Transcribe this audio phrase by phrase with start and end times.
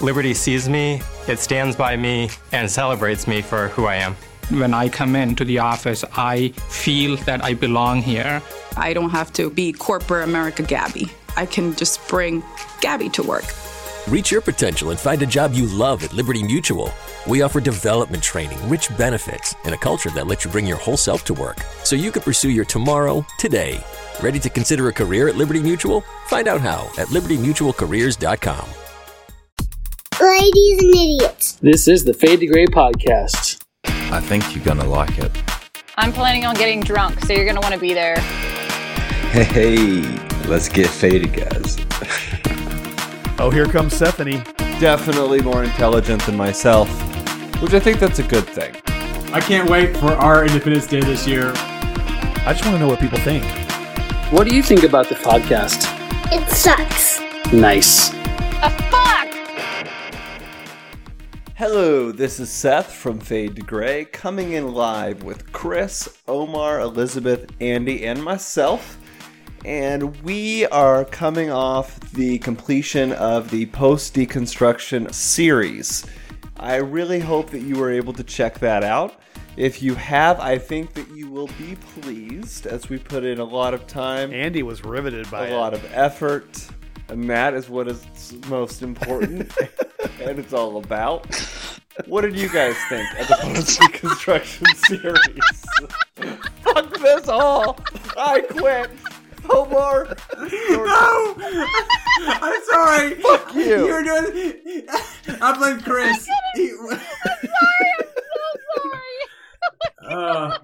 [0.00, 4.14] Liberty sees me, it stands by me, and celebrates me for who I am.
[4.50, 8.40] When I come into the office, I feel that I belong here.
[8.76, 11.10] I don't have to be corporate America Gabby.
[11.36, 12.42] I can just bring
[12.80, 13.44] Gabby to work.
[14.08, 16.90] Reach your potential and find a job you love at Liberty Mutual.
[17.26, 20.96] We offer development training, rich benefits, and a culture that lets you bring your whole
[20.96, 23.84] self to work so you can pursue your tomorrow today.
[24.22, 26.02] Ready to consider a career at Liberty Mutual?
[26.26, 28.87] Find out how at libertymutualcareers.com.
[30.20, 31.52] Ladies and idiots.
[31.62, 33.62] This is the Fade to Gray podcast.
[33.84, 35.30] I think you're gonna like it.
[35.96, 38.18] I'm planning on getting drunk, so you're gonna want to be there.
[39.30, 40.02] Hey,
[40.48, 41.76] let's get faded, guys.
[43.40, 44.42] Oh, here comes Stephanie.
[44.80, 46.88] Definitely more intelligent than myself,
[47.62, 48.74] which I think that's a good thing.
[49.32, 51.52] I can't wait for our Independence Day this year.
[51.54, 53.44] I just want to know what people think.
[54.32, 55.84] What do you think about the podcast?
[56.32, 57.20] It sucks.
[57.52, 58.10] Nice.
[58.60, 59.17] A fuck!
[61.58, 67.50] Hello, this is Seth from Fade to Gray, coming in live with Chris, Omar, Elizabeth,
[67.60, 68.96] Andy, and myself.
[69.64, 76.06] And we are coming off the completion of the post deconstruction series.
[76.58, 79.20] I really hope that you were able to check that out.
[79.56, 83.44] If you have, I think that you will be pleased as we put in a
[83.44, 85.56] lot of time, Andy was riveted by a it.
[85.56, 86.68] lot of effort,
[87.08, 89.52] and that is what is most important
[90.20, 91.26] and it's all about.
[92.06, 96.32] What did you guys think of the post deconstruction series?
[96.62, 97.78] Fuck this all!
[98.16, 98.90] I quit!
[99.50, 100.14] Omar!
[100.38, 101.34] No!
[102.20, 103.14] I'm sorry.
[103.14, 103.86] Fuck you.
[103.86, 104.84] You're doing.
[105.40, 106.28] I blame Chris.
[106.28, 106.72] I'm, He-
[110.08, 110.56] Uh,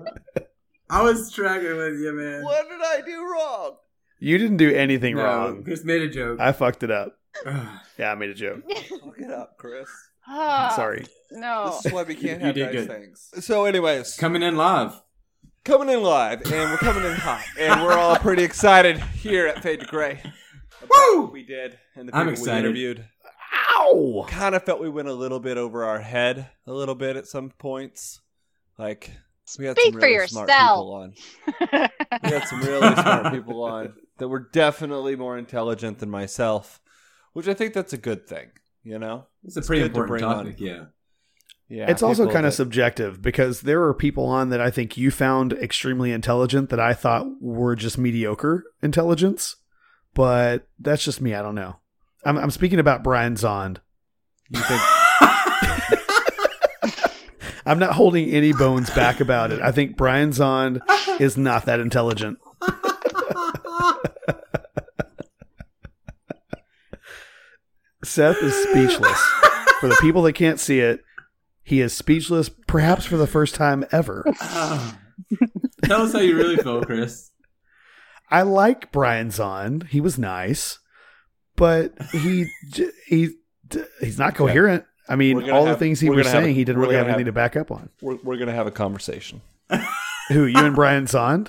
[0.90, 2.42] I was tracking with you, man.
[2.44, 3.76] What did I do wrong?
[4.24, 5.64] You didn't do anything No, wrong.
[5.64, 6.40] Chris made a joke.
[6.40, 7.16] I fucked it up.
[7.98, 8.62] Yeah, I made a joke.
[8.88, 9.88] Fuck it up, Chris.
[10.26, 11.04] Ah, Sorry.
[11.30, 11.66] No.
[11.66, 12.88] This is why we can't have nice good.
[12.88, 13.30] things.
[13.44, 15.00] So, anyways, Coming in live.
[15.64, 19.62] coming in live, and we're coming in hot, and we're all pretty excited here at
[19.62, 20.20] Fade to Gray.
[20.90, 21.22] Woo!
[21.24, 23.04] what we did and the I'm people we interviewed.
[23.78, 24.24] Ow!
[24.28, 27.26] Kind of felt we went a little bit over our head a little bit at
[27.26, 28.20] some points.
[28.78, 29.10] Like
[29.58, 30.70] we had Speak some for really smart yourself.
[30.78, 31.14] people on.
[32.22, 36.80] We had some really smart people on that were definitely more intelligent than myself,
[37.32, 38.48] which I think that's a good thing.
[38.82, 40.66] You know, It's a pretty good to important bring topic, on.
[40.66, 40.84] yeah.
[41.68, 41.90] yeah.
[41.90, 45.10] it's also kind of that- subjective because there are people on that I think you
[45.10, 49.56] found extremely intelligent that I thought were just mediocre intelligence,
[50.12, 51.34] but that's just me.
[51.34, 51.76] I don't know.
[52.26, 53.78] I'm, I'm speaking about Brian Zahnd.
[54.50, 54.82] You think
[57.66, 59.62] I'm not holding any bones back about it.
[59.62, 60.80] I think Brian Zahnd
[61.18, 62.38] is not that intelligent.
[68.04, 69.20] Seth is speechless.
[69.80, 71.02] For the people that can't see it,
[71.62, 74.24] he is speechless, perhaps for the first time ever.
[74.40, 74.98] Ah.
[75.84, 77.30] Tell us how you really feel, Chris.
[78.30, 79.88] I like Brian Zahnd.
[79.88, 80.78] He was nice,
[81.56, 82.46] but he
[83.06, 83.30] he
[84.00, 84.84] he's not coherent.
[85.08, 87.26] I mean, all have- the things he was saying, a- he didn't really have anything
[87.26, 87.90] have- to back up on.
[88.00, 89.40] we're, we're gonna have a conversation.
[90.28, 91.48] Who you and Brian Zahnd?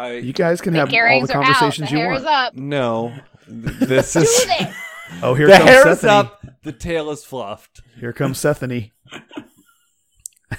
[0.00, 1.28] I You guys can have all the are out.
[1.28, 2.20] conversations The you hair want.
[2.20, 2.54] is up.
[2.56, 3.14] no.
[3.48, 4.46] This is.
[5.24, 6.10] Oh, here the comes hair is Sethany.
[6.12, 6.46] up.
[6.62, 7.80] The tail is fluffed.
[7.98, 8.92] Here comes Sethany.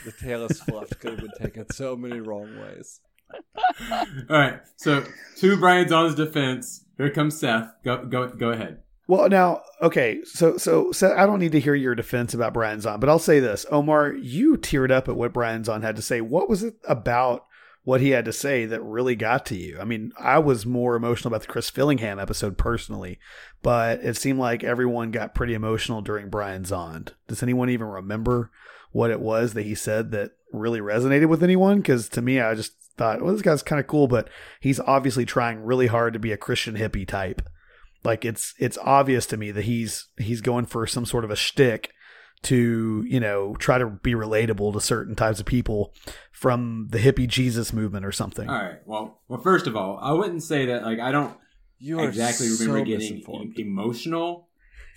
[0.05, 0.99] The tail is fluffed.
[0.99, 2.99] Could have been taken so many wrong ways.
[3.91, 4.59] All right.
[4.77, 5.03] So,
[5.37, 7.69] two to Brian Zahnd's defense, here comes Seth.
[7.83, 8.79] Go, go, go ahead.
[9.07, 12.79] Well, now, okay, so so Seth, I don't need to hear your defense about Brian
[12.79, 16.01] Zahnd, but I'll say this, Omar, you teared up at what Brian Zahnd had to
[16.01, 16.21] say.
[16.21, 17.45] What was it about
[17.83, 19.79] what he had to say that really got to you?
[19.79, 23.19] I mean, I was more emotional about the Chris Fillingham episode personally,
[23.61, 27.09] but it seemed like everyone got pretty emotional during Brian Zahnd.
[27.27, 28.51] Does anyone even remember
[28.91, 31.77] what it was that he said that really resonated with anyone?
[31.77, 35.25] Because to me, I just thought, well, this guy's kind of cool, but he's obviously
[35.25, 37.41] trying really hard to be a Christian hippie type
[38.03, 41.35] like it's it's obvious to me that he's he's going for some sort of a
[41.35, 41.91] shtick
[42.43, 45.93] to you know try to be relatable to certain types of people
[46.31, 48.49] from the hippie Jesus movement or something.
[48.49, 48.79] All right.
[48.85, 50.83] Well, well, first of all, I wouldn't say that.
[50.83, 51.35] Like, I don't
[51.79, 53.23] You are exactly so remember getting
[53.57, 54.49] emotional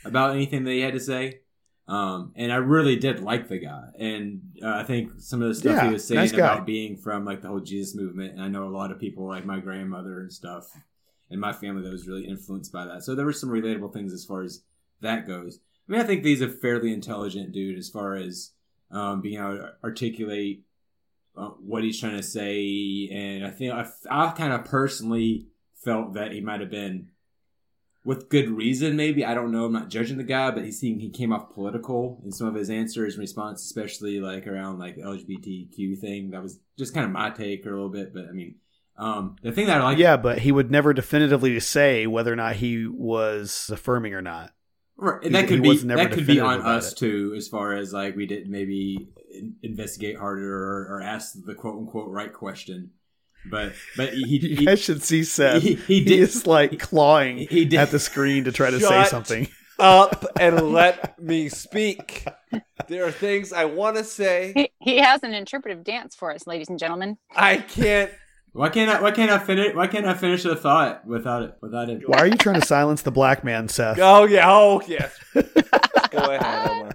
[0.04, 1.40] about anything that he had to say.
[1.86, 5.54] Um, and I really did like the guy, and uh, I think some of the
[5.54, 8.42] stuff Yeah, he was saying nice about being from like the whole Jesus movement, and
[8.42, 10.66] I know a lot of people like my grandmother and stuff,
[11.28, 13.02] and my family that was really influenced by that.
[13.02, 14.62] So there were some relatable things as far as
[15.02, 15.60] that goes.
[15.88, 18.52] I mean, I think he's a fairly intelligent dude as far as
[18.90, 20.64] um, being able to articulate
[21.36, 26.14] uh, what he's trying to say, and I think I, I kind of personally felt
[26.14, 27.10] that he might have been
[28.04, 28.96] with good reason.
[28.96, 29.64] Maybe I don't know.
[29.64, 32.54] I'm not judging the guy, but he seemed he came off political in some of
[32.54, 36.30] his answers and response, especially like around like the LGBTQ thing.
[36.30, 38.56] That was just kind of my take or a little bit, but I mean,
[38.96, 42.36] um, the thing that I like, yeah, but he would never definitively say whether or
[42.36, 44.53] not he was affirming or not.
[44.96, 46.98] Right, He- and that he could be was never that could be on us it.
[46.98, 51.54] too, as far as like we didn't maybe in- investigate harder or, or ask the
[51.54, 52.90] quote unquote right question.
[53.50, 55.62] But but he, he, You guys should see Seth.
[55.62, 58.80] He- He, he did- is like clawing he did- at the screen to try to
[58.80, 59.48] say something.
[59.78, 62.26] up and let me speak.
[62.86, 64.52] There are things I want to say.
[64.54, 67.18] He, he has an interpretive dance for us, ladies and gentlemen.
[67.34, 68.12] I can't.
[68.54, 69.02] Why can't I?
[69.02, 69.74] Why can't I finish?
[69.74, 71.56] Why can't I finish the thought without it?
[71.60, 72.08] Without it?
[72.08, 73.98] Why are you trying to silence the black man, Seth?
[74.00, 74.48] Oh yeah.
[74.48, 75.18] Oh yes.
[75.34, 76.92] Go ahead, Omar.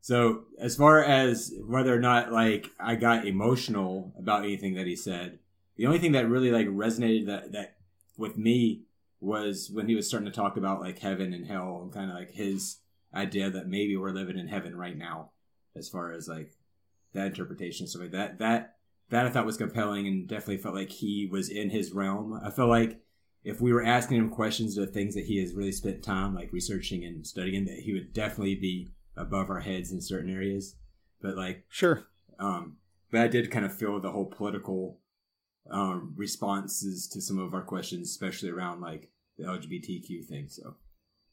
[0.00, 4.94] So as far as whether or not like I got emotional about anything that he
[4.94, 5.40] said,
[5.76, 7.74] the only thing that really like resonated that that
[8.16, 8.82] with me
[9.20, 12.16] was when he was starting to talk about like heaven and hell and kind of
[12.16, 12.76] like his
[13.12, 15.30] idea that maybe we're living in heaven right now,
[15.74, 16.52] as far as like
[17.12, 18.38] that interpretation stuff like that.
[18.38, 18.71] That
[19.12, 22.40] that I thought was compelling and definitely felt like he was in his realm.
[22.42, 22.98] I felt like
[23.44, 26.50] if we were asking him questions of things that he has really spent time like
[26.52, 30.76] researching and studying, that he would definitely be above our heads in certain areas.
[31.20, 32.04] But like, Sure.
[32.38, 32.78] um,
[33.10, 34.98] but I did kind of feel the whole political
[35.70, 40.46] um, responses to some of our questions, especially around like the LGBTQ thing.
[40.48, 40.76] So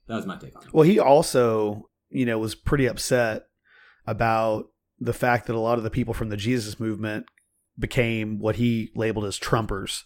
[0.07, 0.73] that was my take on it.
[0.73, 3.47] Well, he also, you know, was pretty upset
[4.05, 4.67] about
[4.99, 7.25] the fact that a lot of the people from the Jesus movement
[7.79, 10.03] became what he labeled as Trumpers.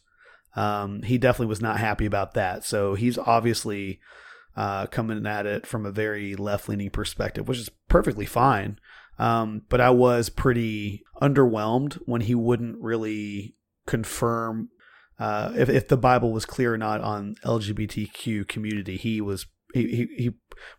[0.56, 2.64] Um, he definitely was not happy about that.
[2.64, 4.00] So he's obviously
[4.56, 8.80] uh, coming at it from a very left leaning perspective, which is perfectly fine.
[9.20, 13.56] Um, but I was pretty underwhelmed when he wouldn't really
[13.86, 14.70] confirm
[15.20, 18.98] uh, if, if the Bible was clear or not on LGBTQ community.
[18.98, 20.32] He was he, he, he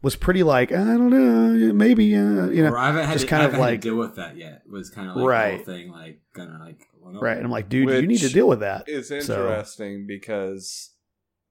[0.03, 3.25] was pretty like I don't know maybe uh, you know or I haven't had, just
[3.25, 4.63] to, kind I of haven't had like to deal with that yet.
[4.71, 5.55] Was kind of like the Right.
[5.57, 7.21] whole thing, like kind of like well, no.
[7.21, 8.85] right and I'm like dude you need to deal with that.
[8.87, 10.93] It's So- interesting because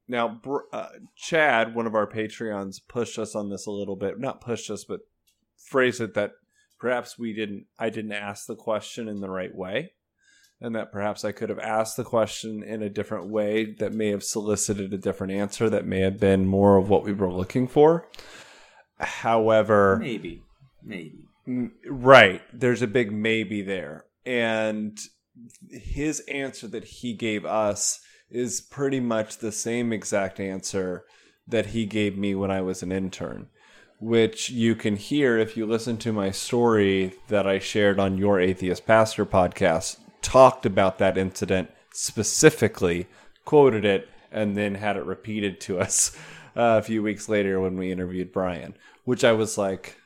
[0.07, 0.42] now
[0.74, 4.19] uh, Chad, one of our Patreons, pushed us on this a little bit.
[4.19, 5.00] Not pushed us, but
[5.69, 6.31] phrased it that
[6.80, 7.68] perhaps we didn't.
[7.80, 9.94] I didn't ask the question in the right way,
[10.63, 14.07] and that perhaps I could have asked the question in a different way that may
[14.07, 17.68] have solicited a different answer that may have been more of what we were looking
[17.68, 18.07] for.
[18.98, 20.42] However, maybe,
[20.81, 21.25] maybe.
[21.86, 22.42] Right.
[22.54, 24.06] There's a big maybe there.
[24.25, 24.98] And
[25.69, 28.00] his answer that he gave us
[28.30, 31.04] is pretty much the same exact answer
[31.45, 33.50] that he gave me when I was an intern,
[34.00, 38.39] which you can hear if you listen to my story that I shared on your
[38.39, 43.08] Atheist Pastor podcast, talked about that incident specifically,
[43.46, 46.16] quoted it, and then had it repeated to us
[46.56, 49.98] uh, a few weeks later when we interviewed Brian, which I was like,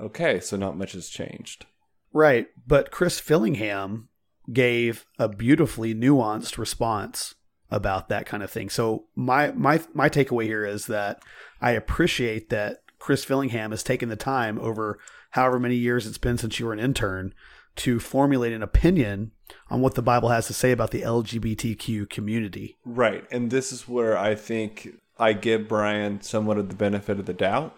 [0.00, 1.66] Okay, so not much has changed.
[2.12, 2.46] Right.
[2.66, 4.08] But Chris Fillingham
[4.52, 7.34] gave a beautifully nuanced response
[7.70, 8.70] about that kind of thing.
[8.70, 11.22] So my my my takeaway here is that
[11.60, 14.98] I appreciate that Chris Fillingham has taken the time over
[15.32, 17.34] however many years it's been since you were an intern
[17.78, 19.32] to formulate an opinion
[19.70, 22.76] on what the Bible has to say about the LGBTQ community.
[22.84, 23.24] Right.
[23.30, 24.88] And this is where I think
[25.18, 27.74] I give Brian somewhat of the benefit of the doubt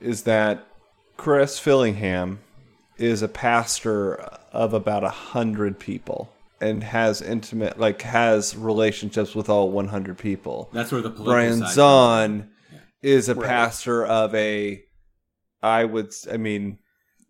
[0.00, 0.66] is that
[1.16, 2.38] Chris Fillingham
[2.98, 4.14] is a pastor
[4.52, 10.70] of about a hundred people and has intimate like has relationships with all 100 people.
[10.72, 12.48] That's where the political Brian side Zahnd
[13.02, 13.46] is a Right.
[13.46, 14.82] pastor of a
[15.62, 16.78] I would I mean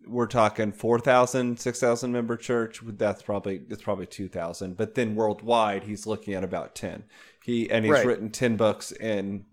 [0.09, 6.07] we're talking 4,000 6,000 member church that's probably it's probably 2,000 but then worldwide he's
[6.07, 7.03] looking at about 10
[7.43, 8.05] he and he's Right.
[8.05, 9.45] written 10 books in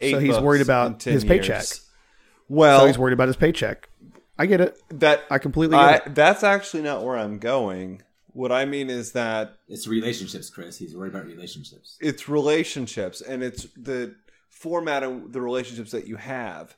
[0.00, 1.48] eight So he's books worried in about 10 his paycheck.
[1.48, 1.86] years.
[2.48, 3.88] well so he's worried about his paycheck.
[4.38, 4.76] I get it.
[4.90, 6.14] that I completely I, get it.
[6.14, 10.76] that's actually not where I'm going what I mean is that It's relationships, Chris.
[10.76, 11.96] He's worried about relationships.
[12.00, 14.16] it's relationships and it's the
[14.50, 16.76] format of the relationships that you have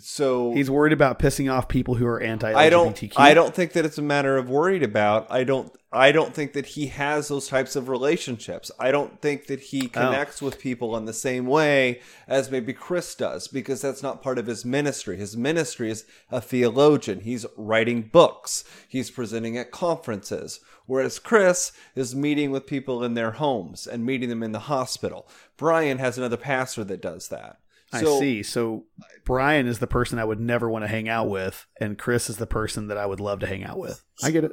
[0.00, 2.56] so He's worried about pissing off people who are anti-LGBTQ.
[2.56, 3.18] I don't.
[3.18, 5.26] I don't think that it's a matter of worried about.
[5.30, 5.72] I don't.
[5.92, 8.70] I don't think that he has those types of relationships.
[8.78, 9.88] I don't think that he oh.
[9.88, 14.38] connects with people in the same way as maybe Chris does, because that's not part
[14.38, 15.16] of his ministry.
[15.16, 17.20] His ministry is a theologian.
[17.20, 18.64] He's writing books.
[18.88, 20.60] He's presenting at conferences.
[20.86, 25.28] Whereas Chris is meeting with people in their homes and meeting them in the hospital.
[25.56, 27.58] Brian has another pastor that does that.
[27.92, 28.42] I So- see.
[28.42, 28.84] So
[29.24, 32.36] Brian is the person I would never want to hang out with, and Chris is
[32.36, 34.02] the person that I would love to hang out with.
[34.22, 34.52] I get it.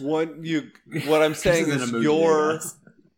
[0.00, 0.70] what you
[1.06, 2.60] what I'm saying is is your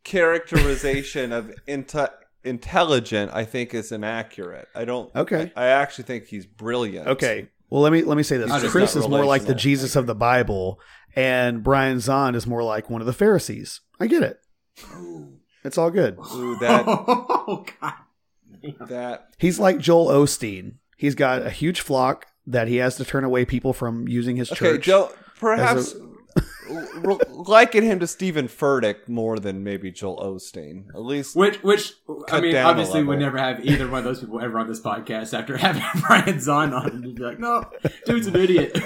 [0.04, 2.06] characterization of anti
[2.44, 4.68] intelligent, I think is inaccurate.
[4.74, 5.14] I don't.
[5.14, 5.52] Okay.
[5.56, 7.06] I, I actually think he's brilliant.
[7.08, 7.48] Okay.
[7.68, 8.50] Well, let me let me say this.
[8.62, 9.54] He's Chris is more like the.
[9.54, 10.80] Jesus of the Bible,
[11.14, 13.80] and Brian Zahnd is more like one of the Pharisees.
[14.00, 14.38] I get it.
[15.62, 16.16] It's all good.
[16.34, 17.92] Ooh, that oh God.
[18.88, 20.74] that He's like Joel Osteen.
[20.96, 24.50] He's got a huge flock that he has to turn away people from using his
[24.52, 24.84] okay, church.
[24.84, 25.10] Joe.
[25.38, 26.00] Perhaps As
[27.04, 30.88] r- liken him to Steven Furtick more than maybe Joel Osteen.
[30.94, 31.94] At least Which, which,
[32.30, 33.26] I mean, down a obviously, would level.
[33.26, 36.78] never have either one of those people ever on this podcast after having Brian Zahnd
[36.78, 36.90] on.
[36.90, 37.64] And be like, no,
[38.06, 38.78] dude's an idiot.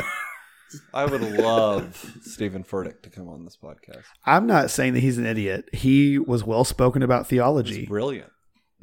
[0.93, 4.05] I would love Steven Furtick to come on this podcast.
[4.25, 5.69] I'm not saying that he's an idiot.
[5.73, 8.31] He was well spoken about theology, He's brilliant.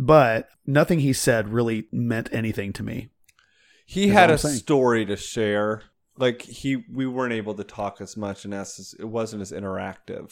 [0.06, 3.10] But nothing he said really meant anything to me.
[3.86, 4.56] He had a saying.
[4.56, 5.84] story to share.
[6.18, 10.32] Like he, we weren't able to talk as much, and as it wasn't as interactive.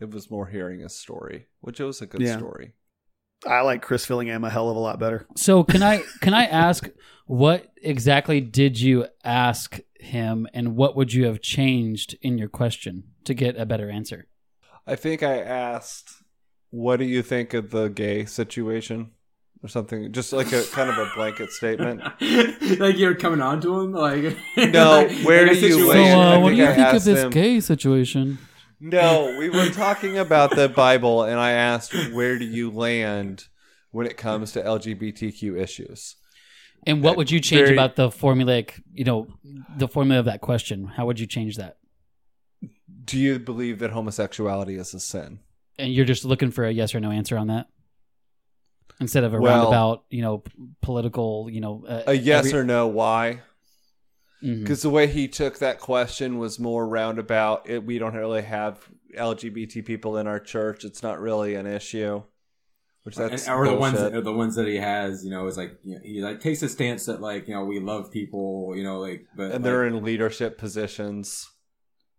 [0.00, 2.36] It was more hearing his story, which was a good Yeah.
[2.38, 2.72] story.
[3.46, 5.26] I like Chris Fillingham a hell of a lot better.
[5.36, 6.88] So can I can I ask
[7.26, 13.04] what exactly did you ask him, and what would you have changed in your question
[13.24, 14.26] to get a better answer?
[14.86, 16.10] I think I asked,
[16.74, 19.10] "What do you think of the gay situation?"
[19.62, 22.02] or something, just like a kind of a blanket statement.
[22.80, 26.50] like you're coming on to him, like No, where like do you So, uh, what
[26.50, 28.38] do you I think of this him- gay situation?
[28.80, 33.48] No, we were talking about the Bible, and I asked, "Where do you land
[33.92, 36.16] when it comes to LGBTQ issues?"
[36.86, 39.28] And what would you change Very- about the formulaic, you know,
[39.78, 40.86] the formula of that question?
[40.96, 41.78] How would you change that?
[43.04, 45.38] Do you believe that homosexuality is a sin?
[45.78, 47.66] And you're just looking for a yes or no answer on that,
[49.00, 50.52] instead of a Well- roundabout, you know, p-
[50.82, 52.86] political, you know, uh, A yes every- or no?
[52.86, 53.40] Why?
[54.40, 57.68] Because the way he took that question was more roundabout.
[57.68, 58.78] It, we don't really have
[59.16, 60.84] LGBT people in our church.
[60.84, 62.22] It's not really an issue.
[63.04, 64.14] Which that's and, or the ones bullshit.
[64.16, 66.62] or the ones that he has, you know, is like you know, he like takes
[66.62, 69.84] a stance that like you know we love people, you know, like but and they're
[69.90, 71.46] like, in leadership positions.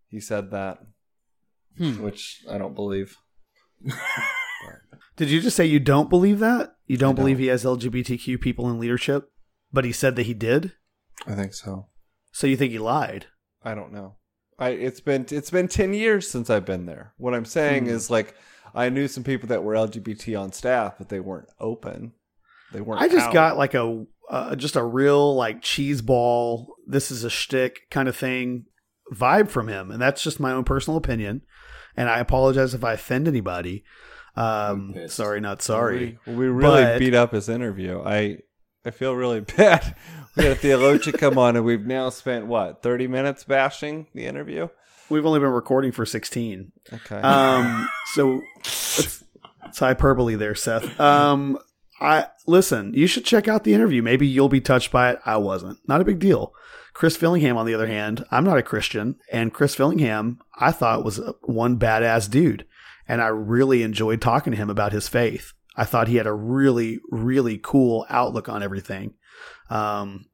[0.08, 0.78] He said that,
[1.78, 2.02] Hmm.
[2.02, 3.16] which I don't believe.
[5.16, 6.76] Did you just say you don't believe that?
[6.86, 7.42] You don't believe don't.
[7.44, 9.30] he has LGBTQ people in leadership?
[9.72, 10.72] But he said that he did?
[11.26, 11.88] I think so.
[12.32, 13.26] So you think he lied?
[13.64, 14.16] I don't know.
[14.58, 17.14] I it's been it's been ten years since I've been there.
[17.16, 17.90] What I'm saying Hmm.
[17.90, 18.34] is like
[18.74, 22.12] I knew some people that were LGBT on staff, but they weren't open.
[22.72, 23.00] They weren't.
[23.00, 23.32] I just out.
[23.34, 26.74] got like a uh, just a real like cheese ball.
[26.86, 28.66] This is a shtick kind of thing
[29.14, 31.42] vibe from him, and that's just my own personal opinion.
[31.96, 33.84] And I apologize if I offend anybody.
[34.36, 36.18] Um, sorry, not sorry.
[36.26, 38.02] We, we really But- beat up his interview.
[38.04, 38.38] I
[38.84, 39.96] I feel really bad.
[40.36, 44.26] We had a theologian come on, and we've now spent what thirty minutes bashing the
[44.26, 44.68] interview.
[45.08, 46.72] We've only been recording for sixteen.
[46.92, 47.16] Okay.
[47.16, 49.24] Um, so it's,
[49.64, 51.00] it's hyperbole there, Seth.
[51.00, 51.58] Um,
[52.00, 52.92] I listen.
[52.92, 54.02] You should check out the interview.
[54.02, 55.18] Maybe you'll be touched by it.
[55.24, 55.78] I wasn't.
[55.88, 56.52] Not a big deal.
[56.96, 61.04] Chris Fillingham, on the other hand, I'm not a Christian, and Chris Fillingham, I thought
[61.04, 62.64] was one badass dude,
[63.06, 65.52] and I really enjoyed talking to him about his faith.
[65.76, 69.12] I thought he had a really, really cool outlook on everything.
[69.68, 70.24] Um,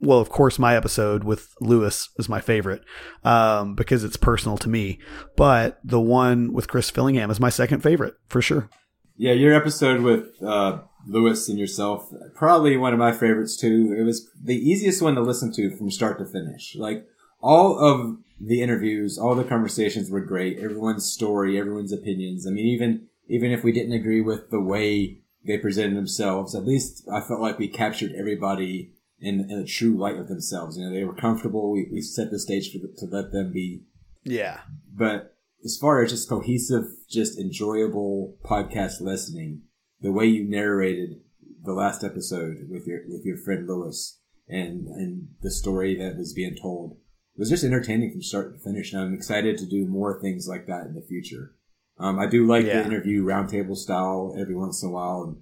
[0.00, 2.82] well, of course, my episode with Lewis is my favorite
[3.22, 4.98] um, because it's personal to me.
[5.36, 8.68] But the one with Chris Fillingham is my second favorite for sure.
[9.16, 13.94] yeah, your episode with uh, Lewis and yourself probably one of my favorites too.
[13.98, 16.76] It was the easiest one to listen to from start to finish.
[16.76, 17.06] Like
[17.40, 20.58] all of the interviews, all the conversations were great.
[20.58, 22.46] Everyone's story, everyone's opinions.
[22.46, 26.66] I mean, even even if we didn't agree with the way they presented themselves, at
[26.66, 30.76] least I felt like we captured everybody in, in a true light of themselves.
[30.76, 31.70] You know, they were comfortable.
[31.70, 33.82] We, we set the stage for the, to let them be.
[34.24, 34.60] Yeah.
[34.92, 39.62] But as far as just cohesive, just enjoyable podcast listening,
[40.00, 41.20] the way you narrated
[41.62, 46.32] the last episode with your with your friend Lewis and and the story that was
[46.32, 46.96] being told
[47.36, 48.92] was just entertaining from start to finish.
[48.92, 51.54] And I'm excited to do more things like that in the future.
[51.98, 52.80] Um, I do like Yeah.
[52.80, 55.36] the interview roundtable style every once in a while, and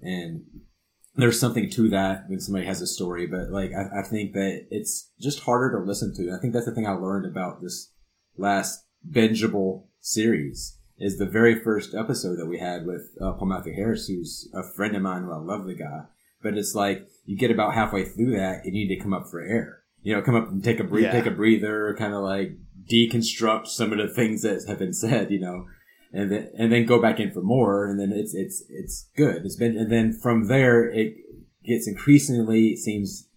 [0.00, 0.42] and
[1.16, 3.26] there's something to that when somebody has a story.
[3.26, 6.32] But like I, I think that it's just harder to listen to.
[6.32, 7.92] I think that's the thing I learned about this
[8.36, 13.74] last bingeable series is the very first episode that we had with uh, Paul Matthew
[13.74, 16.02] Harris, who's a friend of mine who I love the guy.
[16.42, 19.28] But it's like you get about halfway through that and you need to come up
[19.28, 19.78] for air.
[20.02, 21.12] You know, come up and take a breathe, Yeah.
[21.12, 22.58] take a breather, kind of like
[22.90, 25.30] deconstruct some of the things that have been said.
[25.30, 25.64] You know,
[26.12, 29.44] and then and then go back in for more, and then it's it's it's good.
[29.46, 31.14] It's been and then from there it
[31.64, 33.28] gets increasingly it seems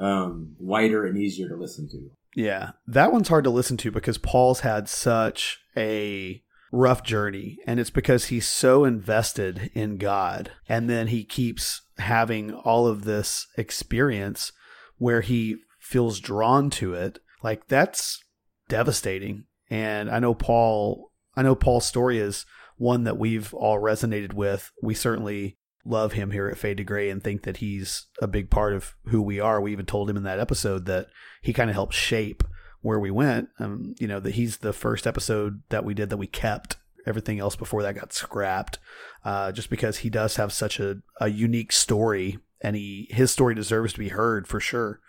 [0.00, 2.10] um, lighter and easier to listen to.
[2.36, 2.70] Yeah.
[2.86, 6.42] That one's hard to listen to because Paul's had such a
[6.74, 12.52] rough journey, and it's because he's so invested in God, and then he keeps having
[12.52, 14.52] all of this experience
[14.98, 17.18] where he feels drawn to it.
[17.42, 18.22] Like that's
[18.68, 19.44] devastating.
[19.70, 21.10] And I know Paul.
[21.36, 24.70] I know Paul's story is one that we've all resonated with.
[24.82, 28.50] We certainly love him here at Fade to Gray and think that he's a big
[28.50, 29.60] part of who we are.
[29.60, 31.08] We even told him in that episode that
[31.42, 32.44] he kind of helped shape
[32.84, 33.48] where we went.
[33.58, 36.76] Um, you know, that he's the first episode that we did that we kept.
[37.06, 38.78] Everything else before that got scrapped,
[39.24, 43.54] uh, just because he does have such a, a unique story, and he his story
[43.54, 45.00] deserves to be heard for sure.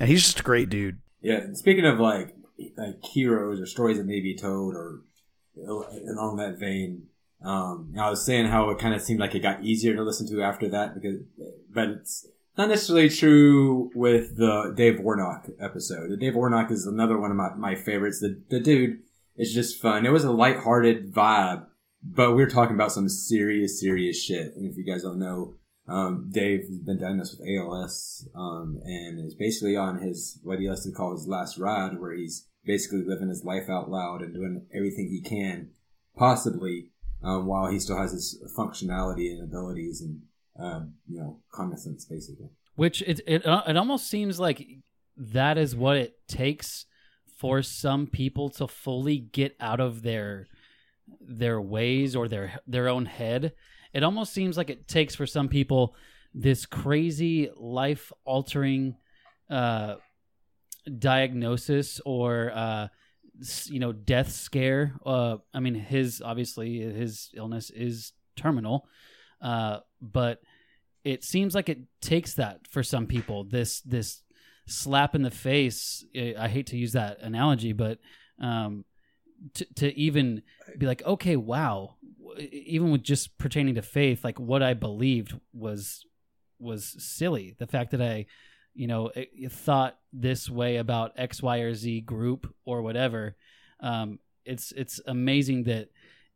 [0.00, 0.98] And he's just a great dude.
[1.20, 1.52] Yeah.
[1.52, 2.34] Speaking of like
[2.76, 5.02] like heroes or stories that may be told, or
[5.56, 7.06] along that vein,
[7.44, 10.28] um, I was saying how it kind of seemed like it got easier to listen
[10.28, 11.20] to after that because,
[11.72, 16.10] but it's not necessarily true with the Dave Warnock episode.
[16.10, 18.20] The Dave Warnock is another one of my, my favorites.
[18.20, 19.00] The, the dude
[19.36, 20.06] is just fun.
[20.06, 21.66] It was a lighthearted vibe,
[22.02, 24.54] but we are talking about some serious, serious shit.
[24.56, 25.56] And if you guys don't know,
[25.88, 30.68] um, Dave has been diagnosed with ALS, um, and is basically on his, what he
[30.68, 34.34] likes to call his last ride, where he's basically living his life out loud and
[34.34, 35.70] doing everything he can
[36.16, 36.88] possibly
[37.22, 40.22] um, while he still has his functionality and abilities and
[40.58, 42.50] um, you know cognizance basically.
[42.74, 44.66] Which it it uh, it almost seems like
[45.16, 46.86] that is what it takes
[47.38, 50.46] for some people to fully get out of their
[51.20, 53.52] their ways or their their own head.
[53.92, 55.94] It almost seems like it takes for some people
[56.34, 58.96] this crazy life altering
[59.48, 59.94] uh,
[60.98, 62.88] diagnosis or uh,
[63.66, 68.88] you know death scare uh i mean his obviously his illness is terminal
[69.40, 70.40] uh but
[71.04, 74.22] it seems like it takes that for some people this this
[74.66, 76.04] slap in the face
[76.38, 77.98] i hate to use that analogy but
[78.40, 78.84] um
[79.54, 80.42] to, to even
[80.78, 81.94] be like okay wow
[82.38, 86.04] even with just pertaining to faith like what i believed was
[86.58, 88.26] was silly the fact that i
[88.76, 89.10] you know
[89.48, 93.36] thought this way about X, Y, or Z group or whatever.
[93.80, 95.88] Um, it's it's amazing that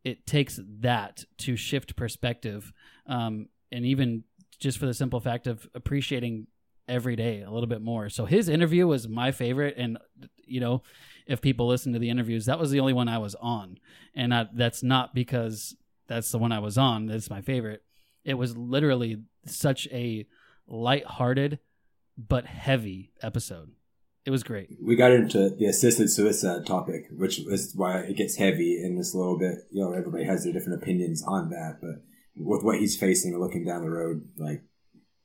[0.04, 2.72] it takes that to shift perspective,
[3.06, 4.24] um, and even
[4.58, 6.46] just for the simple fact of appreciating
[6.88, 8.08] every day a little bit more.
[8.08, 9.98] So his interview was my favorite, and
[10.44, 10.82] you know,
[11.26, 13.78] if people listen to the interviews, that was the only one I was on,
[14.14, 17.06] and I, that's not because that's the one I was on.
[17.06, 17.82] That's my favorite.
[18.24, 20.26] It was literally such a
[20.66, 21.58] light-hearted
[22.18, 23.70] but heavy episode.
[24.26, 24.76] It was great.
[24.82, 29.14] We got into the assisted suicide topic, which is why it gets heavy in this
[29.14, 29.66] little bit.
[29.70, 32.02] You know, everybody has their different opinions on that, but
[32.36, 34.62] with what he's facing and looking down the road, like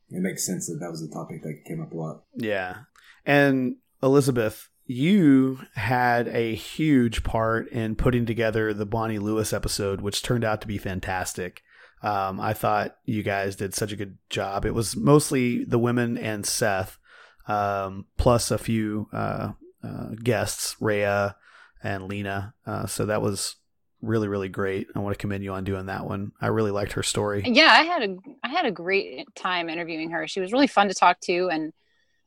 [0.09, 2.23] it makes sense that that was a topic that came up a lot.
[2.35, 2.77] Yeah,
[3.25, 10.21] and Elizabeth, you had a huge part in putting together the Bonnie Lewis episode, which
[10.21, 11.63] turned out to be fantastic.
[12.01, 14.65] Um, I thought you guys did such a good job.
[14.65, 16.99] It was mostly the women and Seth,
[17.47, 19.51] um, plus a few uh,
[19.83, 21.35] uh, guests, Rhea
[21.83, 22.53] and Lena.
[22.65, 23.55] Uh, so that was
[24.01, 24.87] really really great.
[24.95, 26.31] I want to commend you on doing that one.
[26.39, 27.43] I really liked her story.
[27.45, 30.27] Yeah, I had a I had a great time interviewing her.
[30.27, 31.73] She was really fun to talk to, and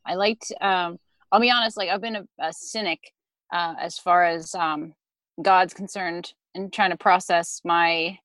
[0.05, 0.51] I liked.
[0.61, 0.99] Um,
[1.31, 2.99] I'll be honest, like I've been a, a cynic
[3.53, 4.93] uh, as far as um,
[5.41, 8.17] God's concerned, and trying to process my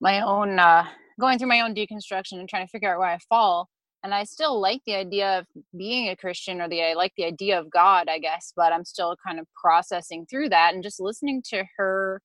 [0.00, 0.86] my own uh,
[1.18, 3.68] going through my own deconstruction and trying to figure out where I fall.
[4.02, 7.24] And I still like the idea of being a Christian or the I like the
[7.24, 11.00] idea of God, I guess, but I'm still kind of processing through that and just
[11.00, 12.22] listening to her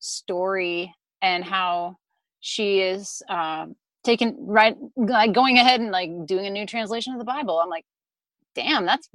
[0.00, 1.96] story and how
[2.40, 7.20] she is um, taking right like going ahead and like doing a new translation of
[7.20, 7.60] the Bible.
[7.62, 7.84] I'm like,
[8.56, 9.08] damn, that's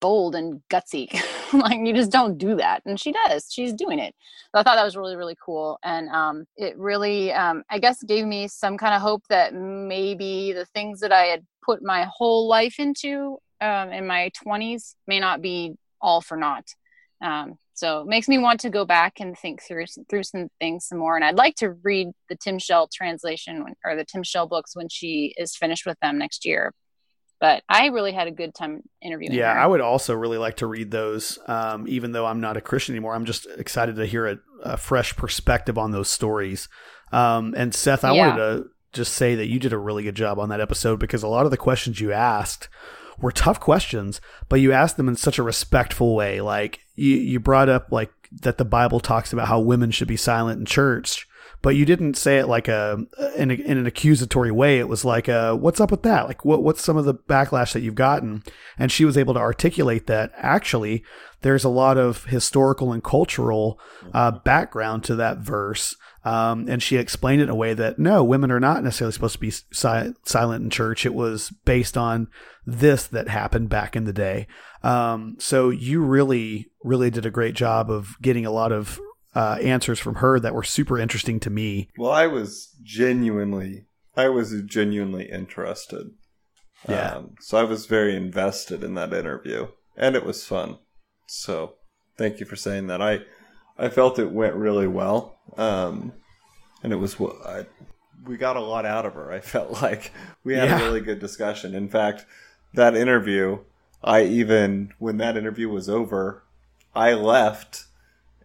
[0.00, 1.08] bold and gutsy.
[1.52, 2.82] like you just don't do that.
[2.84, 3.46] And she does.
[3.50, 4.14] She's doing it.
[4.52, 5.78] So I thought that was really, really cool.
[5.82, 10.52] And um, it really, um, I guess, gave me some kind of hope that maybe
[10.52, 15.20] the things that I had put my whole life into um, in my 20s may
[15.20, 16.66] not be all for naught.
[17.22, 20.86] Um, so it makes me want to go back and think through through some things
[20.86, 21.16] some more.
[21.16, 24.88] And I'd like to read the Tim Shell translation or the Tim Shell books when
[24.88, 26.72] she is finished with them next year
[27.40, 29.34] but I really had a good time interviewing.
[29.34, 29.60] Yeah, her.
[29.60, 31.38] I would also really like to read those.
[31.46, 34.76] Um, even though I'm not a Christian anymore, I'm just excited to hear a, a
[34.76, 36.68] fresh perspective on those stories.
[37.12, 38.28] Um, and Seth, I yeah.
[38.28, 41.22] wanted to just say that you did a really good job on that episode because
[41.22, 42.68] a lot of the questions you asked
[43.18, 46.40] were tough questions, but you asked them in such a respectful way.
[46.40, 50.16] Like you, you brought up like that the Bible talks about how women should be
[50.16, 51.26] silent in church,
[51.64, 52.98] but you didn't say it like a
[53.36, 54.78] in, a, in an accusatory way.
[54.78, 56.28] It was like, a, "What's up with that?
[56.28, 58.42] Like, what what's some of the backlash that you've gotten?"
[58.78, 61.02] And she was able to articulate that actually
[61.40, 63.80] there's a lot of historical and cultural
[64.12, 65.96] uh, background to that verse.
[66.22, 69.34] Um, and she explained it in a way that no, women are not necessarily supposed
[69.34, 71.06] to be si- silent in church.
[71.06, 72.28] It was based on
[72.66, 74.48] this that happened back in the day.
[74.82, 79.00] Um, so you really, really did a great job of getting a lot of
[79.34, 81.88] uh, answers from her that were super interesting to me.
[81.98, 86.10] Well, I was genuinely, I was genuinely interested.
[86.88, 87.14] Yeah.
[87.16, 90.78] Um, so I was very invested in that interview, and it was fun.
[91.26, 91.74] So
[92.18, 93.00] thank you for saying that.
[93.00, 93.20] I,
[93.78, 96.12] I felt it went really well, um,
[96.82, 97.64] and it was what I,
[98.26, 99.32] we got a lot out of her.
[99.32, 100.12] I felt like
[100.44, 100.80] we had Yeah.
[100.80, 101.74] a really good discussion.
[101.74, 102.26] In fact,
[102.74, 103.60] that interview,
[104.02, 106.44] I even when that interview was over,
[106.94, 107.84] I left,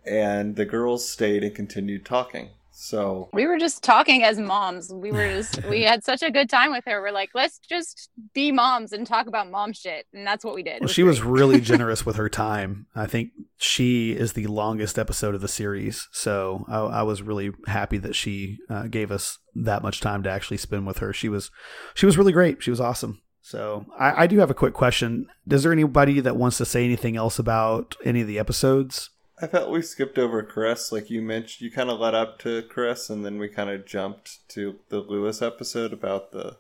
[0.10, 2.50] and the girls stayed and continued talking.
[2.82, 4.90] So We were just talking as moms.
[4.90, 7.02] We were just we had such a good time with her.
[7.02, 10.64] We're like, let's just be moms and talk about mom shit, and that's what we
[10.64, 10.80] did.
[10.80, 12.88] Well, she was really generous with her time.
[12.96, 17.52] I think she is the longest episode of the series, so I, I was really
[17.68, 21.12] happy that she uh, gave us that much time to actually spend with her.
[21.12, 21.52] She was,
[21.94, 22.64] she was really great.
[22.64, 23.22] She was awesome.
[23.42, 25.28] So I, I do have a quick question.
[25.46, 29.10] Does there anybody that wants to say anything else about any of the episodes?
[29.42, 31.62] I felt we skipped over Chris, like you mentioned.
[31.62, 35.00] You kind of led up to Chris, and then we kind of jumped to the
[35.00, 36.58] Lewis episode about the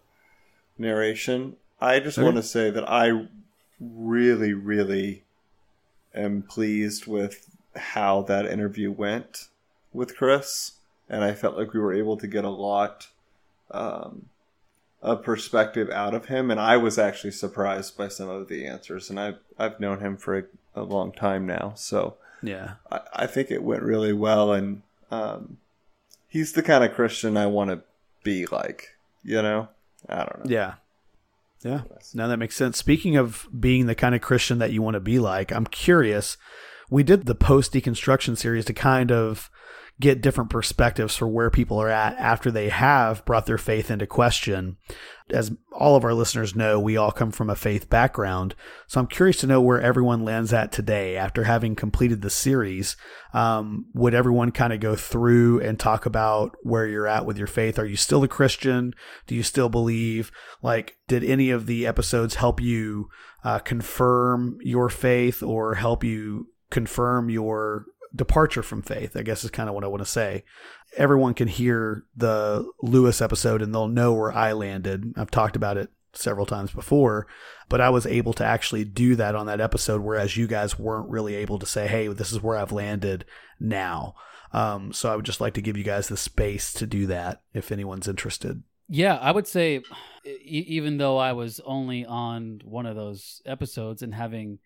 [0.77, 1.57] narration.
[1.81, 2.25] I just Okay.
[2.25, 3.27] want to say that I
[3.81, 5.23] really, really
[6.15, 9.47] am pleased with how that interview went
[9.91, 10.73] with Chris,
[11.09, 13.07] and I felt like we were able to get a lot
[13.71, 14.27] um,
[15.01, 19.09] of perspective out of him, and I was actually surprised by some of the answers.
[19.09, 20.43] And I've I've known him for a,
[20.75, 22.15] a long time now, so.
[22.41, 22.73] Yeah.
[22.91, 25.57] I, I think it went really well, and um,
[26.27, 27.81] he's the kind of Christian I want to
[28.23, 28.95] be like.
[29.23, 29.67] You know,
[30.07, 30.51] I don't know.
[30.51, 30.73] Yeah.
[31.63, 31.81] Yeah.
[32.13, 32.77] Now that makes sense.
[32.77, 36.37] Speaking of being the kind of Christian that you want to be like, I'm curious.
[36.89, 39.51] We did the post deconstruction series to kind of
[39.99, 44.07] get different perspectives for where people are at after they have brought their faith into
[44.07, 44.77] question.
[45.29, 48.55] As all of our listeners know, we all come from a faith background.
[48.87, 52.95] So I'm curious to know where everyone lands at today after having completed the series.
[53.33, 57.47] Um, would everyone kind of go through and talk about where you're at with your
[57.47, 57.77] faith?
[57.77, 58.93] Are you still a Christian?
[59.27, 60.31] Do you still believe?
[60.63, 63.09] Like, did any of the episodes help you
[63.43, 69.15] uh, confirm your faith or help you confirm your departure from faith?
[69.15, 70.43] I guess is kind of what I want to say.
[70.97, 75.13] Everyone can hear the Lewis episode and they'll know where I landed.
[75.17, 77.27] I've talked about it several times before,
[77.67, 81.09] but I was able to actually do that on that episode, whereas you guys weren't
[81.09, 83.25] really able to say, hey, this is where I've landed
[83.59, 84.15] now.
[84.51, 87.43] Um, so I would just like to give you guys the space to do that
[87.53, 88.63] if anyone's interested.
[88.87, 89.83] Yeah, I would say,
[90.25, 94.57] e- even though I was only on one of those episodes and having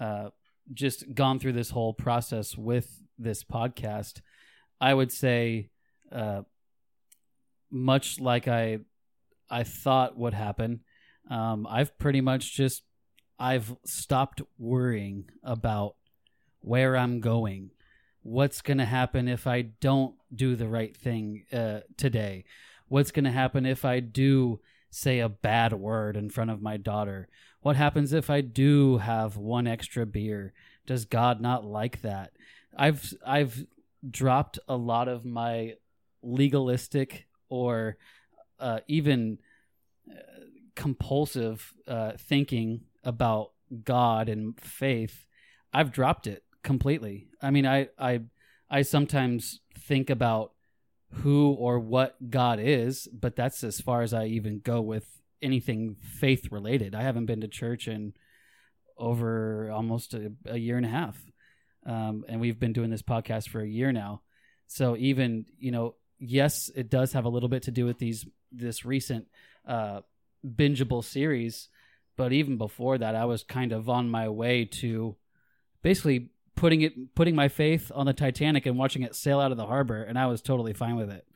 [0.00, 0.30] uh,
[0.72, 4.20] just gone through this whole process with this podcast,
[4.80, 5.70] I would say,
[6.12, 6.42] uh,
[7.70, 8.80] much like I,
[9.50, 10.80] I thought would happen,
[11.30, 12.82] um, I've pretty much just,
[13.38, 15.96] I've stopped worrying about
[16.60, 17.70] where I'm going,
[18.22, 22.44] what's going to happen if I don't do the right thing uh, today,
[22.88, 26.76] what's going to happen if I do say a bad word in front of my
[26.76, 27.28] daughter,
[27.66, 30.52] what happens if I do have one extra beer?
[30.86, 32.30] Does God not like that?
[32.76, 33.66] I've I've
[34.08, 35.74] dropped a lot of my
[36.22, 37.96] legalistic or
[38.60, 39.38] uh, even
[40.08, 40.14] uh,
[40.76, 43.50] compulsive uh, thinking about
[43.82, 45.26] God and faith.
[45.72, 47.26] I've dropped it completely.
[47.42, 48.20] I mean, I I
[48.70, 50.52] I sometimes think about
[51.14, 55.96] who or what God is, but that's as far as I even go with anything
[56.00, 56.94] faith related.
[56.94, 58.14] I haven't been to church in
[58.98, 61.18] over almost a, a year and a half.
[61.84, 64.22] Um, and we've been doing this podcast for a year now.
[64.66, 68.26] So even, you know, yes, it does have a little bit to do with these,
[68.50, 69.26] this recent,
[69.66, 70.00] uh,
[70.46, 71.68] bingeable series.
[72.16, 75.16] But even before that, I was kind of on my way to
[75.82, 79.58] basically putting it, putting my faith on the Titanic and watching it sail out of
[79.58, 80.02] the harbor.
[80.02, 81.26] And I was totally fine with it,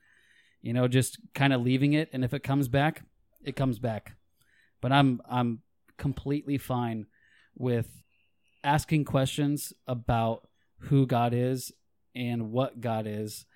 [0.63, 2.09] you know, just kind of leaving it.
[2.13, 3.03] And if it comes back,
[3.45, 4.17] it comes back.
[4.81, 5.61] But I'm, I'm
[5.99, 7.07] completely fine
[7.55, 8.03] with
[8.65, 10.49] asking questions about
[10.79, 11.73] who God is
[12.15, 13.47] and what God is,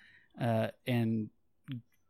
[0.41, 1.31] uh, and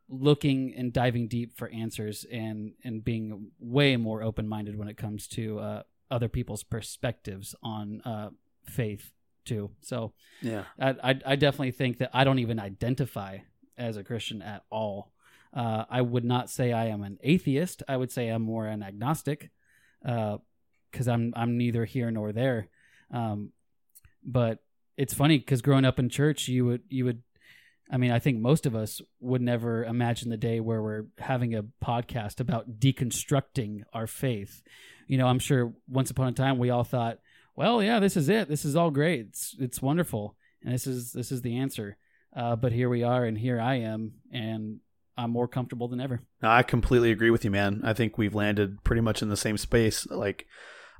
[0.07, 4.97] looking and diving deep for answers and and being way more open minded when it
[4.97, 8.29] comes to uh, other people's perspectives on uh,
[8.65, 9.11] faith
[9.45, 9.71] too.
[9.81, 10.65] So Yeah.
[10.79, 13.39] I, I I definitely think that I don't even identify
[13.77, 15.11] as a Christian at all.
[15.55, 17.81] Uh, I would not say I am an atheist.
[17.87, 19.51] I would say I'm more an agnostic,
[20.01, 22.67] because I'm I'm neither here nor there.
[23.11, 23.51] Um,
[24.23, 24.59] but
[24.97, 27.23] it's funny because growing up in church, you would you would,
[27.89, 31.55] I mean, I think most of us would never imagine the day where we're having
[31.55, 34.61] a podcast about deconstructing our faith.
[35.07, 37.19] You know, I'm sure once upon a time we all thought,
[37.55, 38.49] well, yeah, this is it.
[38.49, 39.21] This is all great.
[39.21, 41.97] It's it's wonderful, and this is this is the answer.
[42.35, 44.79] Uh, but here we are, and here I am, and
[45.17, 46.21] I'm more comfortable than ever.
[46.41, 47.81] I completely agree with you, man.
[47.83, 50.05] I think we've landed pretty much in the same space.
[50.07, 50.45] Like,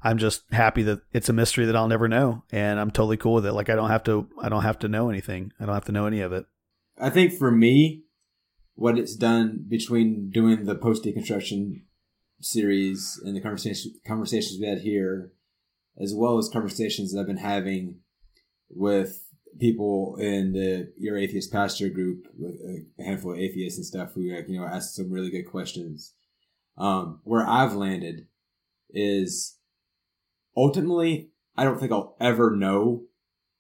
[0.04, 3.34] I'm just happy that it's a mystery that I'll never know, and I'm totally cool
[3.34, 3.54] with it.
[3.54, 5.52] Like, I don't have to, I don't have to know anything.
[5.60, 6.46] I don't have to know any of it.
[6.98, 8.04] I think for me,
[8.76, 11.84] what it's done between doing the post deconstruction
[12.40, 15.32] series and the conversation conversations we had here,
[16.02, 18.00] as well as conversations that I've been having
[18.70, 19.25] with
[19.60, 22.28] people in the your atheist pastor group
[23.00, 26.14] a handful of atheists and stuff who you know asked some really good questions.
[26.78, 28.28] Um, where I've landed
[28.90, 29.58] is
[30.58, 33.04] ultimately I don't think I'll ever know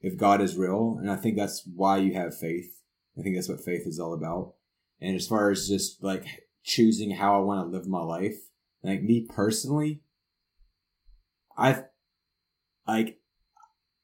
[0.01, 2.81] if God is real, and I think that's why you have faith.
[3.17, 4.55] I think that's what faith is all about.
[4.99, 6.25] And as far as just like
[6.63, 8.35] choosing how I want to live my life,
[8.83, 10.01] like me personally,
[11.57, 11.83] I
[12.87, 13.19] like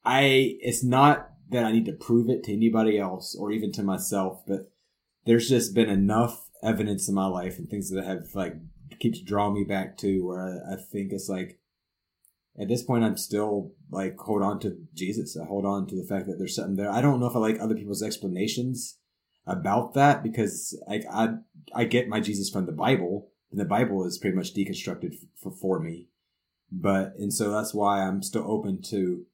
[0.05, 3.83] I it's not that I need to prove it to anybody else or even to
[3.83, 4.71] myself, but
[5.25, 8.55] there's just been enough evidence in my life and things that have like
[8.99, 11.59] keeps drawing me back to where I, I think it's like
[12.59, 15.37] at this point I'm still like hold on to Jesus.
[15.37, 16.91] I hold on to the fact that there's something there.
[16.91, 18.97] I don't know if I like other people's explanations
[19.45, 21.35] about that because like I
[21.73, 25.51] I get my Jesus from the Bible and the Bible is pretty much deconstructed for,
[25.51, 26.07] for me.
[26.71, 29.25] But and so that's why I'm still open to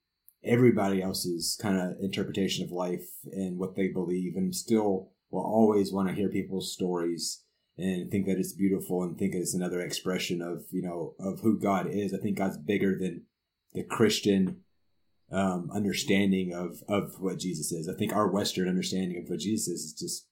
[0.43, 5.91] everybody else's kind of interpretation of life and what they believe and still will always
[5.91, 7.43] want to hear people's stories
[7.77, 11.59] and think that it's beautiful and think it's another expression of you know of who
[11.59, 12.13] god is.
[12.13, 13.23] I think god's bigger than
[13.73, 14.61] the christian
[15.31, 17.87] um, understanding of of what jesus is.
[17.87, 20.27] I think our western understanding of what jesus is is just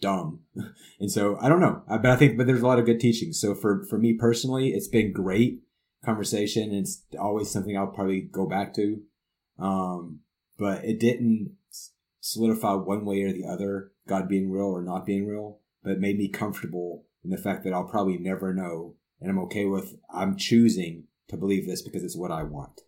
[0.00, 0.40] dumb.
[1.00, 1.82] And so i don't know.
[1.88, 4.70] But i think but there's a lot of good teaching so for for me personally
[4.70, 5.60] it's been great
[6.04, 9.00] conversation it's always something i'll probably go back to
[9.58, 10.20] um,
[10.56, 11.56] but it didn't
[12.20, 16.00] solidify one way or the other, God being real or not being real, but it
[16.00, 18.94] made me comfortable in the fact that I'll probably never know.
[19.20, 22.82] And I'm okay with, I'm choosing to believe this because it's what I want.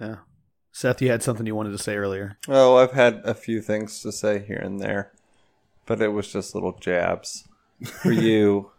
[0.00, 0.16] Yeah.
[0.72, 2.38] Seth, you had something you wanted to say earlier.
[2.46, 5.12] Oh, I've had a few things to say here and there,
[5.86, 7.44] but it was just little jabs.
[8.02, 8.70] For you,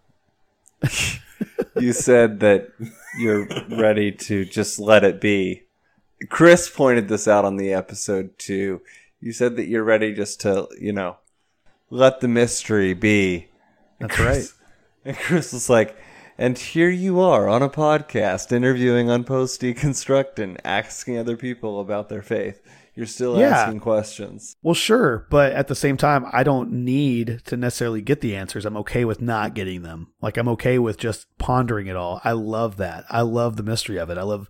[1.75, 2.69] you said that
[3.17, 5.63] you're ready to just let it be
[6.27, 8.81] Chris pointed this out on the episode too.
[9.21, 11.17] You said that you're ready just to, you know,
[11.89, 13.47] let the mystery be.
[13.99, 14.53] That's Chris,
[15.05, 15.09] right.
[15.09, 15.97] And Chris was like,
[16.37, 22.09] and here you are on a podcast interviewing on post deconstructing, asking other people about
[22.09, 22.61] their faith.
[22.95, 23.49] You're still yeah.
[23.49, 24.55] asking questions.
[24.61, 28.65] Well, sure, but at the same time, I don't need to necessarily get the answers.
[28.65, 30.13] I'm okay with not getting them.
[30.21, 32.19] Like I'm okay with just pondering it all.
[32.23, 33.05] I love that.
[33.09, 34.17] I love the mystery of it.
[34.17, 34.49] I love,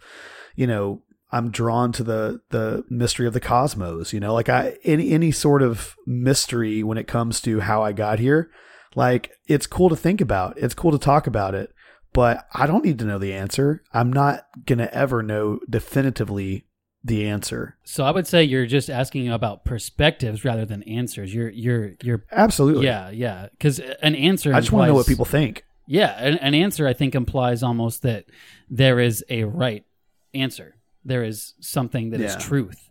[0.55, 4.13] you know, I'm drawn to the the mystery of the cosmos.
[4.13, 7.91] You know, like I any any sort of mystery when it comes to how I
[7.91, 8.49] got here.
[8.95, 10.57] Like it's cool to think about.
[10.57, 11.73] It's cool to talk about it,
[12.13, 13.83] but I don't need to know the answer.
[13.93, 16.65] I'm not gonna ever know definitively
[17.03, 17.77] the answer.
[17.83, 21.33] So I would say you're just asking about perspectives rather than answers.
[21.33, 24.53] You're you're you're absolutely yeah yeah because an answer.
[24.53, 25.63] I just want to know what people think.
[25.85, 28.25] Yeah, an, an answer I think implies almost that
[28.69, 29.85] there is a right
[30.33, 32.27] answer there is something that yeah.
[32.27, 32.89] is truth.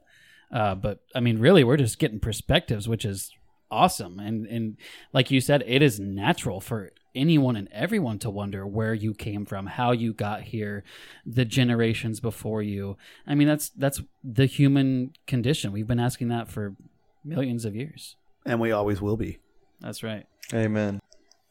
[0.53, 3.33] Uh, but I mean, really, we're just getting perspectives, which is
[3.71, 4.19] awesome.
[4.19, 4.77] And and
[5.13, 9.45] like you said, it is natural for anyone and everyone to wonder where you came
[9.45, 10.85] from, how you got here,
[11.27, 12.97] the generations before you.
[13.27, 15.73] I mean, that's that's the human condition.
[15.73, 16.77] We've been asking that for
[17.25, 18.17] millions of years,
[18.47, 19.39] and we always will be.
[19.81, 20.27] That's right.
[20.53, 21.01] Amen.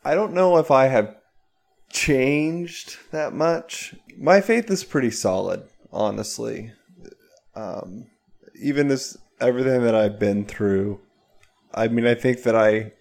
[0.04, 1.15] I don't know if I have
[1.91, 3.96] changed that much.
[4.17, 6.71] My faith is pretty solid honestly.
[7.56, 8.08] Um,
[8.60, 11.00] even this, everything that I've been through,
[11.73, 12.93] I mean, I think that I,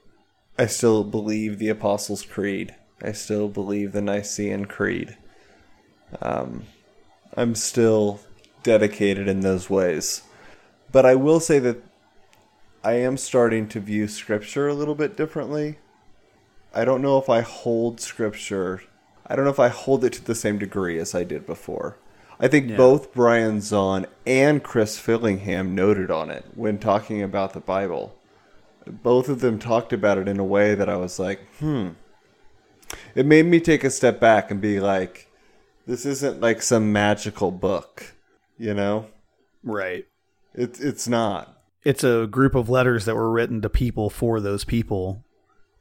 [0.58, 2.74] I still believe the Apostles' Creed.
[3.02, 5.16] I still believe the Nicene Creed.
[6.22, 6.64] Um,
[7.36, 8.20] I'm still
[8.62, 10.22] dedicated in those ways.
[10.90, 11.82] But I will say that
[12.82, 15.78] I am starting to view Scripture a little bit differently.
[16.74, 18.82] I don't know if I hold Scripture,
[19.26, 21.98] I don't know if I hold it to the same degree as I did before.
[22.38, 22.76] I think yeah.
[22.76, 28.14] both Brian Zahnd and Chris Fillingham noted on it when talking about the Bible.
[28.86, 31.90] both of them talked about it in a way that I was like, hmm.
[33.14, 35.28] It made me take a step back and be like,
[35.86, 38.14] this isn't like some magical book,
[38.58, 39.06] you know?
[39.62, 40.06] Right.
[40.54, 41.56] It's it's not.
[41.84, 45.24] It's a group of letters that were written to people for those people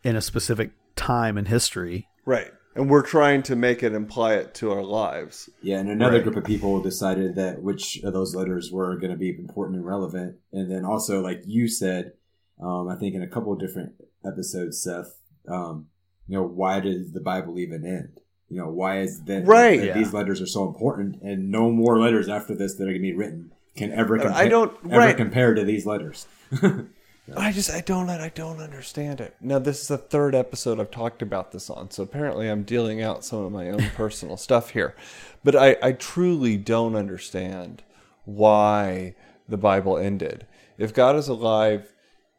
[0.03, 2.07] in a specific time in history.
[2.25, 2.51] Right.
[2.75, 5.49] And we're trying to make it imply it to our lives.
[5.61, 6.23] Yeah, and another Right.
[6.23, 9.85] group of people decided that which of those letters were going to be important and
[9.85, 10.35] relevant.
[10.51, 12.13] And then also, like you said,
[12.61, 13.93] um, I think in a couple of different
[14.25, 15.88] episodes, Seth, um,
[16.27, 18.19] you know, why did the Bible even end?
[18.49, 19.79] You know, why is that, Right.
[19.79, 19.93] that Yeah.
[19.97, 22.99] these letters are so important and no more letters after this that are going to
[23.01, 25.17] be written can ever, I don't- ever right.
[25.17, 26.27] compare to these letters.
[27.35, 29.35] I just I don't I don't understand it.
[29.41, 33.01] Now this is the third episode I've talked about this on, so apparently I'm dealing
[33.01, 34.95] out some of my own personal stuff here.
[35.43, 37.83] But I, I truly don't understand
[38.25, 39.15] why
[39.47, 40.45] the Bible ended.
[40.77, 41.93] If God is alive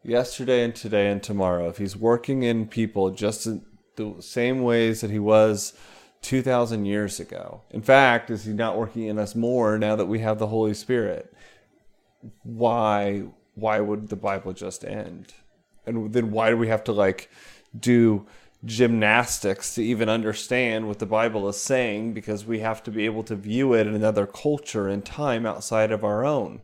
[0.05, 3.65] yesterday and today and tomorrow, if he's working in people just in
[3.97, 5.73] the same ways that he was
[6.23, 7.63] 2000 years ago.
[7.71, 10.75] In fact, is he not working in us more now that we have the Holy
[10.75, 11.33] Spirit?
[12.43, 13.25] why
[13.57, 15.35] why would the Bible just end?
[15.85, 17.29] And then why do we have to like
[17.79, 18.27] do
[18.65, 23.23] gymnastics to even understand what the Bible is saying because we have to be able
[23.25, 26.63] to view it in another culture and time outside of our own.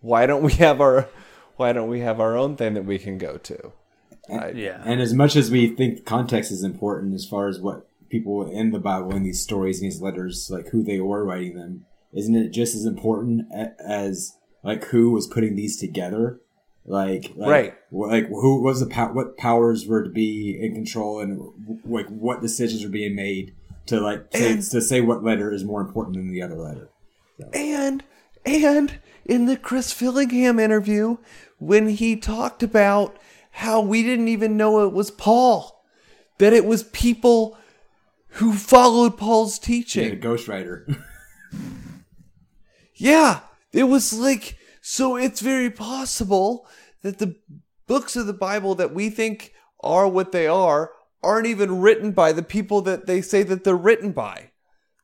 [0.00, 1.08] Why don't we have our
[1.56, 3.72] why don't we have our own thing that we can go to?
[4.54, 4.80] yeah.
[4.84, 8.70] And as much as we think context is important as far as what people in
[8.70, 12.36] the Bible, in these stories, in these letters, like who they were writing them, isn't
[12.36, 13.46] it just as important
[13.84, 14.36] as
[14.68, 16.40] like who was putting these together?
[16.84, 17.74] Like, like Right.
[17.90, 22.08] Like who was the pow- what powers were to be in control and w- like
[22.08, 23.54] what decisions were being made
[23.86, 26.88] to like say, And- to say what letter is more important than the other letter.
[27.52, 28.04] And
[28.46, 31.18] and in the Chris Fillingham interview,
[31.58, 33.16] when he talked about
[33.52, 35.84] how we didn't even know it was Paul,
[36.38, 37.58] that it was people
[38.32, 40.08] who followed Paul's teaching.
[40.08, 41.02] Yeah, ghostwriter.
[42.94, 43.40] Yeah,
[43.72, 44.57] it was like
[44.88, 45.16] so.
[45.16, 46.66] It's very possible
[47.02, 47.36] that the
[47.86, 52.32] books of the Bible that we think are what they are aren't even written by
[52.32, 54.50] the people that they say that they're written by.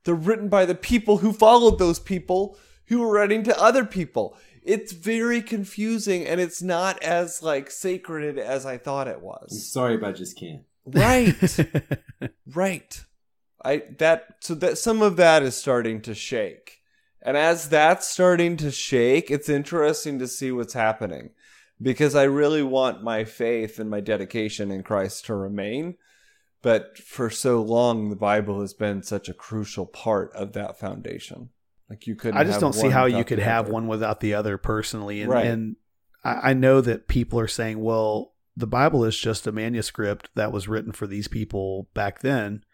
[0.05, 4.37] They're written by the people who followed those people who were writing to other people.
[4.63, 9.73] It's very confusing and it's not as like sacred as I thought it I'm was.
[9.73, 10.63] sorry, but I just can't.
[10.87, 11.59] Right.
[12.55, 13.05] right.
[13.65, 16.81] I that so that some of that is starting to shake.
[17.25, 21.31] And as that's starting to shake, it's interesting to see what's happening
[21.81, 25.97] because I really want my faith and my dedication in Christ to remain.
[26.61, 31.51] But for so long, the Bible has been such a crucial part of that foundation.
[31.91, 32.39] Like you couldn't.
[32.39, 35.23] I just don't see how you could have one without the other personally.
[35.23, 35.47] And, Right.
[35.47, 35.77] and
[36.25, 40.69] I know that people are saying, well, the Bible is just a manuscript that was
[40.69, 42.65] written for these people back then.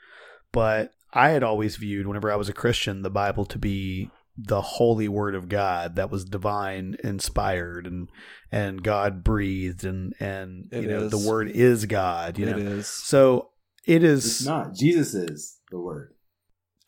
[0.53, 4.11] But I had always viewed, whenever I was a Christian, the Bible to be
[4.43, 8.09] the holy word of God that was divine inspired and
[8.53, 11.11] and God breathed and and It you know is.
[11.11, 12.87] the word is God you It know is.
[12.87, 13.51] so
[13.87, 14.75] it is It's not.
[14.75, 16.15] Jesus is the word.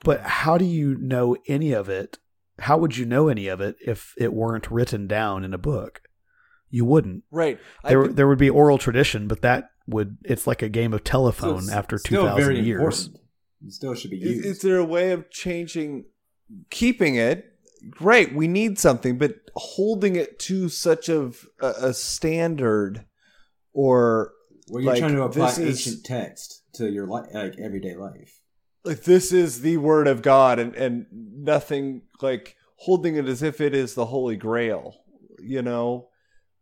[0.04, 2.18] but how do you know any of it?
[2.60, 6.02] How would you know any of it if it weren't written down in a book?
[6.70, 7.24] You wouldn't.
[7.30, 7.58] Right.
[7.84, 10.92] I There, think- there would be oral tradition, but that would it's like a game
[10.94, 12.80] of telephone it's after two still thousand very years.
[13.06, 13.16] important.
[13.66, 14.44] It still should be Is, used.
[14.46, 16.04] is there a way of changing,
[16.70, 17.48] keeping it?
[17.90, 23.04] Great, we need something, but holding it to such of a, a standard,
[23.72, 24.32] or
[24.68, 27.96] Well, you're like, trying to apply this is- ancient text to your li- like everyday
[27.96, 28.40] life.
[28.84, 33.60] like this is the word of God, and and nothing like holding it as if
[33.60, 34.94] it is the Holy Grail,
[35.40, 36.08] you know,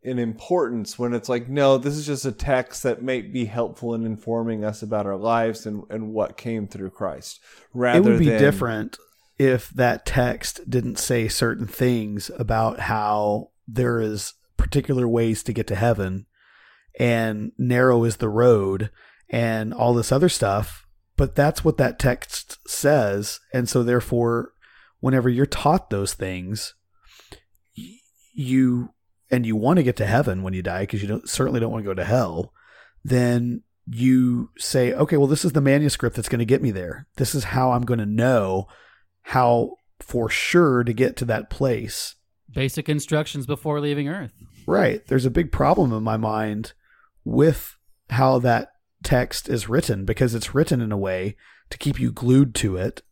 [0.02, 0.98] in importance.
[0.98, 4.64] When it's like, no, this is just a text that may be helpful in informing
[4.64, 7.40] us about our lives and and what came through Christ.
[7.74, 8.98] Rather, it would be than, different
[9.40, 15.66] if that text didn't say certain things about how there is particular ways to get
[15.66, 16.26] to heaven
[16.98, 18.90] and narrow is the road
[19.30, 20.86] and all this other stuff
[21.20, 23.40] but that's what that text says.
[23.52, 24.54] And so therefore
[25.00, 26.74] whenever you're taught those things
[28.32, 28.88] you
[29.30, 31.72] and you want to get to heaven when you die because you don't certainly don't
[31.72, 32.54] want to go to hell
[33.04, 37.06] then you say okay well this is the manuscript that's going to get me there.
[37.16, 38.66] This is how i'm going to know
[39.30, 42.16] how for sure to get to that place
[42.52, 44.32] Basic instructions before leaving Earth.
[44.66, 45.06] Right.
[45.06, 46.72] There's a big problem in my mind
[47.24, 47.76] with
[48.10, 48.72] how that
[49.04, 51.36] text is written because it's written in a way
[51.70, 53.02] to keep you glued to it,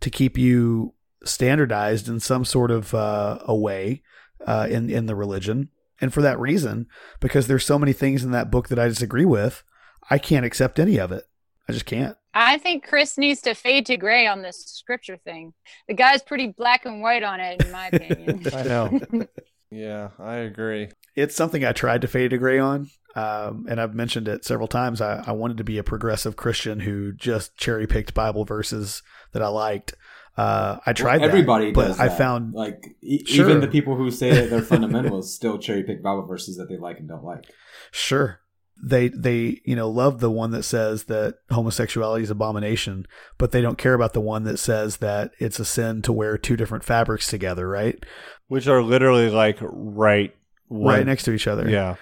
[0.00, 4.02] to keep you standardized in some sort of uh, a way
[4.46, 5.68] uh, in in the religion,
[6.00, 6.86] And for that reason,
[7.20, 9.62] because there's so many things in that book that I disagree with,
[10.10, 11.24] I can't accept any of it.
[11.68, 12.16] I just can't.
[12.34, 15.54] I think Chris needs to fade to gray on this scripture thing.
[15.88, 18.42] The guy's pretty black and white on it, in my opinion.
[18.54, 19.00] I know.
[19.70, 20.88] yeah, I agree.
[21.16, 22.90] It's something I tried to fade to gray on.
[23.16, 25.00] Um, and I've mentioned it several times.
[25.00, 29.02] I, I wanted to be a progressive Christian who just cherry picked Bible verses
[29.32, 29.94] that I liked.
[30.36, 31.20] Uh, I tried.
[31.20, 31.98] Well, everybody that, but does.
[31.98, 33.48] I found like e- Sure.
[33.48, 36.76] even the people who say that they're fundamentalists still cherry pick Bible verses that they
[36.76, 37.46] like and don't like.
[37.90, 38.38] Sure.
[38.82, 43.06] They they you know love the one that says that homosexuality is abomination,
[43.36, 46.38] but they don't care about the one that says that it's a sin to wear
[46.38, 48.02] two different fabrics together, right?
[48.46, 50.34] Which are literally like right
[50.70, 51.68] Right next to each other.
[51.68, 51.96] Yeah.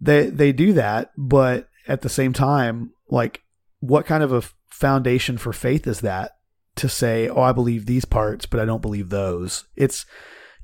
[0.00, 3.42] They they do that, but at the same time, like
[3.80, 6.36] what kind of a foundation for faith is that
[6.76, 10.06] to say, "Oh, I believe these parts, but I don't believe those." It's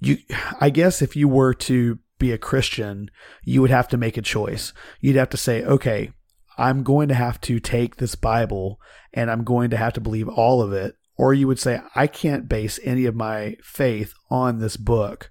[0.01, 0.19] you
[0.61, 3.11] I guess if you were to be a Christian,
[3.43, 4.73] you would have to make a choice.
[5.01, 6.13] You'd have to say, okay,
[6.57, 8.81] I'm going to have to take this Bible
[9.13, 10.97] and I'm going to have to believe all of it.
[11.17, 15.31] Or you would say, I can't base any of my faith on this book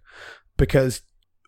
[0.57, 1.01] because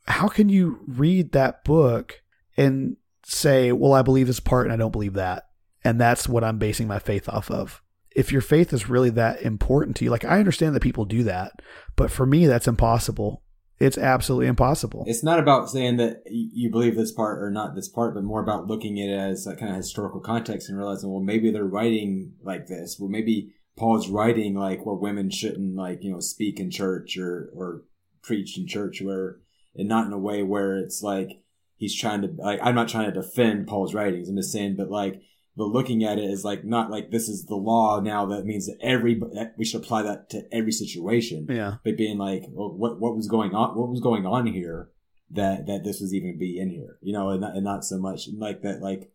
[0.07, 2.21] how can you read that book
[2.55, 5.47] and say, well, I believe this part and I don't believe that?
[5.83, 7.81] And that's what I'm basing my faith off of.
[8.15, 11.23] If your faith is really that important to you, like I understand that people do
[11.23, 11.61] that,
[11.95, 13.43] but for me, that's impossible.
[13.79, 15.05] It's absolutely impossible.
[15.07, 18.41] It's not about saying that you believe this part or not this part, but more
[18.43, 21.63] about looking at it as a kind of historical context and realizing, well, maybe they're
[21.63, 22.97] writing like this.
[22.99, 27.49] Well, maybe Paul's writing like where women shouldn't like you know speak in church or
[27.55, 27.83] or
[28.21, 29.37] preach in church, where
[29.75, 31.41] and not in a way where it's like
[31.77, 34.27] he's trying to like I'm not trying to defend Paul's writings.
[34.27, 35.21] I'm just saying, but like
[35.59, 38.65] but looking at it is like not like this is the law now that means
[38.67, 41.47] that every that we should apply that to every situation.
[41.49, 41.75] Yeah.
[41.83, 44.89] but being like well, what what was going on what was going on here
[45.31, 46.97] that that this was even be in here?
[47.01, 49.11] You know and not, and not so much like that like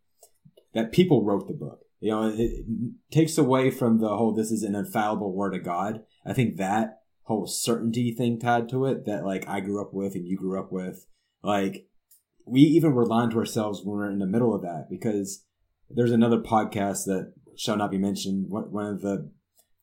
[0.74, 1.80] that people wrote the book.
[2.00, 2.64] You know it, it
[3.10, 6.02] takes away from the whole this is an infallible word of god.
[6.26, 10.14] I think that whole certainty thing tied to it that like i grew up with
[10.14, 11.06] and you grew up with
[11.42, 11.86] like
[12.46, 15.42] we even were lying to ourselves when we are in the middle of that because
[15.94, 19.30] there's another podcast that shall not be mentioned one of the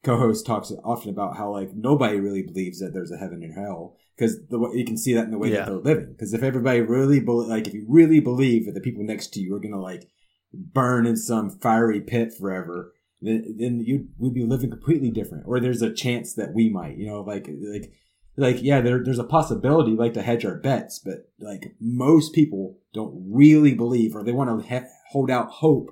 [0.03, 3.95] co-hosts talks often about how like nobody really believes that there's a heaven and hell
[4.17, 4.37] because
[4.73, 5.59] you can see that in the way Yeah.
[5.59, 6.11] that they're living.
[6.13, 9.39] Because if everybody really bel like if you really believe that the people next to
[9.39, 10.07] you are gonna like
[10.53, 15.45] burn in some fiery pit forever, then then you would be living completely different.
[15.47, 17.91] Or there's a chance that we might, you know, like like
[18.37, 22.79] like yeah, there, there's a possibility like to hedge our bets, but like most people
[22.93, 25.91] don't really believe or they want to he- hold out hope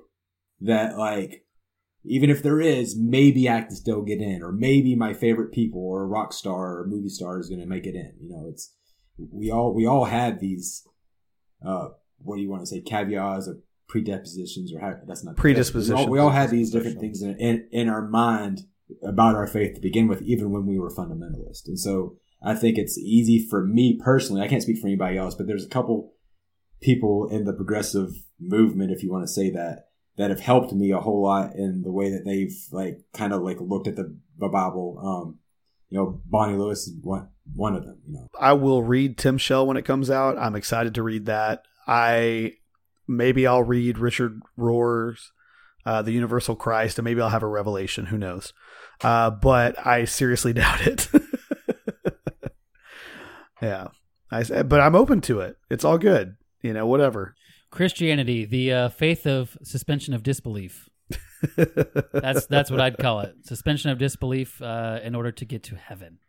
[0.62, 1.46] that like
[2.04, 5.82] even if there is, maybe I can still get in, or maybe my favorite people
[5.82, 8.14] or a rock star or movie star is going to make it in.
[8.22, 8.74] You know, it's
[9.18, 10.88] we all we all had these.
[11.66, 11.90] Uh,
[12.20, 12.82] what do you want to say?
[12.82, 15.98] Caveats or predispositions or how, that's not Predispositions.
[16.00, 18.62] We all, we all had these different things in, in in our mind
[19.04, 21.68] about our faith to begin with, even when we were fundamentalist.
[21.68, 24.42] And so I think it's easy for me personally.
[24.42, 26.14] I can't speak for anybody else, but there's a couple
[26.82, 29.89] people in the progressive movement, if you want to say that,
[30.20, 33.42] that have helped me a whole lot in the way that they've like kind of
[33.42, 35.00] like looked at the, the Bible.
[35.02, 35.40] Um,
[35.88, 38.00] you know, Bonnie Lewis is one one of them.
[38.06, 40.38] You know, I will read Tim Shell when it comes out.
[40.38, 41.64] I'm excited to read that.
[41.88, 42.56] I
[43.08, 45.32] maybe I'll read Richard Rohr's
[45.86, 48.08] uh, The Universal Christ, and maybe I'll have a revelation.
[48.08, 48.52] Who knows?
[49.02, 51.08] Uh, but I seriously doubt it.
[53.62, 53.88] yeah,
[54.30, 55.56] I but I'm open to it.
[55.70, 56.36] It's all good.
[56.62, 57.36] You know, whatever.
[57.72, 60.90] Christianity, the uh, faith of suspension of disbelief.
[62.14, 63.36] that's that's what I'd call it.
[63.44, 66.20] Suspension of disbelief uh, in order to get to heaven.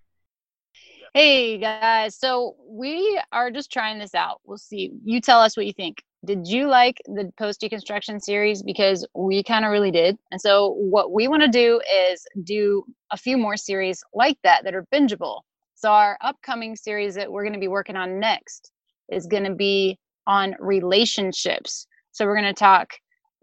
[1.12, 4.40] Hey guys, so we are just trying this out.
[4.44, 4.92] We'll see.
[5.04, 6.04] You tell us what you think.
[6.24, 8.62] Did you like the post deconstruction series?
[8.62, 10.18] Because we kind of really did.
[10.30, 11.80] And so, what we want to do
[12.12, 15.40] is do a few more series like that that are bingeable.
[15.74, 18.70] So, our upcoming series that we're going to be working on next
[19.10, 21.86] is going to be on relationships.
[22.12, 22.90] So, we're going to talk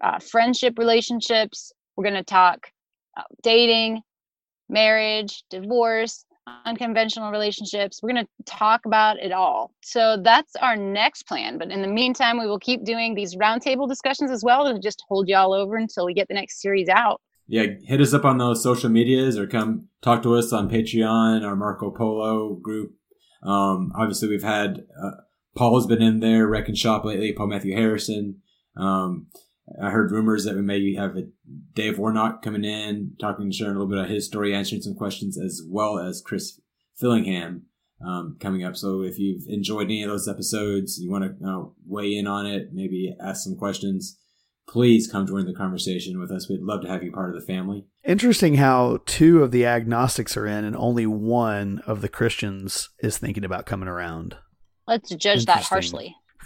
[0.01, 2.67] uh, friendship relationships, we're going to talk
[3.17, 4.01] uh, dating,
[4.69, 6.25] marriage, divorce,
[6.65, 8.01] unconventional relationships.
[8.01, 9.73] We're going to talk about it all.
[9.84, 11.57] So that's our next plan.
[11.57, 15.03] But in the meantime, we will keep doing these roundtable discussions as well to just
[15.07, 17.21] hold y'all over until we get the next series out.
[17.47, 21.43] yeah, hit us up on those social medias or come talk to us on Patreon
[21.43, 22.93] or Marco Polo group.
[23.43, 25.11] Um, obviously, we've had uh,
[25.57, 27.33] Paul's been in there, Wreck and Shop lately.
[27.33, 28.41] Paul Matthew Harrison.
[28.77, 29.27] Um,
[29.81, 31.23] I heard rumors that we may have a
[31.73, 35.37] Dave Warnock coming in, talking, sharing a little bit of his story, answering some questions,
[35.37, 36.61] as well as Chris
[37.01, 37.63] Fillingham.
[38.05, 38.75] um, coming up.
[38.75, 42.45] So if you've enjoyed any of those episodes, you want to uh, weigh in on
[42.45, 44.19] it, maybe ask some questions,
[44.67, 46.49] please come join the conversation with us.
[46.49, 47.85] We'd love to have you part of the family.
[48.03, 53.17] Interesting how two of the agnostics are in, and only one of the Christians is
[53.17, 54.35] thinking about coming around.
[54.88, 56.15] Let's judge that harshly.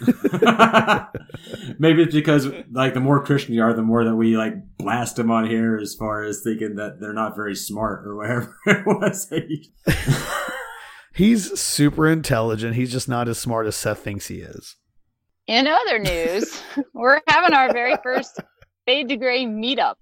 [1.78, 5.16] Maybe it's because like the more Christian you are, the more that we like blast
[5.16, 8.86] them on here as far as thinking that they're not very smart or whatever it
[8.86, 9.32] was.
[11.14, 12.74] He's super intelligent.
[12.74, 14.76] He's just not as smart as Seth thinks he is.
[15.46, 16.62] In other news,
[16.94, 18.40] we're having our very first
[18.86, 19.96] Fade to Gray meetup.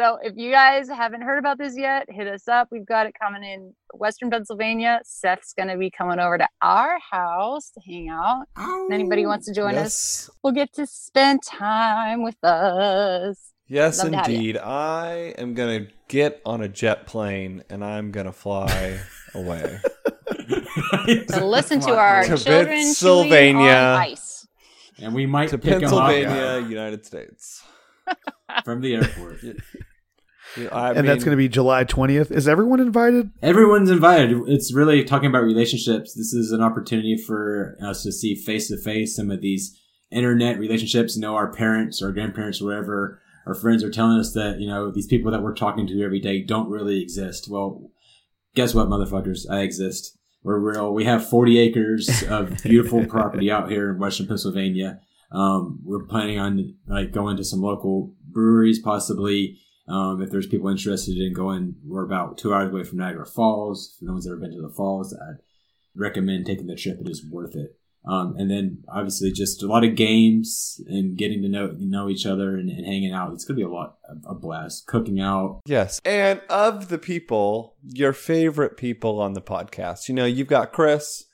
[0.00, 2.68] So if you guys haven't heard about this yet, hit us up.
[2.72, 5.00] We've got it coming in Western Pennsylvania.
[5.04, 8.44] Seth's going to be coming over to our house to hang out.
[8.56, 13.52] If anybody wants to oh, join us, we'll get to spend time with us.
[13.68, 14.36] Yes, Love to have you.
[14.36, 14.56] indeed.
[14.58, 18.98] I am going to get on a jet plane and I'm going to fly
[19.34, 19.78] away.
[21.28, 23.34] To listen to our To children Pennsylvania.
[23.34, 24.46] chewing on ice.
[24.98, 27.62] and we might to pick 'em up Pennsylvania, United States.
[28.64, 29.40] from the airport.
[30.70, 32.30] I and that's going to be July 20th.
[32.30, 33.30] Is everyone invited?
[33.42, 34.36] Everyone's invited.
[34.48, 36.14] It's really talking about relationships.
[36.14, 39.78] This is an opportunity for us to see face to face some of these
[40.10, 41.16] internet relationships.
[41.16, 44.68] You know, our parents or grandparents, or wherever our friends are telling us that, you
[44.68, 47.48] know, these people that we're talking to every day don't really exist.
[47.48, 47.90] Well,
[48.54, 49.50] guess what, motherfuckers?
[49.50, 50.18] I exist.
[50.42, 50.92] We're real.
[50.92, 55.00] We have 40 acres of beautiful property out here in Western Pennsylvania.
[55.32, 59.58] Um, we're planning on like going to some local breweries, possibly.
[59.88, 63.96] Um, if there's people interested in going, we're about two hours away from Niagara Falls.
[63.96, 65.38] If no one's ever been to the falls, I'd
[65.96, 67.00] recommend taking the trip.
[67.00, 67.76] It is worth it.
[68.04, 72.26] Um, and then obviously just a lot of games and getting to know know each
[72.26, 73.32] other and, and hanging out.
[73.32, 74.86] It's gonna be a lot a blast.
[74.86, 75.60] Cooking out.
[75.66, 76.00] Yes.
[76.04, 81.26] And of the people, your favorite people on the podcast, you know, you've got Chris,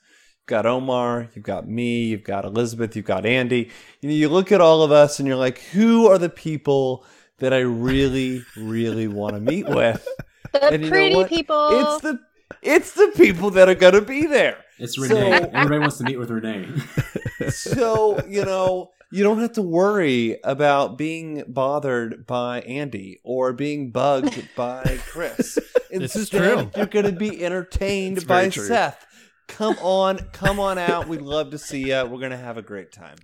[0.49, 3.69] got Omar, you've got me, you've got Elizabeth, you've got Andy.
[4.01, 7.05] You know, you look at all of us and you're like, who are the people
[7.37, 10.05] that I really, really want to meet with?
[10.51, 11.69] The And you know pretty people.
[11.71, 12.19] It's the
[12.63, 14.57] it's the people that are gonna be there.
[14.79, 15.49] It's So- Renee.
[15.53, 16.67] Everybody wants to meet with Renee.
[17.49, 23.91] so you know you don't have to worry about being bothered by Andy or being
[23.91, 25.57] bugged by Chris.
[25.91, 26.69] This is true.
[26.77, 28.67] You're going to be entertained It's by true.
[28.67, 29.07] Seth.
[29.49, 31.07] Come on, come on out.
[31.09, 32.05] We'd love to see you.
[32.05, 33.17] We're going to have a great time.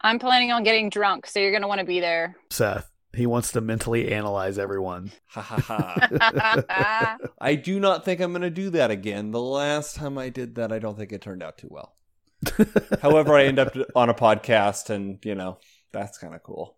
[0.00, 2.36] I'm planning on getting drunk, so you're going to want to be there.
[2.50, 2.88] Seth.
[3.14, 5.12] He wants to mentally analyze everyone.
[5.28, 7.18] Ha ha ha.
[7.40, 9.32] I do not think I'm going to do that again.
[9.32, 11.94] The last time I did that, I don't think it turned out too well.
[13.02, 15.58] However, I end up on a podcast, and you know
[15.92, 16.76] that's kind of cool.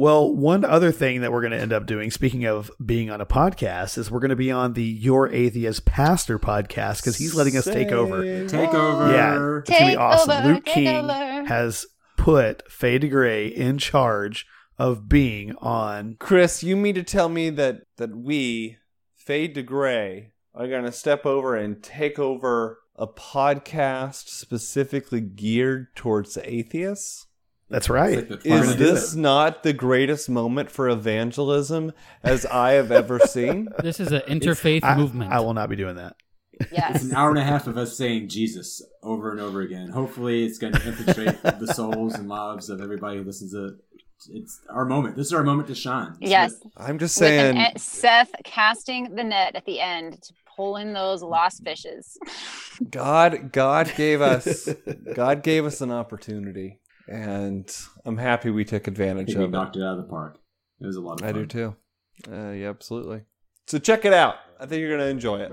[0.00, 3.20] Well, one other thing that we're going to end up doing, speaking of being on
[3.20, 7.34] a podcast, is we're going to be on the Your Atheist Pastor podcast because he's
[7.34, 8.22] letting us take over.
[8.48, 9.12] Take over.
[9.12, 10.30] Yeah, it's going to be awesome.
[10.30, 11.44] over, Luke take King over.
[11.44, 11.84] has
[12.16, 14.46] put Faye Gray in charge
[14.78, 16.16] of being on.
[16.18, 18.78] Chris, you mean to tell me that that we,
[19.14, 25.94] Fade to Gray, are going to step over and take over a podcast specifically geared
[25.94, 27.26] towards atheists?
[27.70, 28.28] That's right.
[28.28, 29.18] Like Is this it.
[29.18, 31.92] not the greatest moment for evangelism
[32.22, 33.68] as I have ever seen?
[33.82, 35.32] This is an interfaith I, movement.
[35.32, 36.16] I will not be doing that.
[36.72, 36.96] Yes.
[36.96, 39.88] It's an hour and a half of us saying Jesus over and over again.
[39.88, 43.68] Hopefully, it's going to infiltrate the souls and lives of everybody who listens to.
[43.68, 43.74] it.
[44.28, 45.16] It's our moment.
[45.16, 46.10] This is our moment to shine.
[46.20, 46.54] This is yes.
[46.76, 47.72] I'm just With an saying.
[47.74, 52.18] e- Seth casting the net at the end to pull in those lost fishes.
[52.90, 54.68] God, God gave us,
[55.14, 56.79] God gave us an opportunity,
[57.10, 57.70] and
[58.04, 59.52] I'm happy we took advantage think we of it.
[59.52, 60.38] knocked it out of the park.
[60.80, 61.28] It was a lot of fun.
[61.28, 61.76] I do too.
[62.30, 63.22] Uh, yeah, absolutely.
[63.66, 64.36] So check it out.
[64.58, 65.52] I think you're gonna enjoy it.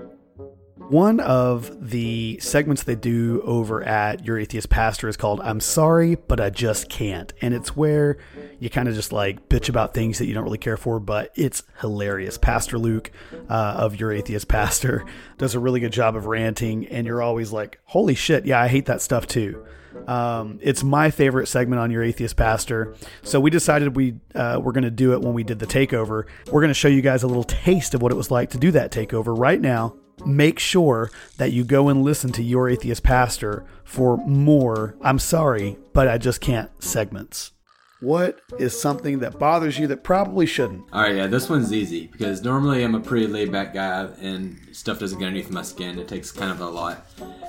[0.76, 6.14] One of the segments they do over at Your Atheist Pastor is called I'm Sorry,
[6.14, 7.32] but I Just Can't.
[7.42, 8.16] And it's where
[8.60, 11.32] you kind of just like bitch about things that you don't really care for, but
[11.34, 12.38] it's hilarious.
[12.38, 13.10] Pastor Luke
[13.50, 15.04] uh, of Your Atheist Pastor
[15.36, 18.68] does a really good job of ranting, and you're always like, holy shit, yeah, I
[18.68, 19.66] hate that stuff too.
[20.08, 22.96] Um, it's my favorite segment on your atheist pastor.
[23.22, 26.24] So we decided we uh, we're going to do it when we did the takeover.
[26.46, 28.58] We're going to show you guys a little taste of what it was like to
[28.58, 29.96] do that takeover right now.
[30.24, 34.96] Make sure that you go and listen to your atheist pastor for more.
[35.02, 37.52] I'm sorry, but I just can't segments.
[38.00, 40.84] What is something that bothers you that probably shouldn't?
[40.92, 44.56] All right, yeah, this one's easy because normally I'm a pretty laid back guy and
[44.70, 45.98] stuff doesn't get underneath my skin.
[45.98, 47.06] It takes kind of a lot.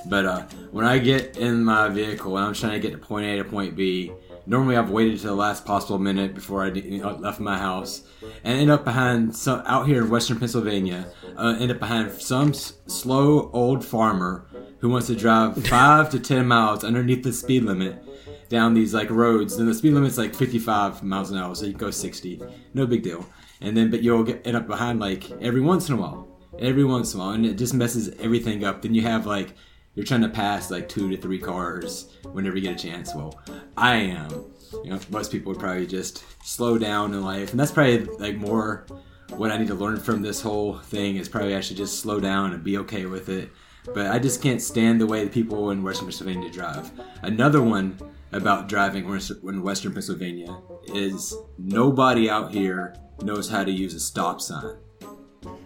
[0.08, 0.42] But uh,
[0.72, 3.44] when I get in my vehicle and I'm trying to get to point A to
[3.44, 4.12] point B,
[4.50, 8.02] normally I've waited to the last possible minute before I left my house
[8.44, 11.08] and end up behind some out here in Western Pennsylvania.
[11.38, 14.48] Uh, end up behind some s- slow old farmer
[14.80, 18.04] who wants to drive five to ten miles underneath the speed limit
[18.50, 19.56] down these like roads.
[19.58, 22.42] And the speed limit's like 55 miles an hour, so you can go 60.
[22.74, 23.26] No big deal.
[23.62, 26.28] And then, but you'll get end up behind like every once in a while,
[26.58, 28.82] every once in a while, and it just messes everything up.
[28.82, 29.54] Then you have like
[30.00, 33.14] you're trying to pass like two to three cars whenever you get a chance.
[33.14, 33.38] Well,
[33.76, 34.46] I am.
[34.86, 38.38] You know, most people would probably just slow down in life, and that's probably like
[38.38, 38.88] more
[39.32, 42.22] what I need to learn from this whole thing is probably I should just slow
[42.22, 43.50] down and be okay with it.
[43.94, 46.90] But I just can't stand the way the people in Western Pennsylvania drive.
[47.22, 47.98] Another one
[48.32, 50.62] about driving in Western Pennsylvania
[50.94, 54.78] is nobody out here knows how to use a stop sign.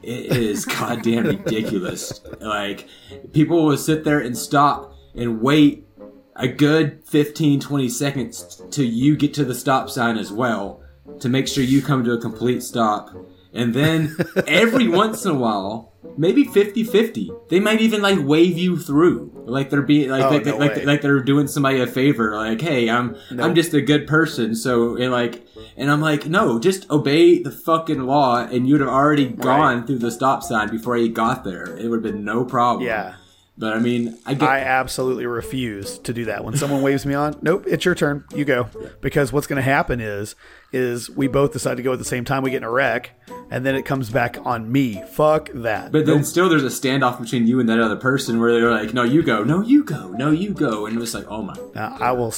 [0.04, 2.22] It is goddamn ridiculous.
[2.39, 2.88] Like,
[3.32, 5.88] people will sit there and stop and wait
[6.36, 10.82] a good 15, 20 seconds till you get to the stop sign as well
[11.20, 13.16] to make sure you come to a complete stop.
[13.54, 14.16] And then
[14.47, 19.32] every once in a while, maybe 50-50, they might even like wave you through.
[19.45, 22.36] Like they're being like Oh, like, no like, like they're doing somebody a favor.
[22.36, 23.16] Like, hey, I'm.
[23.32, 24.56] I'm just a good person.
[24.56, 25.45] So and like
[25.76, 29.99] and I'm like, no, just obey the fucking law and you'd have already gone through
[29.99, 31.76] the stop sign before you got there.
[31.78, 32.86] It would have been no problem.
[32.88, 33.16] Yeah.
[33.56, 36.43] But I mean, I get I absolutely refuse to do that.
[36.43, 38.26] When someone waves me on, nope, it's your turn.
[38.34, 38.68] You go.
[39.01, 40.36] Because what's going to happen is,
[40.72, 42.41] is we both decide to go at the same time.
[42.41, 43.12] We get in a wreck,
[43.51, 45.04] and then it comes back on me.
[45.12, 45.91] Fuck that.
[45.91, 48.93] But then still, there's a standoff between you and that other person where they're like,
[48.93, 49.43] "No, you go.
[49.43, 50.10] No, you go.
[50.10, 52.34] No, you go." And it's like, "Oh my." Now, I will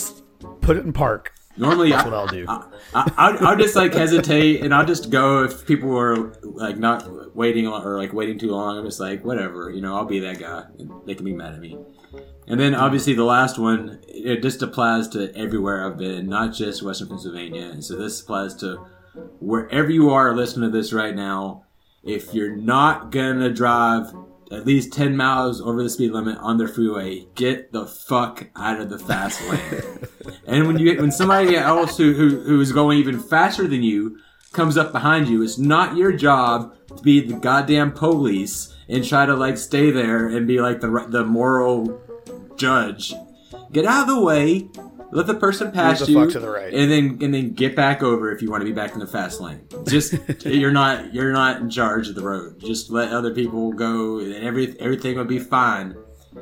[0.61, 1.33] put it in park.
[1.57, 2.45] Normally, that's I- what I'll do.
[2.47, 7.35] I, I'll, I'll just like hesitate and I'll just go if people are like not
[7.35, 8.77] waiting or like waiting too long.
[8.77, 10.63] I'm just like, whatever, you know, I'll be that guy.
[10.79, 11.77] And they can be mad at me.
[12.47, 16.83] And then obviously the last one, it just applies to everywhere I've been, not just
[16.83, 17.63] Western Pennsylvania.
[17.69, 18.85] And so this applies to
[19.39, 21.63] wherever you are listening to this right now.
[22.03, 24.13] If you're not gonna drive
[24.55, 28.79] at least 10 miles over the speed limit on the freeway, get the fuck out
[28.79, 30.07] of the fast lane.
[30.47, 34.17] and when you when somebody else who, who who is going even faster than you
[34.51, 39.25] comes up behind you, it's not your job to be the goddamn police and try
[39.25, 42.01] to like stay there and be like the the moral
[42.55, 43.13] judge.
[43.71, 44.69] Get out of the way.
[45.15, 46.73] Let the person pass the you, fuck to the right.
[46.73, 49.07] and then and then get back over if you want to be back in the
[49.07, 49.65] fast lane.
[49.87, 50.13] Just
[50.45, 52.59] you're not you're not in charge of the road.
[52.59, 55.95] Just let other people go, and every everything will be fine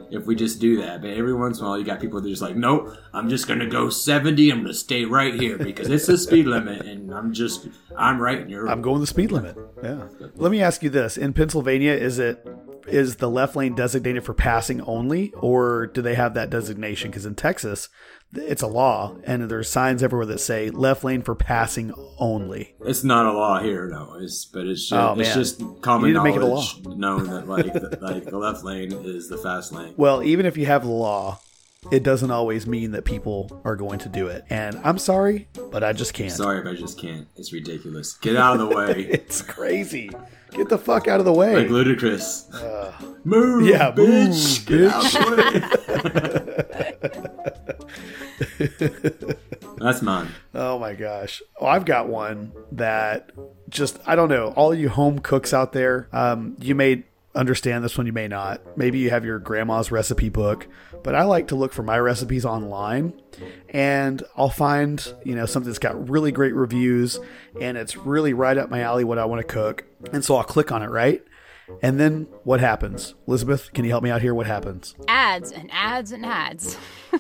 [0.10, 1.02] if we just do that.
[1.02, 3.30] But every once in a while, you got people that are just like, nope, I'm
[3.30, 4.50] just gonna go 70.
[4.52, 8.40] I'm gonna stay right here because it's the speed limit, and I'm just I'm right
[8.40, 8.68] in your.
[8.68, 9.56] I'm going the speed limit.
[9.84, 10.08] Yeah.
[10.36, 12.44] Let me ask you this: In Pennsylvania, is it
[12.88, 17.10] is the left lane designated for passing only, or do they have that designation?
[17.12, 17.90] Because in Texas,
[18.34, 22.76] it's a law, and there's signs everywhere that say left lane for passing only.
[22.82, 24.18] It's not a law here, no.
[24.20, 27.28] It's but it's just, Oh, it's just common You need make it a knowledge known
[27.28, 29.94] that like the, like the left lane is the fast lane.
[29.98, 31.40] Well, even if you have the law,
[31.92, 34.46] it doesn't always mean that people are going to do it.
[34.50, 36.32] And I'm sorry, but I just can't.
[36.32, 37.28] Sorry, but I just can't.
[37.36, 38.14] It's ridiculous.
[38.14, 39.06] Get out of the way.
[39.10, 40.10] it's crazy.
[40.52, 41.56] Get the fuck out of the way.
[41.56, 42.52] Like ludicrous.
[42.54, 44.70] Uh, move, yeah, bitch.
[44.70, 45.04] move, Get out
[49.78, 50.30] That's mine.
[50.54, 51.42] Oh my gosh.
[51.60, 53.32] Oh, I've got one that
[53.70, 57.04] just, I don't know, all you home cooks out there, um, you may
[57.36, 58.78] understand this one, you may not.
[58.78, 60.68] Maybe you have your grandma's recipe book,
[61.04, 63.20] but I like to look for my recipes online
[63.70, 67.20] and I'll find, you know, something that's got really great reviews
[67.60, 69.86] and it's really right up my alley what I want to cook.
[70.12, 71.24] And so I'll click on it, right?
[71.82, 73.16] And then what happens?
[73.28, 74.36] Elizabeth, can you help me out here?
[74.36, 74.96] What happens?
[75.08, 76.78] Ads and ads and ads.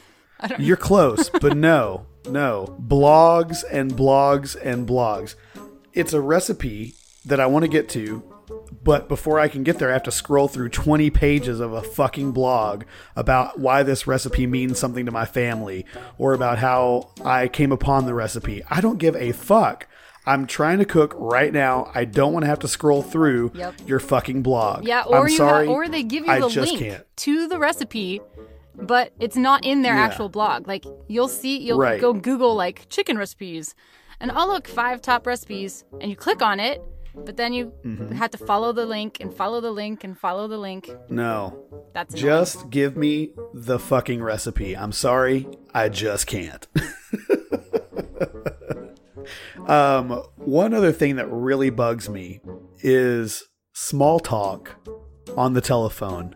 [0.59, 2.78] You're close, but no, no.
[2.82, 5.36] Blogs and blogs and blogs.
[5.93, 6.95] It's a recipe
[7.26, 8.32] that I want to get to,
[8.84, 11.82] but before I can get there, I have to scroll through 20 pages of a
[11.82, 12.84] fucking blog
[13.16, 15.86] about why this recipe means something to my family
[16.18, 18.62] or about how I came upon the recipe.
[18.70, 19.88] I don't give a fuck.
[20.26, 21.91] I'm trying to cook right now.
[21.93, 23.74] I don't want to have to scroll through Yep.
[23.88, 24.86] your fucking blog.
[24.86, 27.04] Yeah, or I'm you sorry, ha- or they give you I the link can't.
[27.18, 28.22] to the recipe,
[28.76, 30.01] but it's not in their Yeah.
[30.04, 30.66] actual blog.
[30.68, 31.99] Like you'll see, you'll Right.
[31.99, 33.76] go Google like chicken recipes,
[34.22, 36.82] and I'll look five top recipes, and you click on it,
[37.16, 38.11] but then you Mhm.
[38.14, 40.89] have to follow the link and follow the link and follow the link.
[41.09, 41.64] No.
[41.93, 44.76] That's just give me the fucking recipe.
[44.76, 46.68] I'm sorry, I just can't.
[49.68, 52.41] um, one other thing that really bugs me
[52.82, 53.43] is
[53.74, 54.76] small talk
[55.38, 56.36] on the telephone.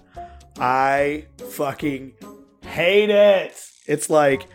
[0.59, 2.13] I fucking
[2.63, 3.53] hate it.
[3.87, 4.47] It's like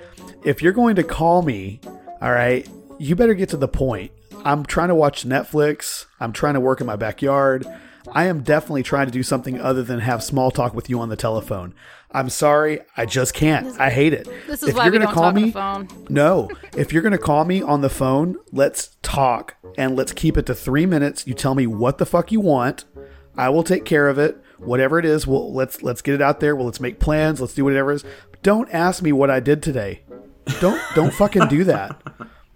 [0.44, 1.80] if you're going to call me,
[2.20, 2.68] all right,
[2.98, 4.12] you better get to the point.
[4.44, 6.06] I'm trying to watch Netflix.
[6.20, 7.66] I'm trying to work in my backyard.
[8.10, 11.08] I am definitely trying to do something other than have small talk with you on
[11.08, 11.74] the telephone.
[12.10, 13.78] I'm sorry, I just can't.
[13.80, 14.28] I hate it.
[14.46, 16.50] This is if why you're gonna call talk on me, no.
[16.76, 20.54] If you're gonna call me on the phone, let's talk and let's keep it to
[20.54, 21.26] three minutes.
[21.26, 22.84] You tell me what the fuck you want.
[23.36, 24.36] I will take care of it.
[24.58, 26.54] Whatever it is, we'll let's let's get it out there.
[26.54, 27.40] Well, let's make plans.
[27.40, 28.04] Let's do whatever it is.
[28.30, 30.02] But don't ask me what I did today.
[30.60, 32.02] Don't don't fucking do that.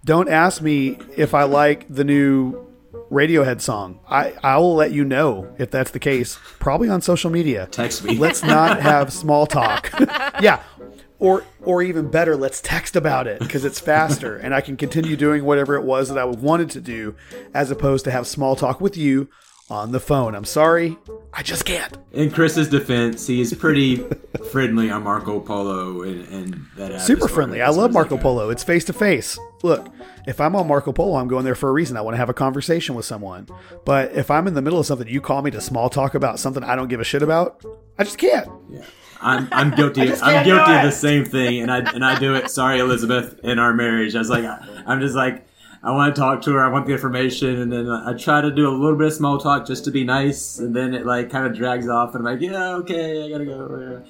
[0.07, 2.65] Don't ask me if I like the new
[3.11, 3.99] Radiohead song.
[4.09, 6.39] I I will let you know if that's the case.
[6.59, 7.67] Probably on social media.
[7.71, 8.17] Text me.
[8.17, 9.91] Let's not have small talk.
[10.41, 10.63] yeah.
[11.19, 15.17] Or or even better, let's text about it because it's faster and I can continue
[15.17, 17.13] doing whatever it was that I wanted to do
[17.53, 19.27] as opposed to have small talk with you
[19.69, 20.33] on the phone.
[20.33, 20.97] I'm sorry.
[21.33, 21.97] I just can't.
[22.13, 23.97] In Chris's defense, he is pretty
[24.51, 27.61] friendly on Marco Polo and, and that app Super friendly.
[27.61, 28.49] I love Marco Polo.
[28.49, 29.37] It's face to face.
[29.63, 29.89] Look,
[30.25, 31.97] if I'm on Marco Polo, I'm going there for a reason.
[31.97, 33.47] I want to have a conversation with someone.
[33.85, 36.39] But if I'm in the middle of something, you call me to small talk about
[36.39, 37.63] something I don't give a shit about,
[37.97, 38.47] I just can't.
[39.19, 40.13] I'm I'm guilty.
[40.21, 42.51] I'm guilty of the same thing, and I and I do it.
[42.51, 43.39] Sorry, Elizabeth.
[43.43, 44.45] In our marriage, I was like,
[44.85, 45.46] I'm just like,
[45.83, 46.65] I want to talk to her.
[46.65, 49.37] I want the information, and then I try to do a little bit of small
[49.37, 52.33] talk just to be nice, and then it like kind of drags off, and I'm
[52.33, 54.03] like, yeah, okay, I gotta go.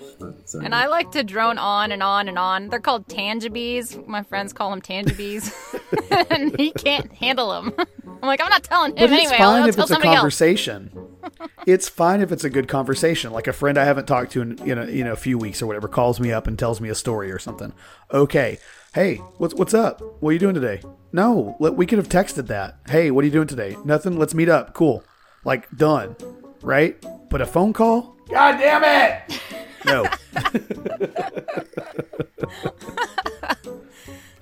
[0.46, 2.70] So- And I like to drone on and on and on.
[2.70, 3.98] They're called tangibes.
[4.08, 5.52] My friends call them tangibes.
[6.30, 7.74] and he can't handle them.
[7.78, 9.38] I'm like, I'm not telling him But it's anyway.
[9.38, 10.18] fine I'll if tell it's a somebody else.
[10.18, 10.92] conversation.
[11.68, 13.32] it's fine if it's a good conversation.
[13.32, 15.62] Like a friend I haven't talked to in you know, you know, a few weeks
[15.62, 17.74] or whatever calls me up and tells me a story or something.
[18.12, 18.58] Okay.
[18.98, 20.02] Hey, what's what's up?
[20.22, 20.82] What are you doing today?
[21.14, 22.80] No, we could have texted that.
[22.90, 23.78] Hey, what are you doing today?
[23.86, 24.18] Nothing.
[24.18, 24.74] Let's meet up.
[24.74, 25.04] Cool.
[25.46, 26.16] Like done.
[26.64, 26.98] Right?
[27.30, 28.18] But a phone call?
[28.28, 29.40] God damn it!
[29.86, 30.08] No.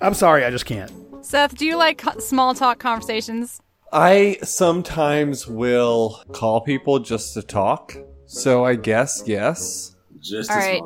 [0.00, 0.90] I'm sorry, I just can't.
[1.20, 3.60] Seth, do you like small talk conversations?
[3.92, 7.94] I sometimes will call people just to talk.
[8.24, 9.94] So I guess yes.
[10.18, 10.80] Just All right.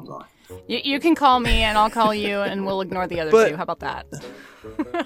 [0.68, 3.48] You, you can call me and I'll call you and we'll ignore the other But-
[3.50, 3.56] two.
[3.56, 4.06] How about that?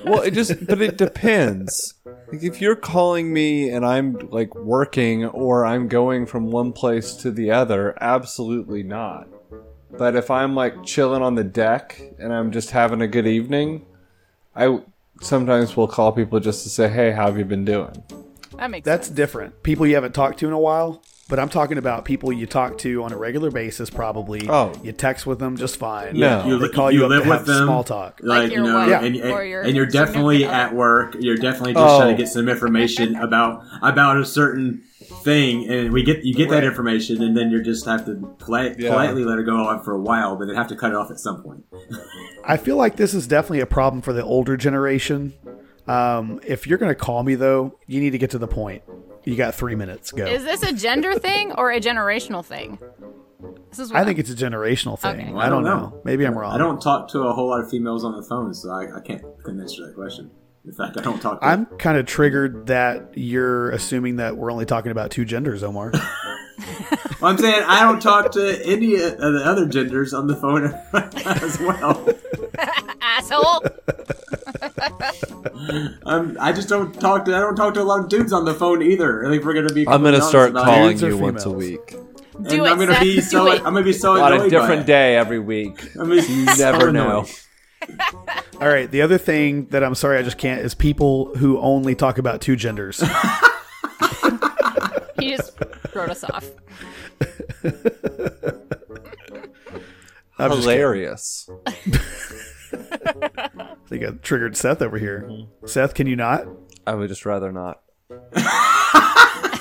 [0.05, 1.95] well, it just but it depends.
[2.05, 7.15] Like if you're calling me and I'm like working or I'm going from one place
[7.17, 9.29] to the other, absolutely not.
[9.97, 13.87] But if I'm like chilling on the deck and I'm just having a good evening,
[14.57, 14.81] I
[15.21, 18.03] sometimes will call people just to say, "Hey, how have you been doing?"
[18.59, 19.63] That makes That's different.
[19.63, 22.79] People you haven't talked to in a while, but I'm talking about people you talk
[22.79, 23.89] to on a regular basis.
[23.91, 24.47] Probably.
[24.49, 24.73] Oh.
[24.83, 26.19] you text with them just fine.
[26.19, 26.45] No.
[26.47, 28.21] you, they call you, up live with them, small talk.
[28.23, 28.99] like, you know, Yeah.
[29.03, 31.17] and, and, your and you're definitely at work.
[31.19, 31.99] You're definitely just Oh.
[32.01, 34.83] trying to get some information about about a certain
[35.23, 38.79] thing, and we get you get that information, and then you just have to polite,
[38.79, 38.91] Yeah.
[38.91, 41.11] politely let it go on for a while, but then have to cut it off
[41.11, 41.65] at some point.
[42.45, 45.33] I feel like this is definitely a problem for the older generation.
[45.87, 48.83] Um, if you're going to call me though, you need to get to the point.
[49.25, 50.13] You got three minutes.
[50.13, 50.25] Go.
[50.25, 52.79] Is this a gender thing or a generational thing?
[53.71, 55.21] This is what I think it's a generational thing.
[55.21, 55.33] Okay.
[55.33, 56.01] Well, I don't know.
[56.05, 56.55] Maybe I'm wrong.
[56.55, 59.01] I don't talk to a whole lot of females on the phone, so I, I
[59.01, 60.31] can't couldn't answer that question.
[60.65, 61.41] In fact, I don't talk.
[61.41, 65.63] To I'm kind of triggered that you're assuming that we're only talking about two genders,
[65.63, 65.93] Omar.
[67.21, 70.67] Well, I'm saying I don't talk to any of the other genders on the phone
[71.43, 72.07] as well.
[73.01, 73.65] asshole.
[76.07, 77.37] I'm, I just don't talk to.
[77.37, 79.27] I don't talk to a lot of dudes on the phone either.
[79.27, 79.87] I think we're gonna be.
[79.89, 81.01] I'm gonna start calling it.
[81.01, 81.63] Dudes you once a females?
[81.63, 81.95] week.
[82.37, 83.47] And Do I'm gonna be so.
[83.51, 83.59] It.
[83.65, 84.87] I'm gonna be so On annoyed a by different it.
[84.87, 85.91] day every week.
[86.01, 87.27] I mean, You never know.
[88.61, 88.91] All right.
[88.91, 92.41] The other thing that I'm sorry I just can't is people who only talk about
[92.41, 93.01] two genders.
[95.19, 95.53] he just
[95.95, 96.51] wrote us off.
[100.39, 100.51] I'm.
[100.51, 101.49] Hilarious.
[103.85, 105.27] I think I triggered Seth over here.
[105.29, 105.67] Mm-hmm.
[105.67, 106.47] Seth, can you not?
[106.87, 107.81] I would just rather not.
[108.11, 108.31] You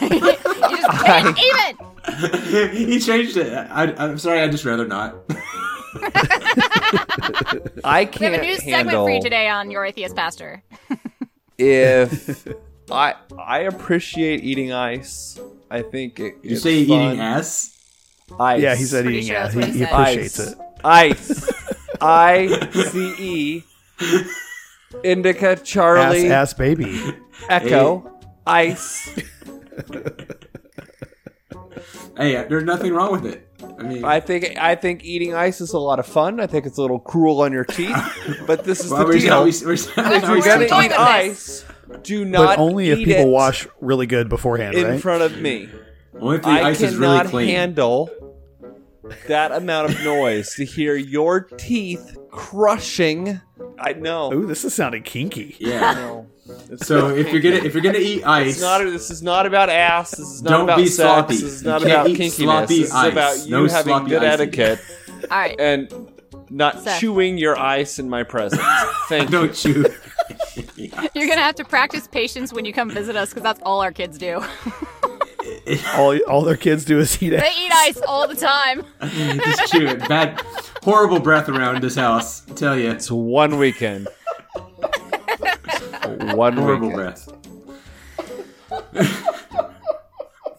[0.09, 2.71] just can't even.
[2.71, 3.51] he changed it.
[3.53, 4.41] I, I'm sorry.
[4.41, 5.15] I just rather not.
[7.83, 8.19] I can't.
[8.19, 10.63] We have a new segment for you today on Your Atheist Pastor.
[11.57, 12.47] if
[12.91, 15.39] I I appreciate eating ice.
[15.69, 17.01] I think it, You it's say fun.
[17.01, 17.77] eating ass?
[18.39, 18.61] Ice.
[18.61, 19.53] Yeah, he said Pretty eating sure ass.
[19.53, 20.51] He, he he appreciates Ice.
[20.51, 20.57] it.
[20.83, 21.51] Ice.
[22.01, 23.63] I C E.
[25.03, 27.01] Indica Charlie Ass, ass baby.
[27.49, 28.19] Echo.
[28.45, 29.09] Ice.
[32.15, 33.47] Hey, there's nothing wrong with it.
[33.79, 36.39] I mean, I think I think eating ice is a lot of fun.
[36.39, 37.95] I think it's a little cruel on your teeth,
[38.47, 39.39] but this is well, the we're, deal.
[39.39, 41.65] we're, we're, if you're we're gonna eat ice,
[42.03, 45.01] do not But only if people it wash really good beforehand, in right?
[45.01, 45.69] front of me.
[46.19, 47.49] only if the I ice is really cannot clean.
[47.49, 48.09] handle
[49.27, 53.41] that amount of noise to hear your teeth crushing.
[53.83, 54.33] I know.
[54.33, 55.55] Ooh, this is sounding kinky.
[55.61, 55.93] I yeah.
[55.93, 56.27] know.
[56.77, 58.83] So if you're gonna if you're gonna eat ice, It's not.
[58.83, 60.11] This is not about ass.
[60.11, 60.95] This is not Don't about be sex.
[60.97, 61.33] sloppy.
[61.35, 62.31] This is not can't about kinkiness.
[62.31, 64.41] sloppy This is about you No having good icing.
[64.49, 64.79] etiquette
[65.31, 65.59] All right.
[65.59, 65.91] and
[66.49, 66.99] not Seth.
[66.99, 68.61] chewing your ice in my presence.
[69.09, 69.37] Thank you.
[69.37, 69.85] Don't chew.
[70.75, 73.91] You're gonna have to practice patience when you come visit us because that's all our
[73.91, 74.43] kids do.
[75.95, 77.41] all all their kids do is eat ice.
[77.41, 78.83] they eat ice all the time.
[79.01, 79.99] Just chew it.
[80.07, 80.41] Bad,
[80.83, 82.43] horrible breath around this house.
[82.49, 82.91] I tell you.
[82.91, 84.07] It's one weekend.
[86.33, 86.93] one Horrible weekend.
[86.95, 87.29] breath.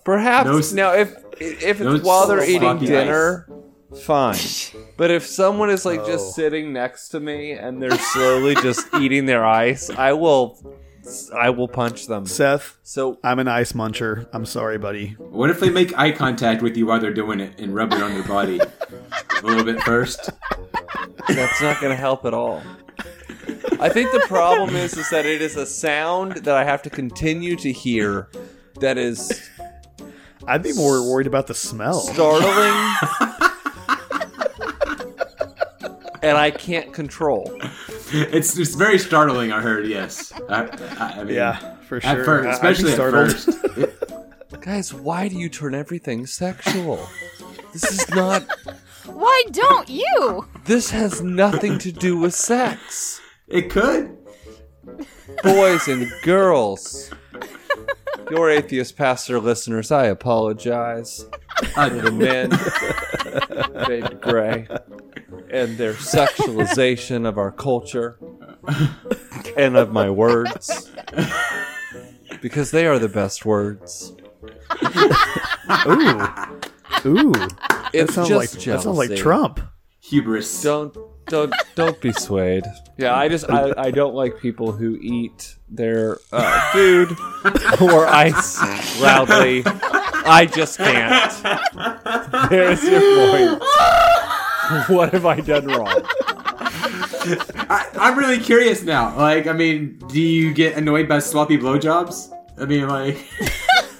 [0.04, 3.48] Perhaps No now, if if it's no while they're eating sloppy dinner,
[4.02, 4.36] fine.
[4.96, 6.06] But if someone is like Oh.
[6.06, 10.56] just sitting next to me and they're slowly just eating their ice, I will,
[11.34, 12.26] I will punch them.
[12.26, 14.26] Seth, So I'm an ice muncher.
[14.32, 15.08] I'm sorry, buddy.
[15.18, 18.02] What if they make eye contact with you while they're doing it and rub it
[18.02, 20.30] on their body a little bit first?
[21.28, 22.62] that's not going to help at all.
[23.80, 26.90] I think the problem is is that it is a sound that I have to
[26.90, 28.28] continue to hear.
[28.80, 29.50] That is
[30.46, 32.00] I'd be more worried about the smell.
[32.00, 33.30] startling.
[36.24, 37.56] and I can't control.
[38.12, 39.52] It's it's very startling.
[39.52, 39.86] I heard.
[39.86, 40.32] Yes.
[40.48, 40.64] I,
[40.98, 42.10] I, I mean, Yeah, for sure.
[42.10, 44.60] At first, I- I'd be especially at first.
[44.60, 47.06] Guys, why do you turn everything sexual?
[47.72, 48.42] This is not.
[49.06, 50.48] Why don't you?
[50.64, 53.20] This has nothing to do with sex.
[53.48, 54.16] It could.
[55.42, 57.10] Boys and girls.
[58.30, 61.26] Your atheist pastor listeners, I apologize.
[61.76, 62.50] I The men,
[63.86, 64.68] Fade Gray,
[65.50, 68.18] and their sexualization of our culture
[69.56, 70.90] and of my words.
[72.40, 74.12] Because they are the best words.
[75.86, 76.26] Ooh,
[77.06, 77.32] ooh.
[77.92, 79.16] It's that sounds just like that sounds like.
[79.16, 79.60] Trump.
[80.00, 80.62] Hubris.
[80.62, 80.96] Don't
[81.26, 82.64] don't don't be swayed.
[82.96, 87.10] Yeah, I just I, I don't like people who eat their uh, food
[87.80, 88.60] or ice
[89.00, 89.62] loudly.
[89.66, 91.32] I just can't.
[92.50, 93.62] There's your point.
[94.88, 96.02] What have I done wrong?
[97.68, 99.16] I, I'm really curious now.
[99.16, 102.32] Like, I mean, do you get annoyed by sloppy blowjobs?
[102.58, 103.18] I mean, like,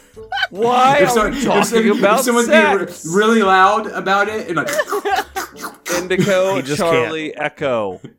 [0.63, 3.05] Why if, are so- we if talking some- if about someone's being sex?
[3.07, 4.69] re- really loud about it, and like,
[5.97, 8.01] Indigo, He just Charlie, Echo.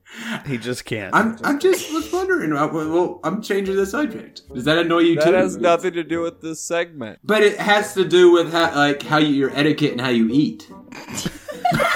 [0.45, 1.13] He just can't.
[1.13, 2.53] I'm, I'm just was wondering.
[2.53, 4.43] uh, Well, well, I'm changing the subject.
[4.53, 5.31] Does that annoy you That too?
[5.33, 7.19] That has nothing to do with this segment.
[7.21, 10.29] But it has to do with how, like, how you, your etiquette and how you
[10.31, 10.69] eat.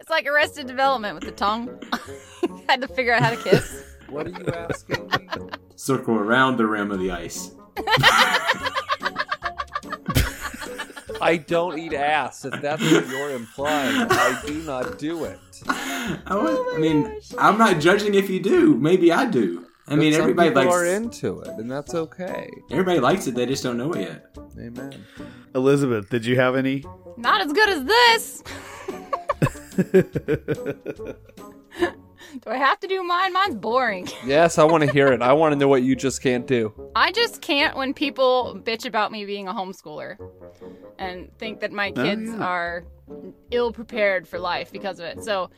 [0.00, 1.80] It's like Arrested Development with the tongue.
[2.68, 3.84] Had to figure out how to kiss.
[4.10, 5.28] What are you asking me?
[5.76, 7.52] Circle around the rim of the ice.
[11.20, 12.44] I don't eat ass.
[12.44, 15.38] If that's what you're implying, I do not do it.
[15.68, 18.74] I, would- oh I mean, I'm not judging if you do.
[18.76, 19.66] Maybe I do.
[19.86, 22.48] I mean, But some everybody people likes are into it, and that's okay.
[22.70, 23.34] everybody likes it.
[23.34, 24.36] They just don't know it yet.
[24.58, 25.04] Amen.
[25.54, 26.84] Elizabeth, did you have any?
[27.18, 28.42] Not as good as this.
[32.42, 33.32] Do I have to do mine?
[33.32, 34.08] Mine's boring.
[34.26, 35.20] Yes, I want to hear it.
[35.22, 36.72] I want to know what you just can't do.
[36.96, 40.16] I just can't when people bitch about me being a homeschooler
[40.98, 42.42] and think that my Oh, kids yeah.
[42.44, 42.84] are
[43.50, 45.22] ill prepared for life because of it.
[45.22, 45.50] So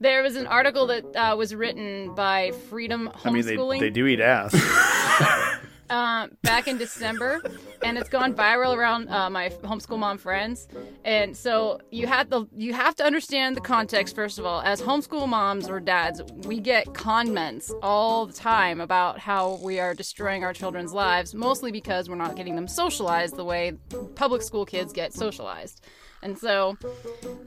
[0.00, 3.26] there was an article that uh, was written by Freedom Homeschooling.
[3.26, 4.52] I mean, they, they do eat ass.
[5.90, 7.42] uh, back in December,
[7.82, 10.68] and it's gone viral around uh, my homeschool mom friends.
[11.04, 14.62] And so you have the you have to understand the context first of all.
[14.62, 19.94] As homeschool moms or dads, we get comments all the time about how we are
[19.94, 23.72] destroying our children's lives, mostly because we're not getting them socialized the way
[24.14, 25.84] public school kids get socialized.
[26.22, 26.76] And so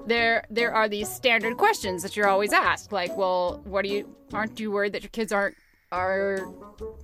[0.06, 4.16] there there are these standard questions that you're always asked, like, well, what do you
[4.34, 5.56] aren't you worried that your kids aren't
[5.92, 6.48] are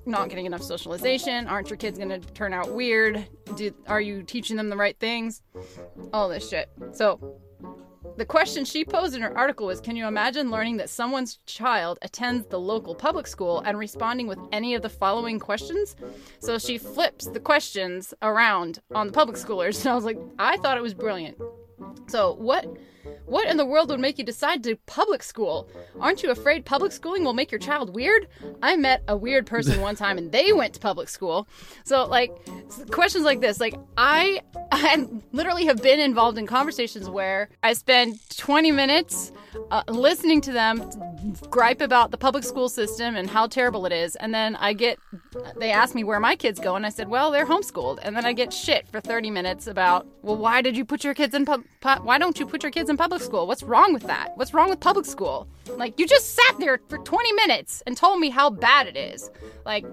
[0.05, 1.47] not getting enough socialization?
[1.47, 3.27] Aren't your kids going to turn out weird?
[3.55, 5.41] Do, are you teaching them the right things?
[6.13, 6.69] All this shit.
[6.93, 7.39] So,
[8.17, 11.97] the question she posed in her article was Can you imagine learning that someone's child
[12.01, 15.95] attends the local public school and responding with any of the following questions?
[16.39, 19.81] So she flips the questions around on the public schoolers.
[19.81, 21.37] And I was like, I thought it was brilliant.
[22.07, 22.65] So, what
[23.25, 25.69] what in the world would make you decide to public school?
[25.99, 28.27] Aren't you afraid public schooling will make your child weird?
[28.61, 31.47] I met a weird person one time and they went to public school.
[31.83, 32.31] So like
[32.91, 34.41] questions like this, like I
[34.71, 39.31] I literally have been involved in conversations where I spend 20 minutes
[39.69, 40.89] uh, listening to them
[41.49, 44.97] gripe about the public school system and how terrible it is and then I get
[45.57, 48.25] they ask me where my kids go and I said, "Well, they're homeschooled." And then
[48.25, 51.45] I get shit for 30 minutes about, "Well, why did you put your kids in
[51.45, 53.47] pub- pu- why don't you put your kids in public school?
[53.47, 54.33] What's wrong with that?
[54.35, 58.19] What's wrong with public school?" Like, you just sat there for 20 minutes and told
[58.19, 59.31] me how bad it is.
[59.65, 59.85] Like,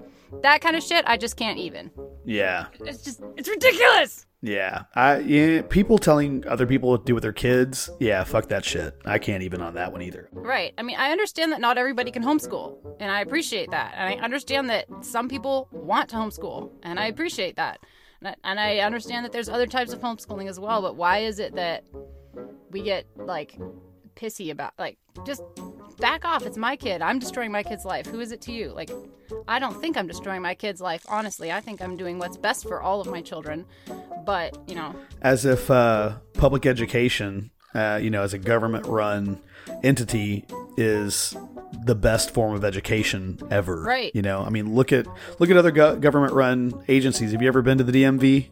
[0.43, 1.89] that kind of shit, I just can't even.
[2.25, 2.67] yeah.
[2.81, 4.27] It's just it's ridiculous.
[4.41, 7.89] Yeah, I yeah, people telling other people what to do with their kids.
[7.99, 8.95] Yeah, fuck that shit.
[9.03, 10.29] I can't even on that one either.
[10.31, 10.73] Right.
[10.77, 13.95] I mean, I understand that not everybody can homeschool, and I appreciate that.
[13.97, 17.79] And I understand that some people want to homeschool, and I appreciate that.
[18.21, 21.19] And I, and I understand that there's other types of homeschooling as well, but why
[21.19, 21.83] is it that
[22.71, 23.57] we get like
[24.15, 25.41] pissy about like just
[25.97, 28.69] back off it's my kid i'm destroying my kid's life who is it to you?
[28.69, 28.89] Like
[29.47, 32.67] i don't think i'm destroying my kid's life honestly i think i'm doing what's best
[32.67, 33.65] for all of my children
[34.29, 34.93] but you know.
[35.23, 39.39] As if uh, public education, uh, you know, as a government-run
[39.83, 40.45] entity,
[40.77, 41.35] is
[41.85, 43.83] the best form of education ever.
[43.83, 44.11] Right.
[44.15, 45.05] You know, I mean, look at
[45.39, 47.31] look at other go- government-run agencies.
[47.31, 48.47] Have you ever been to the DMV?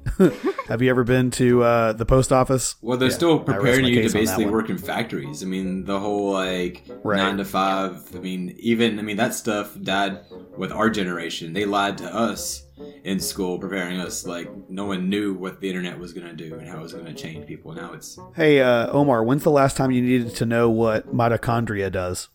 [0.67, 2.75] Have you ever been to uh, the post office?
[2.81, 5.41] Well, they're Yeah, still preparing you to case on that basically work in factories.
[5.41, 7.17] I mean, the whole like Right.
[7.17, 8.13] nine to five.
[8.15, 10.19] I mean, even I mean that stuff died
[10.57, 11.53] with our generation.
[11.53, 12.63] They lied to us
[13.07, 16.55] in school, preparing us like no one knew what the internet was going to do
[16.55, 17.71] and how it was going to change people.
[17.73, 21.89] Now it's Hey, uh, Omar, when's the last time you needed to know what mitochondria
[21.89, 22.27] does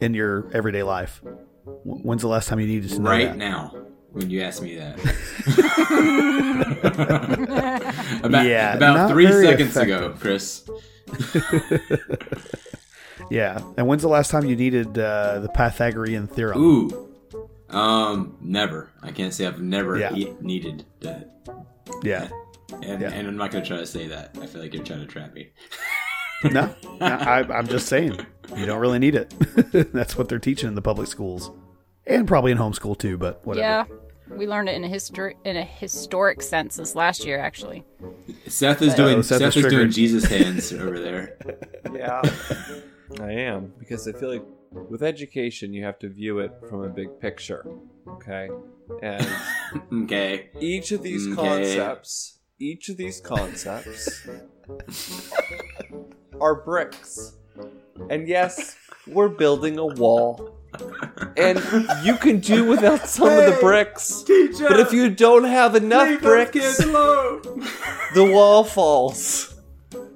[0.00, 1.22] in your everyday life?
[1.84, 3.36] When's the last time you needed to know right that?
[3.36, 3.72] now
[4.10, 4.98] when you ask me that.
[8.24, 10.02] about Yeah, about three seconds effective.
[10.02, 10.68] ago, Chris.
[13.30, 16.60] Yeah, and when's the last time you needed uh, the Pythagorean theorem?
[16.60, 17.13] Ooh,
[17.74, 18.90] um, never.
[19.02, 20.14] I can't say I've never Yeah.
[20.14, 21.30] e- needed that.
[22.02, 22.28] Yeah.
[22.82, 23.10] And, Yeah.
[23.12, 24.36] and I'm not gonna try to say that.
[24.40, 25.50] I feel like you're trying to trap me.
[26.44, 28.18] no, no, I, I'm just saying
[28.56, 29.32] you don't really need it.
[29.92, 31.50] That's what they're teaching in the public schools,
[32.06, 33.16] and probably in homeschool too.
[33.18, 33.62] But whatever.
[33.66, 33.84] yeah
[34.30, 37.84] we learned it in a history in a historic sense this last year actually
[38.48, 39.90] Seth is Uh-oh, doing Seth Seth, is is doing.
[39.90, 41.36] Jesus hands over there.
[41.94, 42.22] Yeah,
[43.20, 44.42] I am because I feel like
[44.90, 47.66] with education you have to view it from a big picture.
[48.08, 48.48] Okay,
[49.02, 49.26] and
[50.04, 51.34] okay, each of these Okay.
[51.36, 54.26] concepts, each of these concepts
[56.40, 57.36] are bricks,
[58.10, 60.50] and yes, we're building a wall.
[61.36, 61.62] And
[62.02, 64.24] you can do without some of the bricks,
[64.60, 69.54] but if you don't have enough bricks, the wall falls.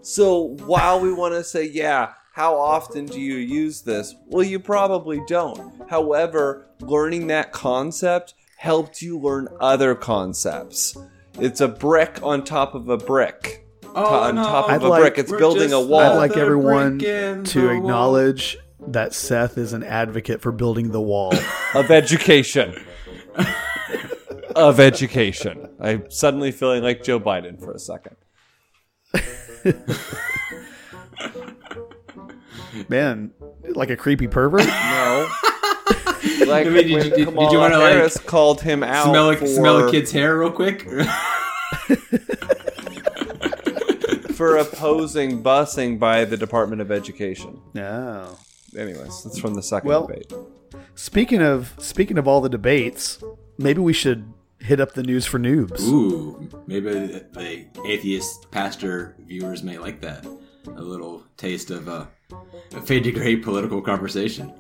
[0.03, 4.15] So while we want to say, yeah, how often do you use this?
[4.29, 5.73] Well, you probably don't.
[5.91, 10.97] However, learning that concept helped you learn other concepts.
[11.41, 13.67] It's a brick on top of a brick.
[13.93, 14.45] Oh, on no.
[14.45, 15.19] top of I'd a like- brick.
[15.19, 15.99] It's We're building a just wall.
[16.01, 17.77] I'd like Another everyone brick in to the wall.
[17.77, 21.35] acknowledge that Seth is an advocate for building the wall.
[21.75, 22.73] of education.
[24.55, 25.71] of education.
[25.81, 28.15] I'm suddenly feeling like Joe Biden for a second.
[32.89, 33.33] Man,
[33.75, 34.67] like a creepy pervert.
[34.67, 35.29] No.
[36.47, 39.31] Like I mean, did you- did- did you wanna, like, Harris called him out smell
[39.31, 40.83] a, for, smell a kid's hair real quick.
[44.35, 47.61] for opposing busing by the Department of Education.
[47.75, 48.37] No.
[48.77, 50.33] Anyways, that's from the second Well- debate.
[50.95, 53.23] Speaking of speaking of all the debates,
[53.57, 55.81] maybe we should hit up the news for noobs.
[55.83, 60.27] Ooh, maybe the, the atheist pastor viewers may like that.
[60.77, 62.07] A little taste of uh,
[62.75, 64.53] a fade to gray political conversation.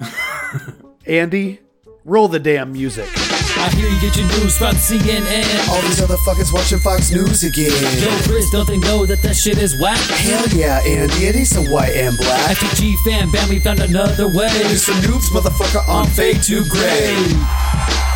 [1.06, 1.60] Andy,
[2.04, 3.08] roll the damn music.
[3.56, 5.68] I hear you get your news from CNN.
[5.68, 7.72] All these other fuckers watching Fox News again.
[8.00, 9.98] Yo, Chris, don't they know that that shit is whack?
[9.98, 12.56] Hell yeah, Andy, it is a white and black.
[12.56, 14.48] FTG fan, bam, we found another way.
[14.70, 18.07] It's the noobs, motherfucker, on fade to gray.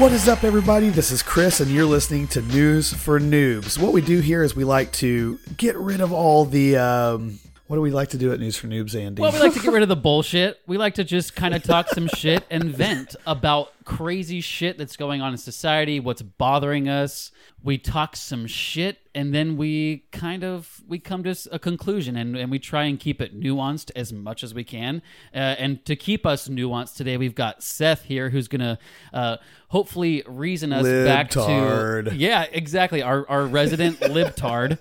[0.00, 0.88] What is up, everybody?
[0.88, 3.78] This is Chris, and you're listening to News for Noobs.
[3.78, 6.78] What we do here is we like to get rid of all the.
[6.78, 9.20] Um, what do we like to do at News for Noobs, Andy?
[9.20, 10.58] Well, we like to get rid of the bullshit.
[10.66, 14.96] We like to just kind of talk some shit and vent about crazy shit that's
[14.96, 17.32] going on in society, what's bothering us.
[17.62, 22.36] We talk some shit and then we kind of we come to a conclusion and,
[22.36, 25.02] and we try and keep it nuanced as much as we can.
[25.34, 28.78] Uh, and to keep us nuanced today, we've got Seth here who's going to
[29.12, 29.36] uh,
[29.68, 31.40] hopefully reason us back to
[32.14, 33.02] Yeah, exactly.
[33.02, 34.78] Our our resident libtard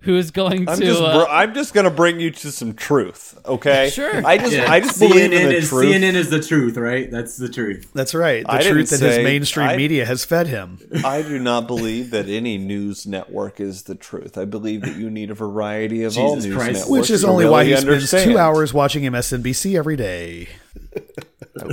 [0.00, 2.74] who is going I'm to just, uh, br- I'm just gonna bring you to some
[2.74, 3.90] truth, okay?
[3.90, 4.24] Sure.
[4.24, 5.94] I just, Yeah, I just believe in CNN the is, truth.
[5.94, 7.10] CNN is the truth, right?
[7.10, 7.90] That's the truth.
[7.94, 8.43] That's right.
[8.44, 10.78] The I truth that his mainstream I- media has fed him.
[11.04, 14.36] I do not believe that any news network is the truth.
[14.38, 16.72] I believe that you need a variety of all news Christ.
[16.72, 16.88] networks.
[16.90, 20.48] Which is to only why really he spends two hours watching MSNBC every day.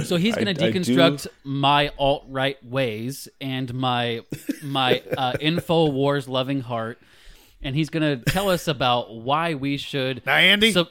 [0.06, 4.22] So he's going to I- I deconstruct my alt right ways and my
[4.64, 7.00] my uh, info wars loving heart,
[7.64, 10.72] and he's going to tell us about why we should Now, Andy?
[10.72, 10.88] so-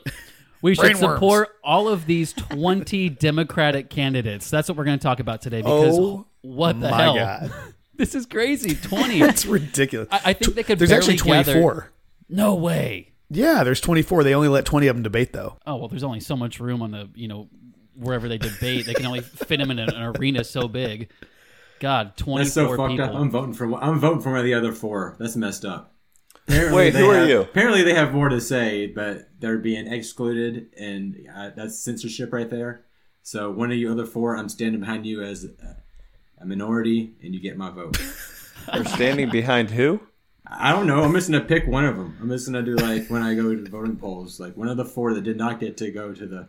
[0.63, 1.15] We should Brainworms.
[1.15, 4.51] support all of these 20 Democratic candidates.
[4.51, 7.15] That's what we're going to talk about today because Oh, what the my hell?
[7.15, 7.53] God.
[7.97, 8.75] This is crazy.
[8.75, 9.19] 20.
[9.21, 10.09] That's ridiculous.
[10.11, 11.93] I, I think they could There's actually barely gather- 24.
[12.31, 13.13] No way.
[13.29, 14.25] Yeah, there's 24.
[14.25, 15.59] They only let 20 of them debate though.
[15.67, 17.51] Oh, well, there's only so much room on the, you know,
[17.95, 18.87] wherever they debate.
[18.87, 21.11] They can only fit them in an, an arena so big.
[21.79, 23.05] God, 24 That's so fucked people.
[23.05, 23.15] up.
[23.15, 25.17] I'm voting for I'm voting for one of the other four.
[25.19, 25.93] That's messed up.
[26.51, 27.41] Apparently Wait, they who are have- you?
[27.43, 32.51] Apparently they have more to say, but they're being excluded, and uh, that's censorship right
[32.51, 32.85] there.
[33.23, 35.77] So one of you other four, I'm standing behind you as a,
[36.41, 37.99] a minority, and you get my vote.
[38.73, 40.01] They're standing behind who?
[40.47, 41.03] I don't know.
[41.03, 42.17] I'm just gonna pick one of them.
[42.21, 44.77] I'm just gonna do like when I go to the voting polls, like one of
[44.77, 46.49] the four that did not get to go to the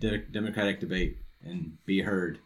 [0.00, 2.38] de- Democratic debate and be heard.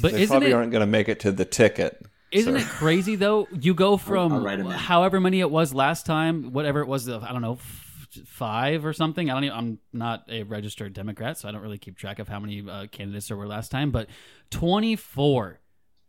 [0.00, 2.04] But they isn't probably it- aren't going to make it to the ticket.
[2.32, 2.60] Isn't sir.
[2.60, 3.48] it crazy though?
[3.52, 4.66] You go from I'll in.
[4.66, 8.92] however many it was last time, whatever it was, I don't know, f- five or
[8.92, 9.30] something.
[9.30, 9.44] I don't.
[9.44, 12.64] Even, I'm not a registered Democrat, so I don't really keep track of how many
[12.68, 13.90] uh, candidates there were last time.
[13.90, 14.08] But
[14.50, 15.60] 24,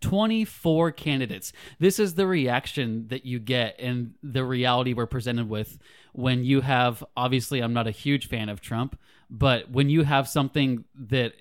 [0.02, 1.54] 24 candidates.
[1.80, 5.78] This is the reaction that you get, and the reality we're presented with
[6.14, 7.04] when you have.
[7.16, 9.00] Obviously, I'm not a huge fan of Trump,
[9.30, 11.34] but when you have something that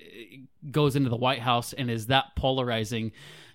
[0.69, 3.11] goes into the White House and is that polarizing,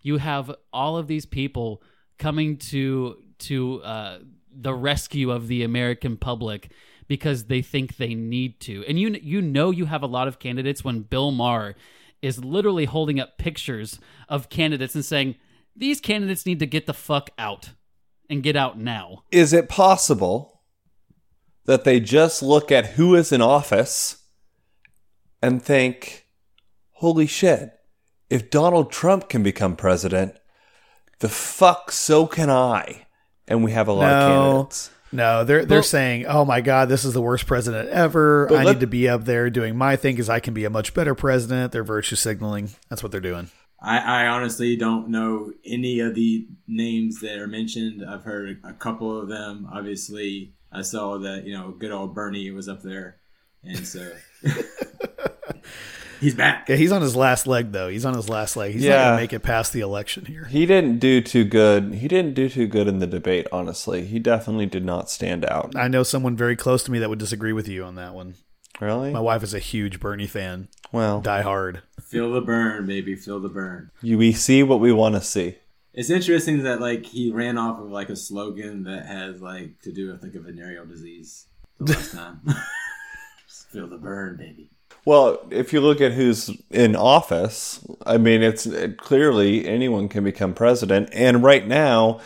[0.07, 1.83] you have all of these people
[2.17, 4.19] coming to to uh,
[4.53, 6.71] the rescue of the American public
[7.09, 8.85] because they think they need to.
[8.87, 11.75] And you you know you have a lot of candidates when Bill Maher
[12.23, 13.99] is literally holding up pictures
[14.29, 15.35] of candidates and saying
[15.75, 17.71] these candidates need to get the fuck out
[18.31, 19.25] and get out now.
[19.33, 20.63] Is it possible
[21.65, 24.23] that they just look at who is in office
[25.43, 26.27] and think,
[26.93, 27.77] holy shit,
[28.31, 30.35] if Donald Trump can become president,
[31.21, 33.07] the fuck so can I?
[33.49, 34.91] And we have a lot of No, candidates.
[35.13, 38.49] no, they're they're Well- saying, "Oh my God, this is the worst president ever.
[38.51, 40.71] I let- need to be up there doing my thing because I can be a
[40.71, 42.71] much better president." They're virtue signaling.
[42.91, 43.51] That's what they're doing.
[43.81, 48.03] I, I honestly don't know any of the names that are mentioned.
[48.09, 49.69] I've heard a couple of them.
[49.73, 53.17] Obviously, I saw that you know good old Bernie was up there,
[53.63, 54.11] and so
[56.21, 56.69] he's back.
[56.69, 57.89] Yeah, he's on his last leg though.
[57.89, 58.73] He's on his last leg.
[58.73, 60.45] He's not gonna make it past the election here.
[60.45, 61.95] He didn't do too good.
[61.95, 64.07] He didn't do too good in the debate, honestly.
[64.07, 65.75] He definitely did not stand out.
[65.77, 68.35] I know someone very close to me that would disagree with you on that one.
[68.81, 69.11] Really?
[69.11, 70.69] My wife is a huge Bernie fan.
[70.93, 71.83] Well, die hard.
[72.03, 73.15] Feel the burn, baby.
[73.15, 73.91] Feel the burn.
[74.03, 75.57] You, we see what we want to see.
[75.95, 79.93] It's interesting that like he ran off of like a slogan that has like to
[79.93, 81.47] do with like a venereal disease
[81.81, 82.41] the last time.
[83.49, 84.71] Just feel the burn, baby.
[85.07, 90.25] Well, if you look at who's in office, I mean, it's it, clearly anyone can
[90.25, 91.09] become president.
[91.13, 92.21] And right now,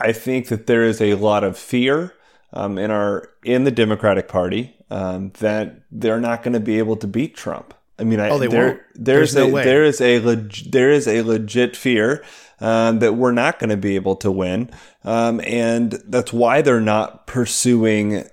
[0.00, 2.14] I think that there is a lot of fear
[2.54, 6.96] um, in our in the Democratic Party um, that they're not going to be able
[6.96, 7.74] to beat Trump.
[7.98, 8.80] I mean, I, Oh, they there, won't?
[8.94, 9.64] there's, There's no a way.
[9.64, 12.24] there is a leg, there is a legit fear
[12.60, 14.70] um, that we're not going to be able to win,
[15.04, 18.24] um, and that's why they're not pursuing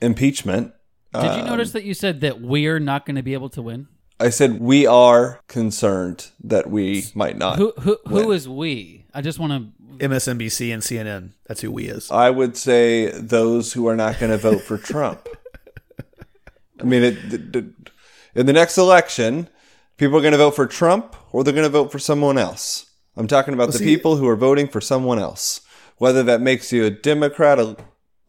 [0.00, 0.72] impeachment.
[1.14, 3.62] Did you Um, notice that you said that we're not going to be able to
[3.62, 3.88] win?
[4.20, 7.58] I said we are concerned that we might not.
[7.58, 8.32] Who who who win.
[8.32, 9.06] is we?
[9.14, 11.30] I just want to MSNBC and CNN.
[11.46, 12.10] That's who we is.
[12.10, 15.28] I would say those who are not going to vote for Trump.
[16.80, 17.72] I mean, it, the- the-
[18.34, 19.48] in the next election,
[19.96, 22.86] people are going to vote for Trump or they're going to vote for someone else.
[23.16, 25.60] I'm talking about Well, the see- people who are voting for someone else.
[25.98, 27.84] Whether that makes you a Democrat, a But there's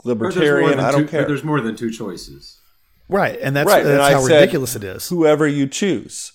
[0.06, 1.26] more libertarian, I don't two- care.
[1.26, 2.60] There's more than two choices.
[3.08, 5.10] Right, and that's right, and that's I how said ridiculous it is.
[5.10, 6.34] Whoever you choose,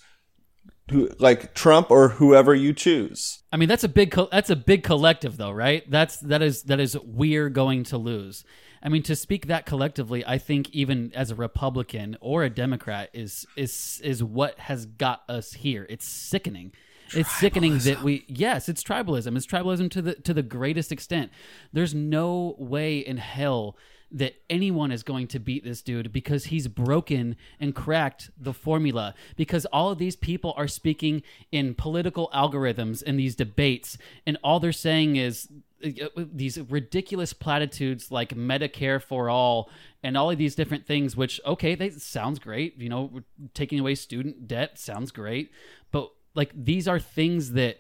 [0.91, 3.43] who like Trump or whoever you choose.
[3.53, 5.89] I mean, that's a big co- that's a big collective though, right?
[5.91, 8.45] That's that is that is we're going to lose.
[8.83, 13.11] I mean, to speak that collectively, I think even as a Republican or a Democrat
[13.13, 15.87] is is is what has got us here.
[15.91, 16.73] It's sickening.
[17.13, 19.37] It's sickening that we yes, it's tribalism.
[19.37, 21.31] It's tribalism to the to the greatest extent.
[21.73, 23.77] There's no way in hell
[24.13, 29.15] that anyone is going to beat this dude because he's broken and cracked the formula.
[29.37, 31.23] Because all of these people are speaking
[31.53, 33.97] in political algorithms in these debates
[34.27, 35.49] and all they're saying is
[35.85, 39.71] uh, these ridiculous platitudes like medicare for all
[40.03, 42.77] and all of these different things which okay they sounds great.
[42.79, 43.23] You know
[43.55, 45.51] taking away student debt sounds great.
[45.93, 47.79] But like these are things that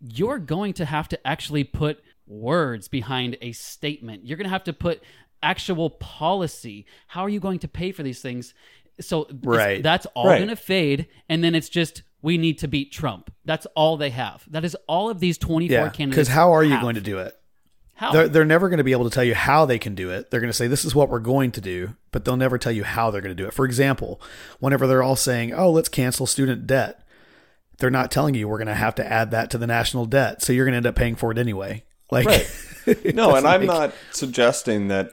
[0.00, 4.24] you're going to have to actually put words behind a statement.
[4.24, 5.02] You're going to have to put
[5.42, 6.86] actual policy.
[7.08, 8.54] How are you going to pay for these things?
[9.00, 9.82] So Right.
[9.82, 10.38] that's all Right.
[10.38, 13.32] going to fade, and then it's just we need to beat Trump.
[13.46, 14.44] That's all they have.
[14.50, 16.16] That is all of these 24 Yeah, candidates.
[16.16, 16.82] because how are you have.
[16.82, 17.34] going to do it?
[17.94, 18.12] How?
[18.12, 20.30] They're, they're never going to be able to tell you how they can do it.
[20.30, 22.72] They're going to say, this is what we're going to do, but they'll never tell
[22.72, 23.54] you how they're going to do it.
[23.54, 24.20] For example,
[24.58, 27.02] whenever they're all saying, oh, let's cancel student debt,
[27.78, 30.42] they're not telling you we're going to have to add that to the national debt.
[30.42, 31.84] So you're going to end up paying for it anyway.
[32.10, 32.66] Like, Right.
[32.86, 33.14] No, and
[33.44, 35.12] doesn't I'm make- not suggesting that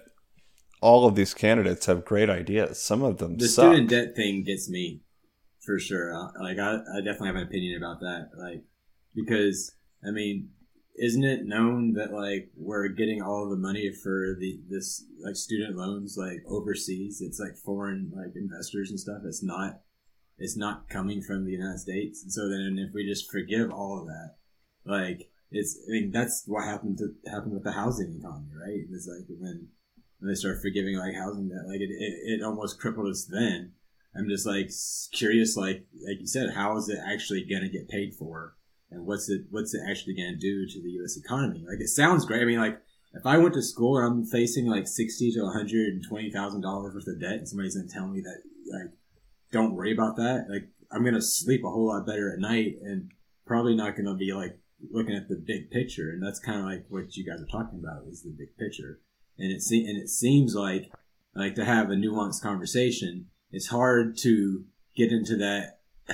[0.82, 2.82] all of these candidates have great ideas.
[2.82, 3.72] Some of them the suck.
[3.72, 5.02] student debt thing gets me
[5.66, 6.14] for sure.
[6.41, 8.30] Like I, I definitely have an opinion about that.
[8.38, 8.64] Like
[9.16, 9.74] because
[10.08, 10.49] I mean,
[10.95, 15.76] isn't it known that like we're getting all the money for the this like student
[15.76, 17.22] loans like overseas?
[17.22, 19.22] It's like foreign like investors and stuff.
[19.26, 19.82] It's not.
[20.40, 22.22] It's not coming from the United States.
[22.22, 24.36] And so then if we just forgive all of that,
[24.86, 25.80] like it's.
[25.88, 28.86] I mean, that's what happened to happened with the housing economy, right?
[28.91, 29.70] It's like when
[30.22, 33.73] they start forgiving like housing debt, like it, it, it almost crippled us then.
[34.15, 34.72] I'm just like
[35.11, 38.56] curious, like like you said, how is it actually gonna get paid for,
[38.89, 41.18] and what's it what's it actually gonna do to the U.S.
[41.18, 41.64] economy?
[41.68, 42.41] Like it sounds great.
[42.41, 42.81] I mean, like
[43.14, 46.31] if I went to school and I'm facing like sixty to one hundred and twenty
[46.31, 48.41] thousand dollars worth of debt, and somebody's gonna tell me that
[48.73, 48.91] like
[49.52, 53.11] don't worry about that, like I'm gonna sleep a whole lot better at night, and
[53.45, 54.60] probably not gonna be like
[54.91, 56.10] looking at the big picture.
[56.10, 58.99] And that's kind of like what you guys are talking about is the big picture
[59.38, 60.91] and it se- and it seems like
[61.35, 64.65] like to have a nuanced conversation it's hard to
[64.95, 65.80] get into that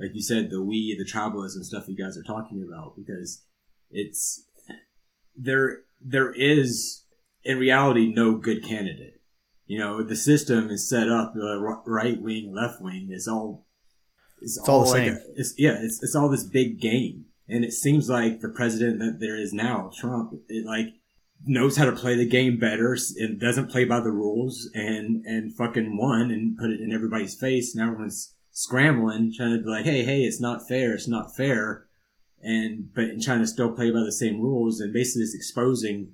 [0.00, 3.44] like you said the we the tribalism stuff you guys are talking about because
[3.90, 4.44] it's
[5.36, 7.04] there there is
[7.44, 9.20] in reality no good candidate
[9.66, 13.66] you know the system is set up uh, right wing left wing it's all
[14.42, 15.14] it's, It's all the like same.
[15.14, 18.98] a- it's yeah it's, it's all this big game and it seems like the president
[18.98, 20.88] that there is now trump it like
[21.46, 25.54] knows how to play the game better and doesn't play by the rules and and
[25.54, 27.74] fucking won and put it in everybody's face.
[27.74, 31.86] And everyone's scrambling trying to be like hey hey it's not fair it's not fair.
[32.42, 36.12] And but trying to still play by the same rules and basically just exposing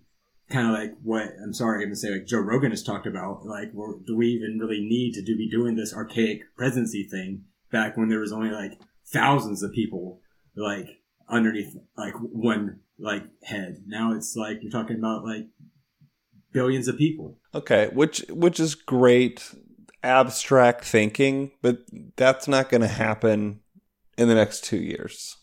[0.51, 3.47] kind of like what I'm sorry I'm gonna say like Joe Rogan has talked about
[3.47, 7.45] like well, do we even really need to do be doing this archaic presidency thing?
[7.71, 10.21] Back when there was only like thousands of people
[10.55, 15.47] like underneath like one like head now it's like you're talking about like
[16.53, 19.55] billions of people Okay, which which is great
[20.03, 21.81] abstract thinking, but
[22.17, 23.61] that's not going to happen
[24.17, 25.37] in the next 2 years.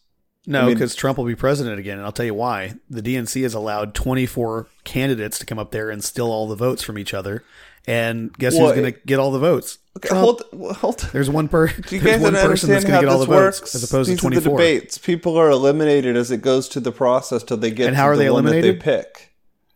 [0.48, 2.73] No, I mean- because Trump will be president again, and I'll tell you why.
[2.90, 6.81] The DNC has allowed 24 candidates to come up there and steal all the votes
[6.81, 7.44] from each other,
[7.90, 9.80] and guess Well, who's going to get all the votes?
[9.98, 10.44] Okay, hold,
[10.78, 10.99] hold.
[11.11, 11.68] There's one per.
[11.88, 13.61] Do you guys one person that's understand going how to get all this the votes
[13.61, 13.76] works?
[13.76, 14.98] as opposed These to are the debates.
[14.98, 18.07] People are eliminated as it goes to the process till they get And to how
[18.07, 18.80] are the they one that eliminated?
[18.82, 19.29] they pick.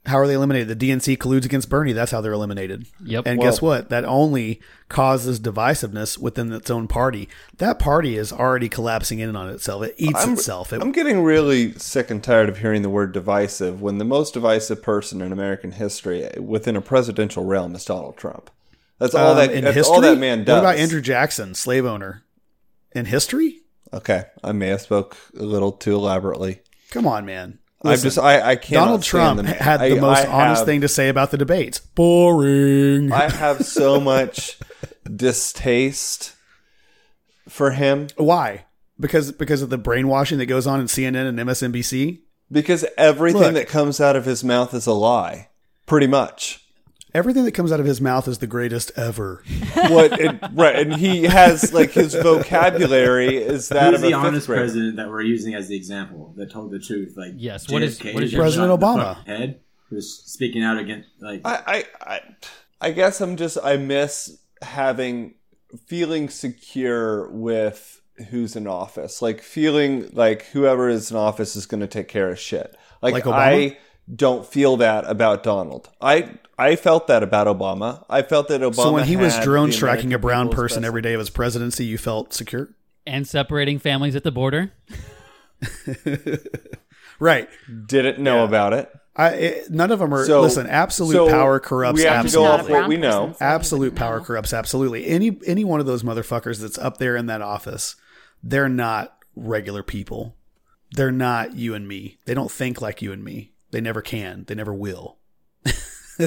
[0.06, 0.68] How are they eliminated?
[0.78, 1.94] The DNC colludes against Bernie.
[1.94, 2.88] That's how they're eliminated.
[3.06, 3.26] Yep.
[3.26, 3.90] And Well- guess what?
[3.90, 4.60] That only
[4.90, 7.30] causes divisiveness within its own party.
[7.58, 9.84] That party is already collapsing in on itself.
[9.84, 10.74] It eats I'm, itself.
[10.74, 14.34] It, I'm getting really sick and tired of hearing the word divisive when the most
[14.34, 18.50] divisive person in American history within a presidential realm is Donald Trump.
[19.00, 19.52] That's all Um, that.
[19.52, 19.96] in That's history.
[19.96, 20.56] all that man does.
[20.62, 22.24] What about Andrew Jackson, slave owner?
[22.92, 23.62] In history?
[23.94, 26.60] Okay, I may have spoke a little too elaborately.
[26.92, 27.60] Come on, man.
[27.84, 28.85] I'm just I I can't.
[28.85, 31.80] Donald Trump had the most honest thing to say about the debates.
[31.80, 33.11] Boring.
[33.11, 34.57] I have so much
[35.14, 36.35] distaste
[37.49, 38.65] for him Why?
[38.99, 42.22] Because because of the brainwashing that goes on in CNN and MSNBC.
[42.51, 43.53] because everything Look.
[43.55, 45.49] that comes out of his mouth is a lie,
[45.85, 46.62] pretty much.
[47.14, 49.44] Everything that comes out of his mouth is the greatest ever.
[49.76, 54.11] What it, right, and he has like his vocabulary is that Who's of a the
[54.14, 54.61] fifth honest grader.
[54.64, 57.14] president that we're using as the example that told the truth?
[57.15, 59.15] Like Yes, what is- JFK what is who President shot in the Obama.
[59.18, 59.60] fucking head
[59.90, 61.84] who's speaking out against like I, I,
[62.15, 62.19] I,
[62.81, 65.35] I guess I'm just I miss having
[65.88, 71.81] feeling secure with who's in office, like feeling like whoever is in office is going
[71.81, 72.76] to take care of shit.
[73.02, 73.34] Like, Like Obama?
[73.34, 73.77] I
[74.14, 75.90] don't feel that about Donald.
[76.02, 78.06] I I felt that about Obama.
[78.10, 78.76] I felt that Obama.
[78.76, 81.86] so when he was drone striking a brown person best- every day of his presidency,
[81.86, 82.70] you felt secure?
[83.06, 84.72] And separating families at the border.
[87.20, 87.48] Right.
[87.86, 88.90] didn't know about it.
[89.16, 92.34] I it, none of them are So- listen, absolute so power corrupts we have to
[92.34, 92.50] go absolutely.
[92.52, 93.20] off Not a brown what we know.
[93.28, 94.24] person, so he Absolute power know.
[94.26, 95.06] corrupts absolutely.
[95.06, 97.96] Any any one of those motherfuckers that's up there in that office,
[98.42, 100.36] they're not regular people.
[100.92, 102.18] They're not you and me.
[102.26, 103.53] They don't think like you and me.
[103.74, 104.45] They never can.
[104.48, 105.18] They never will.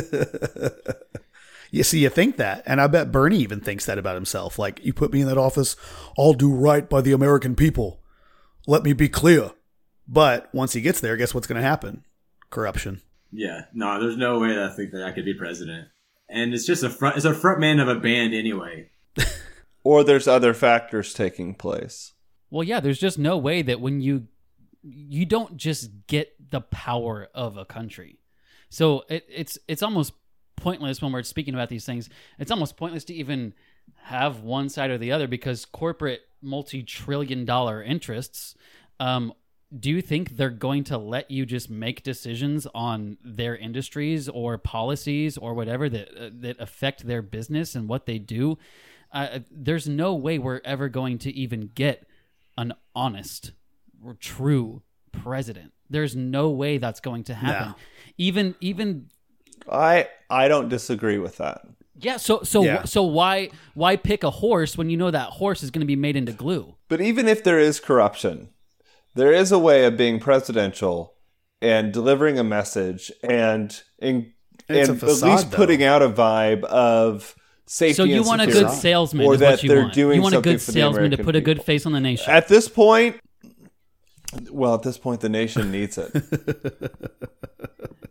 [1.71, 4.59] you see, you think that, and I bet Bernie even thinks that about himself.
[4.59, 5.77] Like, you put me in that office,
[6.19, 8.01] I'll do right by the American people.
[8.67, 9.53] Let me be clear.
[10.09, 12.05] But once he gets there, guess what's going to happen?
[12.51, 13.01] Corruption.
[13.31, 15.87] Yeah, no, there's no way that I think that I could be president.
[16.29, 17.15] And it's just a front.
[17.17, 18.91] It's a front man of a band anyway.
[19.85, 22.13] Or there's other factors taking place.
[22.51, 24.27] Well, yeah, there's just no way that when you
[24.89, 28.19] you don't just get the power of a country.
[28.69, 30.13] So it, it's it's almost
[30.57, 32.09] pointless when we're speaking about these things.
[32.39, 33.55] It's almost pointless to even
[33.95, 38.55] have one side or the other because corporate multi-trillion dollar interests
[39.01, 39.33] um,
[39.79, 44.57] do you think they're going to let you just make decisions on their industries or
[44.59, 48.59] policies or whatever that uh, that affect their business and what they do
[49.13, 52.07] uh, there's no way we're ever going to even get
[52.57, 53.53] an honest
[54.21, 54.83] true
[55.13, 57.75] president there's no way that's going to happen No.
[58.19, 59.09] even even
[59.71, 61.63] I I don't disagree with that.
[61.99, 62.85] yeah so so Yeah.
[62.85, 65.97] so why why pick a horse when you know that horse is going to be
[65.97, 68.51] made into glue But even if there is corruption,
[69.15, 71.15] there is a way of being presidential
[71.63, 74.33] and delivering a message and and,
[74.69, 75.57] It's a at facade, least though.
[75.57, 77.35] putting out a vibe of
[77.67, 77.95] safety.
[77.95, 80.17] so you and want a good salesman or is that what you they're want doing
[80.17, 82.47] you want a good salesman to American put a good face on the nation At
[82.49, 83.17] this point,
[84.51, 86.13] well, at this point, the nation needs it.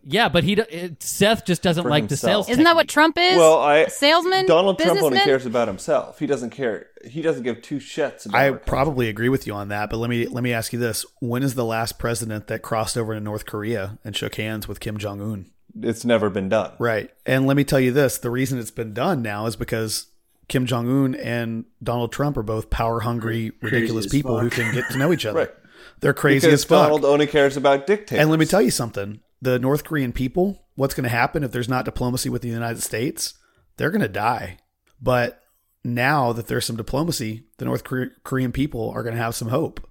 [0.08, 2.20] Yeah, but he it, Seth just doesn't For like himself.
[2.20, 2.48] the sales.
[2.48, 3.36] Isn't that what Trump is?
[3.36, 5.24] Well, I A salesman, Donald Trump only businessman?
[5.24, 6.20] cares about himself.
[6.20, 6.86] He doesn't care.
[7.04, 8.38] He doesn't give two shits about.
[8.40, 10.78] I our probably agree with you on that, but let me let me ask you
[10.78, 14.68] this: When is the last president that crossed over to North Korea and shook hands
[14.68, 15.50] with Kim Jong Un?
[15.82, 16.70] It's never been done.
[16.78, 17.10] Right.
[17.26, 20.06] And let me tell you this: the reason it's been done now is because
[20.46, 24.72] Kim Jong Un and Donald Trump are both power hungry, ridiculous as people who can
[24.72, 25.40] get to know each other.
[25.40, 25.50] Right.
[26.00, 26.84] They're crazy because as fuck.
[26.84, 28.20] Donald only cares about dictators.
[28.20, 31.52] And let me tell you something: the North Korean people, what's going to happen if
[31.52, 33.34] there's not diplomacy with the United States?
[33.76, 34.58] They're going to die.
[35.00, 35.42] But
[35.84, 37.84] now that there's some diplomacy, the North
[38.24, 39.88] Korean people are going to have some hope.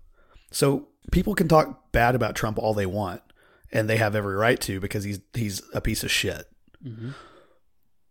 [0.52, 3.22] So people can talk bad about Trump all they want,
[3.72, 6.48] and they have every right to because he's he's a piece of shit.
[6.84, 7.10] Mm-hmm.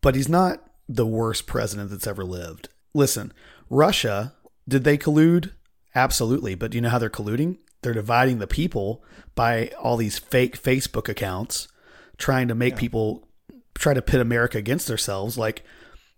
[0.00, 2.68] But he's not the worst president that's ever lived.
[2.92, 3.32] Listen,
[3.70, 4.34] Russia,
[4.68, 5.52] did they collude?
[5.94, 6.54] Absolutely.
[6.54, 7.58] But do you know how they're colluding?
[7.84, 9.04] They're dividing the people
[9.34, 11.68] by all these fake Facebook accounts,
[12.16, 13.28] trying to make people
[13.74, 15.36] try to pit America against themselves.
[15.38, 15.62] Like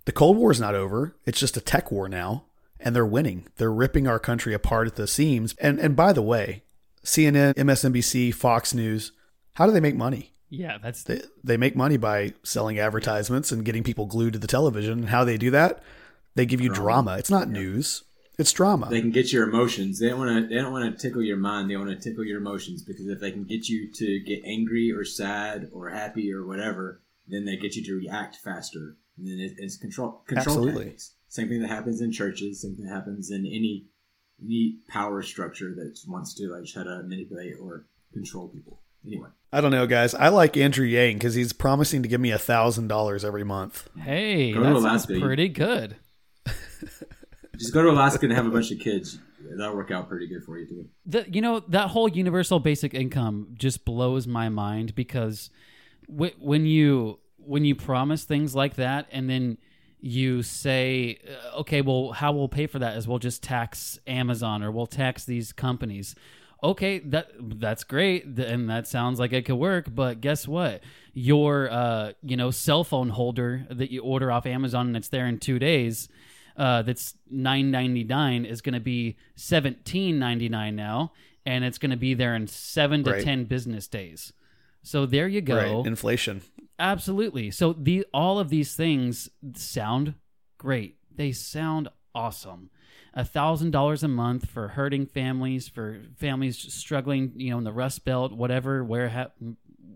[0.04, 1.16] the Cold War is not over.
[1.26, 2.44] It's just a tech war now,
[2.78, 3.48] and they're winning.
[3.56, 5.54] They're ripping our country apart at the seams.
[5.60, 6.62] And and by the way,
[7.04, 9.12] CNN, MSNBC, Fox News,
[9.54, 10.32] how do they make money?
[10.48, 14.46] Yeah, that's They, they make money by selling advertisements and getting people glued to the
[14.46, 15.00] television.
[15.00, 15.82] And how they do that?
[16.36, 17.16] They give you drama.
[17.18, 18.04] It's not news.
[18.38, 18.88] It's drama.
[18.90, 19.98] They can get your emotions.
[19.98, 20.54] They don't want to.
[20.54, 21.70] They don't want to tickle your mind.
[21.70, 24.92] They want to tickle your emotions because if they can get you to get angry
[24.92, 28.96] or sad or happy or whatever, then they get you to react faster.
[29.16, 30.84] And then it, it's control control Absolutely.
[30.84, 31.14] tactics.
[31.28, 32.60] Same thing that happens in churches.
[32.60, 33.86] Same thing that happens in any
[34.42, 38.82] any power structure that wants to like try to manipulate or control people.
[39.06, 40.14] Anyway, I don't know, guys.
[40.14, 43.88] I like Andrew Yang because he's promising to give me a thousand dollars every month.
[43.96, 45.96] Hey, Go that sounds pretty good.
[47.58, 49.18] just go to Alaska and have a bunch of kids.
[49.56, 50.88] That'll work out pretty good for you too.
[51.04, 55.50] The, you know that whole universal basic income just blows my mind because
[56.08, 59.58] w- when you when you promise things like that and then
[60.00, 61.18] you say
[61.54, 64.86] uh, okay well how we'll pay for that is we'll just tax Amazon or we'll
[64.86, 66.14] tax these companies
[66.62, 71.70] okay that that's great and that sounds like it could work but guess what your
[71.70, 75.38] uh you know cell phone holder that you order off Amazon and it's there in
[75.38, 76.08] 2 days
[76.56, 81.12] uh, that's nine ninety nine is going to be seventeen ninety nine now,
[81.44, 83.24] and it's going to be there in seven to Right.
[83.24, 84.32] ten business days.
[84.82, 85.56] So there you go.
[85.78, 85.86] Right.
[85.86, 86.42] Inflation.
[86.78, 87.50] Absolutely.
[87.50, 90.14] So the all of these things sound
[90.58, 90.96] great.
[91.14, 92.70] They sound awesome.
[93.14, 97.72] A thousand dollars a month for hurting families, for families struggling, you know, in the
[97.72, 99.30] Rust Belt, whatever, where ha-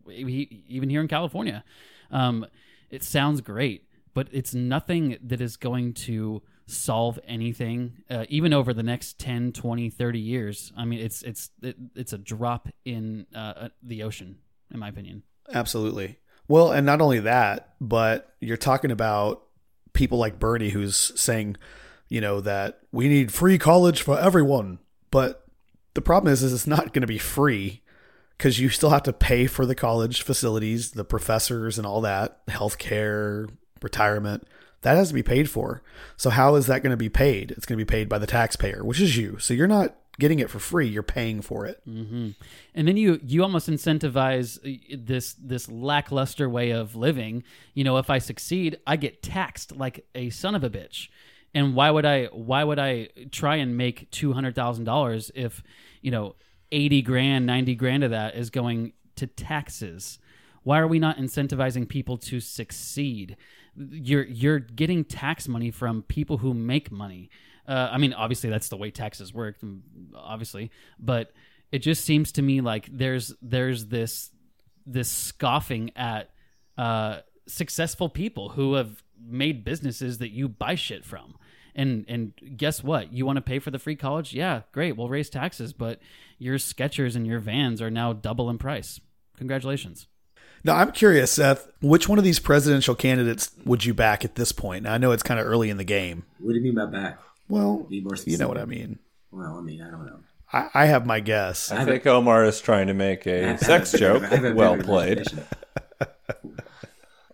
[0.08, 1.62] even here in California,
[2.10, 2.46] um,
[2.90, 3.86] it sounds great.
[4.14, 9.52] But it's nothing that is going to solve anything, uh, even over the next 10,
[9.52, 10.72] 20, 30 years.
[10.76, 14.38] I mean, it's it's it, it's a drop in uh, the ocean,
[14.72, 15.22] in my opinion.
[15.52, 16.18] Absolutely.
[16.48, 19.42] Well, and not only that, but you're talking about
[19.92, 21.56] people like Bernie who's saying,
[22.08, 24.78] you know, that we need free college for everyone.
[25.10, 25.44] But
[25.94, 27.82] the problem is, is it's not going to be free
[28.36, 32.46] because you still have to pay for the college facilities, the professors, and all that,
[32.46, 33.48] healthcare,
[33.82, 34.46] retirement.
[34.82, 35.82] That has to be paid for.
[36.16, 37.50] So how is that going to be paid?
[37.52, 39.38] It's going to be paid by the taxpayer, which is you.
[39.38, 40.86] So you're not getting it for free.
[40.86, 41.80] You're paying for it.
[41.84, 42.30] hmm
[42.74, 47.42] And then you you almost incentivize uh, this this lackluster way of living.
[47.74, 51.08] You know, if I succeed, I get taxed like a son of a bitch.
[51.52, 55.62] And why would I why would I try and make two hundred thousand dollars if
[56.00, 56.36] you know
[56.70, 60.18] eighty grand, ninety grand of that is going to taxes?
[60.62, 63.36] Why are we not incentivizing people to succeed?
[63.90, 67.30] You're you're getting tax money from people who make money.
[67.66, 69.80] Uh, I mean, obviously that's the way taxes work, mm,
[70.14, 71.32] obviously, but
[71.72, 74.30] it just seems to me like there's there's this
[74.86, 76.30] this scoffing at
[76.76, 81.36] uh, successful people who have made businesses that you buy shit from.
[81.74, 83.12] And and guess what?
[83.12, 84.34] You want to pay for the free college?
[84.34, 84.96] Yeah, great.
[84.96, 86.00] We'll raise taxes, but
[86.38, 89.00] your Skechers and your Vans are now double in price.
[89.36, 90.08] Congratulations.
[90.62, 94.52] Now, I'm curious, Seth, which one of these presidential candidates would you back at this
[94.52, 94.84] point?
[94.84, 96.24] Now, I know it's kind of early in the game.
[96.38, 97.18] What do you mean by back?
[97.48, 98.98] Well, Be more you know what I mean.
[99.32, 100.20] Well, I mean, I don't know.
[100.52, 101.70] I, I have my guess.
[101.70, 104.22] I think Omar is trying to make a sex a- joke.
[104.30, 105.24] I a Well played.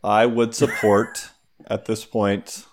[0.05, 1.31] I would support
[1.66, 2.65] at this point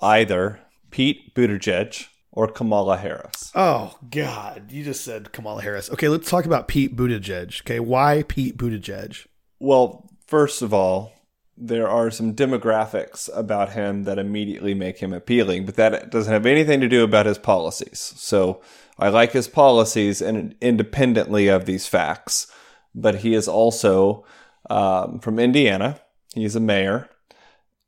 [0.00, 0.60] either
[0.90, 3.52] Pete Buttigieg or Kamala Harris.
[3.54, 5.90] Oh God, you just said Kamala Harris.
[5.90, 7.60] Okay, let's talk about Pete Buttigieg.
[7.62, 9.26] Okay, why Pete Buttigieg?
[9.58, 11.12] Well, first of all,
[11.56, 16.46] there are some demographics about him that immediately make him appealing, but that doesn't have
[16.46, 18.12] anything to do about his policies.
[18.16, 18.62] So
[18.98, 22.46] I like his policies and independently of these facts.
[22.94, 24.24] But he is also
[24.70, 26.00] um, from Indiana.
[26.34, 27.08] He's a mayor,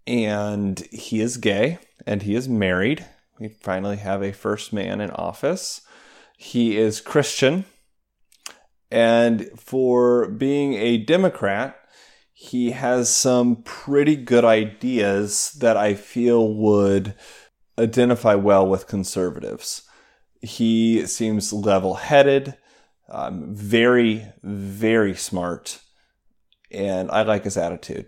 [0.06, 3.06] and he is gay, and he is married.
[3.38, 5.82] We finally have a first man in office.
[6.36, 7.64] He is Christian,
[8.90, 11.76] and for being a Democrat,
[12.32, 17.14] he has some pretty good ideas that I feel would
[17.78, 19.82] identify well with conservatives.
[20.40, 22.56] He seems level headed,
[23.08, 25.80] um, very, very smart,
[26.70, 28.06] and I like his attitude.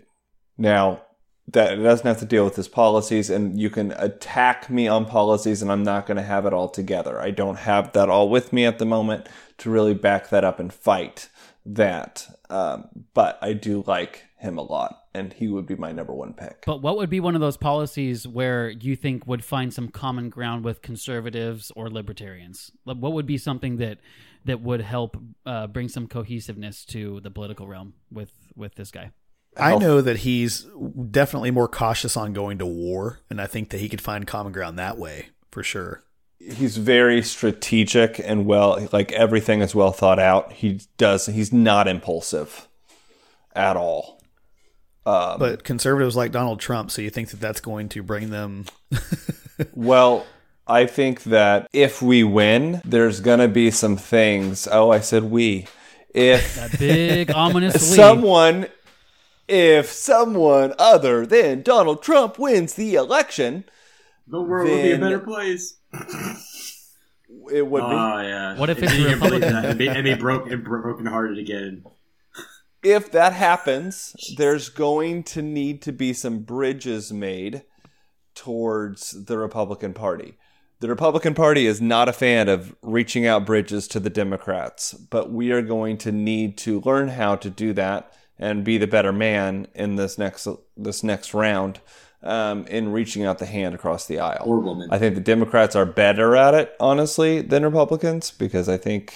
[0.57, 1.03] Now,
[1.47, 5.05] that it doesn't have to deal with his policies, and you can attack me on
[5.05, 7.19] policies, and I'm not going to have it all together.
[7.19, 9.27] I don't have that all with me at the moment
[9.59, 11.29] to really back that up and fight
[11.65, 12.27] that.
[12.49, 16.33] Um, but I do like him a lot, and he would be my number one
[16.33, 16.63] pick.
[16.65, 20.29] But what would be one of those policies where you think would find some common
[20.29, 22.71] ground with conservatives or libertarians?
[22.85, 23.99] What would be something that
[24.45, 29.11] that would help uh, bring some cohesiveness to the political realm with with this guy?
[29.57, 30.67] I know that he's
[31.11, 34.51] definitely more cautious on going to war, and I think that he could find common
[34.53, 36.03] ground that way for sure.
[36.39, 40.51] He's very strategic and well, like everything is well thought out.
[40.51, 41.27] He does.
[41.27, 42.67] He's not impulsive
[43.55, 44.21] at all.
[45.05, 48.65] Um, But conservatives like Donald Trump, so you think that that's going to bring them?
[49.73, 50.25] Well,
[50.67, 54.67] I think that if we win, there's gonna be some things.
[54.69, 55.67] Oh, I said we.
[56.13, 58.67] If That big ominous someone,
[59.53, 63.65] if someone other than Donald Trump wins the election,
[64.27, 65.77] The world would be a better place.
[67.51, 67.85] It would be.
[67.85, 68.57] Oh yeah.
[68.57, 69.41] What if If it's you Republican?
[69.41, 71.83] that, and be, and be broke and broken hearted again.
[72.83, 77.63] if that happens, there's going to need to be some bridges made
[78.35, 80.37] towards the Republican Party.
[80.79, 85.31] The Republican Party is not a fan of reaching out bridges to the Democrats, but
[85.31, 88.13] we are going to need to learn how to do that
[88.43, 91.79] and be the better man in this next this next round
[92.21, 94.43] um, in reaching out the hand across the aisle.
[94.45, 94.89] Or woman.
[94.91, 99.13] I think the Democrats are better at it, honestly, than Republicans because I think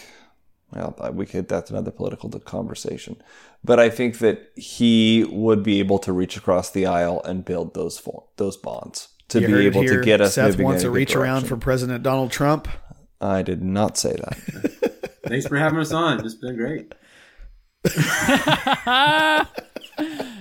[0.72, 1.50] well, we could.
[1.50, 3.22] That's another political conversation,
[3.64, 7.74] but I think that he would be able to reach across the aisle and build
[7.74, 10.00] those for, those bonds to You be able here.
[10.00, 12.70] to get us Seth wants to a good reach around for President Donald Trump.
[13.20, 15.12] I did not say that.
[15.28, 16.26] Thanks for having us on.
[16.26, 16.94] It's been great.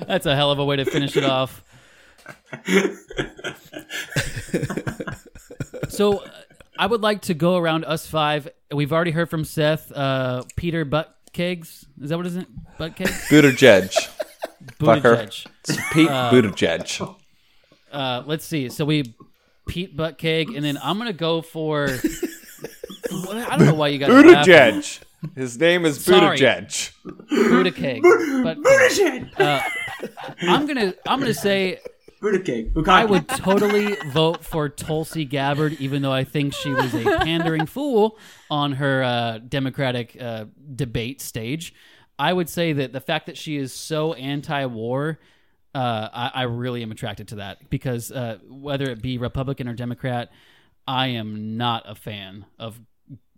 [0.06, 1.62] That's a hell of a way to finish it off.
[5.88, 6.28] so, uh,
[6.78, 8.48] I would like to go around us five.
[8.72, 11.86] We've already heard from Seth, uh, Peter Buttkegs.
[12.02, 12.46] Is that what is it?
[12.78, 13.28] Buttkegs?
[13.28, 13.92] Buttigieg,
[14.78, 15.26] fucker.
[15.26, 15.92] Buttigieg.
[15.92, 17.16] Pete Uh, Buttigieg.
[17.90, 18.68] Uh, let's see.
[18.68, 19.14] So we
[19.66, 21.88] Pete Buttkeg, and then I'm gonna go for.
[23.10, 25.00] I don't know why you got Buttigieg.
[25.34, 26.38] His name is Sorry.
[26.38, 26.92] Buttigieg.
[27.28, 28.02] Buddha cake.
[28.02, 28.58] But
[29.40, 29.60] uh,
[30.42, 31.80] I'm gonna I'm gonna say
[32.20, 32.70] Buddha cake.
[32.86, 37.66] I would totally vote for Tulsi Gabbard, even though I think she was a pandering
[37.66, 38.18] fool
[38.50, 41.74] on her uh, Democratic uh, debate stage.
[42.18, 45.18] I would say that the fact that she is so anti-war,
[45.74, 49.74] uh, I, I really am attracted to that because uh, whether it be Republican or
[49.74, 50.30] Democrat,
[50.86, 52.80] I am not a fan of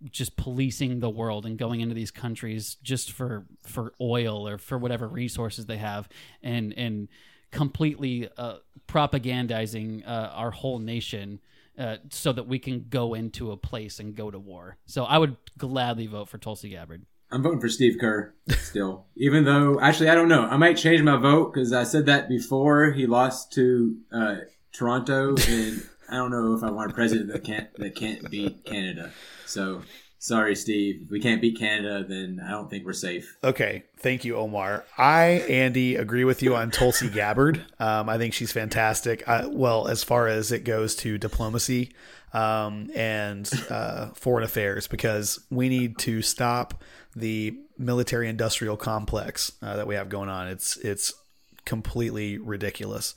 [0.09, 4.77] just policing the world and going into these countries just for for oil or for
[4.77, 6.07] whatever resources they have
[6.41, 7.07] and and
[7.51, 11.39] completely uh, propagandizing uh, our whole nation
[11.77, 14.77] uh, so that we can go into a place and go to war.
[14.85, 17.05] So I would gladly vote for Tulsi Gabbard.
[17.31, 19.05] I'm voting for Steve Kerr still.
[19.15, 20.45] Even though, actually, I don't know.
[20.45, 24.35] I might change my vote because I said that before he lost to uh,
[24.71, 28.65] Toronto, and I don't know if I want a president that can't that can't beat
[28.65, 29.11] Canada.
[29.45, 29.83] So
[30.17, 31.03] sorry, Steve.
[31.03, 33.37] If we can't beat Canada, then I don't think we're safe.
[33.43, 34.85] Okay, thank you, Omar.
[34.97, 37.65] I, Andy, agree with you on Tulsi Gabbard.
[37.79, 39.27] Um, I think she's fantastic.
[39.27, 41.93] I, well, as far as it goes to diplomacy
[42.33, 46.83] um, and uh, foreign affairs, because we need to stop
[47.15, 50.47] the military-industrial complex uh, that we have going on.
[50.47, 51.13] It's it's
[51.65, 53.13] completely ridiculous.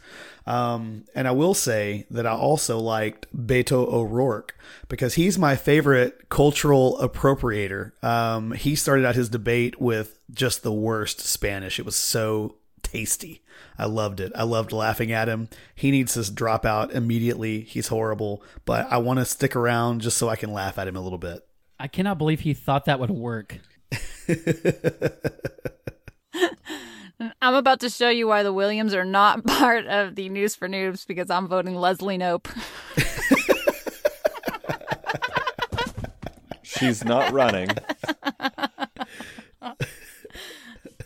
[0.47, 4.57] Um, and I will say that I also liked Beto O'Rourke
[4.89, 7.93] because he's my favorite cultural appropriator.
[8.05, 11.79] Um, he started out his debate with just the worst Spanish.
[11.79, 13.43] It was so tasty.
[13.79, 14.33] I loved it.
[14.35, 15.49] I loved laughing at him.
[15.75, 17.61] He needs to drop out immediately.
[17.63, 20.97] He's horrible, but I want to stick around just so I can laugh at him
[20.97, 21.47] a little bit.
[21.79, 23.59] I cannot believe he thought that would work.
[27.41, 30.69] I'm about to show you why the Williams are not part of the News for
[30.69, 32.49] Noobs because I'm voting Leslie Knope.
[36.63, 37.69] She's not running.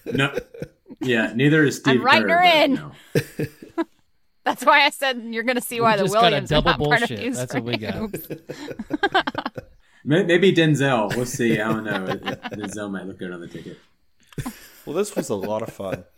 [0.07, 0.33] No.
[1.01, 1.97] Yeah, neither is Steve.
[2.01, 2.75] I'm writing Kerr, her in.
[2.75, 2.93] no.
[4.45, 6.49] That's why I said you're going to see why We the just got a Williams
[6.51, 7.25] double are not part of bullshit.
[7.27, 7.95] News That's for what we got.
[7.95, 9.65] Noobs.
[10.05, 11.15] Maybe Denzel.
[11.17, 11.61] We'll see.
[11.61, 12.07] I don't know.
[12.07, 13.77] Denzel might look good on the ticket.
[14.87, 16.05] Well, this was a lot of fun.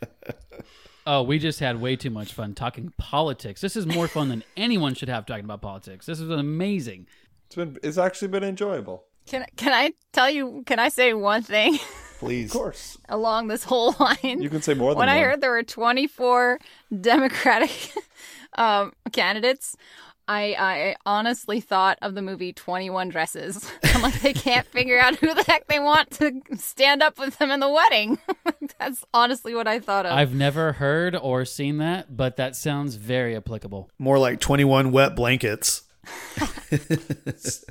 [1.11, 3.63] Oh, we just had way too much fun talking politics.
[3.63, 6.05] This is more fun than anyone should have talking about politics.
[6.05, 7.07] This is amazing.
[7.47, 9.05] It's been it's actually been enjoyable.
[9.27, 10.65] Can can I tell you?
[10.67, 11.79] Can I say one thing
[12.19, 12.51] Please.
[12.55, 12.99] Of course.
[13.09, 14.43] along this whole line?
[14.43, 16.59] You can say more than when I heard there were 24
[17.01, 17.95] Democratic
[18.59, 19.77] um, candidates.
[20.31, 23.67] I, I honestly thought of the movie 21 Dresses.
[23.83, 27.39] I'm like, they can't figure out who the heck they want to stand up with
[27.39, 28.19] them in the wedding.
[28.79, 30.13] That's honestly what I thought of.
[30.13, 33.91] I've never heard or seen that, but that sounds very applicable.
[33.99, 35.83] More like 21 wet blankets.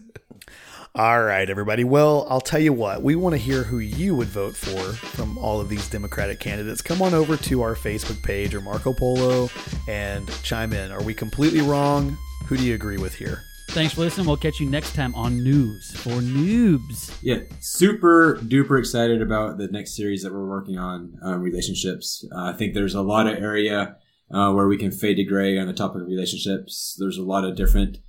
[0.96, 1.84] All right, everybody.
[1.84, 5.38] Well, I'll tell you what, we want to hear who you would vote for from
[5.38, 6.82] all of these Democratic candidates.
[6.82, 9.48] Come on over to our Facebook page or Marco Polo
[9.88, 10.92] and chime in.
[10.92, 12.18] Are we completely wrong?
[12.48, 13.44] Who do you agree with here?
[13.70, 14.26] Thanks for listening.
[14.26, 17.16] We'll catch you next time on News for Noobs.
[17.22, 22.26] Yeah, super duper excited about the next series that we're working on, um, relationships.
[22.32, 23.98] Uh, I think there's a lot of area
[24.32, 26.96] uh, where we can fade to gray on the topic of relationships.
[26.98, 28.00] There's a lot of different,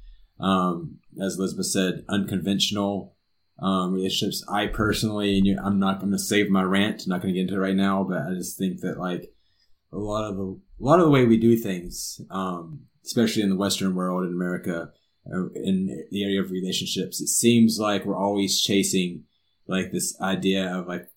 [0.41, 3.17] um, as Elizabeth said, unconventional
[3.59, 4.45] um, relationships.
[4.49, 7.03] I personally, you, I'm not going to save my rant.
[7.05, 9.33] I'm not going to get into it right now, but I just think that like
[9.93, 13.51] a lot of the a lot of the way we do things, um, especially in
[13.51, 14.93] the Western world in America,
[15.55, 19.25] in the area of relationships, it seems like we're always chasing
[19.67, 21.09] like this idea of like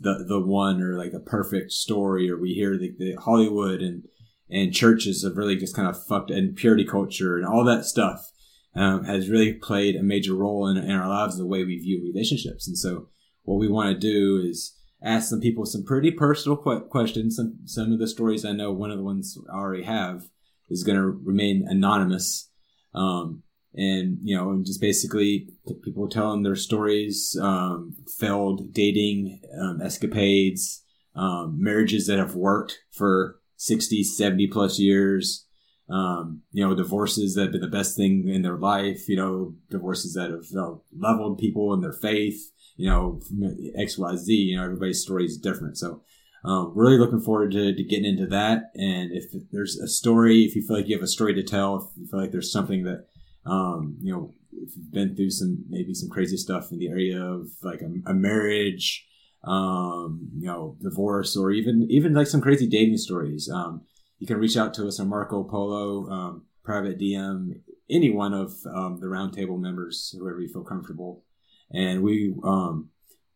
[0.00, 4.04] the the one or like a perfect story, or we hear the, the Hollywood and
[4.48, 8.30] and churches have really just kind of fucked and purity culture and all that stuff
[8.76, 12.02] um, has really played a major role in, in our lives the way we view
[12.04, 12.68] relationships.
[12.68, 13.08] And so,
[13.42, 17.36] what we want to do is ask some people some pretty personal que- questions.
[17.36, 20.28] Some some of the stories I know, one of the ones I already have
[20.68, 22.50] is going to remain anonymous.
[22.94, 23.42] Um,
[23.76, 25.48] and you know, and just basically
[25.84, 30.82] people telling their stories, um, failed dating um, escapades,
[31.14, 35.46] um, marriages that have worked for 60, 70 plus years,
[35.88, 39.54] um, you know, divorces that have been the best thing in their life, you know,
[39.70, 43.20] divorces that have you know, leveled people in their faith, you know,
[43.76, 45.76] X, Y, Z, you know, everybody's story is different.
[45.78, 46.02] So,
[46.44, 48.70] um, really looking forward to, to getting into that.
[48.74, 51.76] And if there's a story, if you feel like you have a story to tell,
[51.76, 53.06] if you feel like there's something that,
[53.46, 57.22] um, you know, if you've been through some, maybe some crazy stuff in the area
[57.22, 59.06] of like a, a marriage,
[59.44, 63.82] um, you know, divorce, or even, even like some crazy dating stories, um,
[64.18, 68.52] you can reach out to us on Marco Polo, um, private DM, any one of
[68.74, 71.22] um, the roundtable members, whoever you feel comfortable,
[71.70, 72.90] and we um,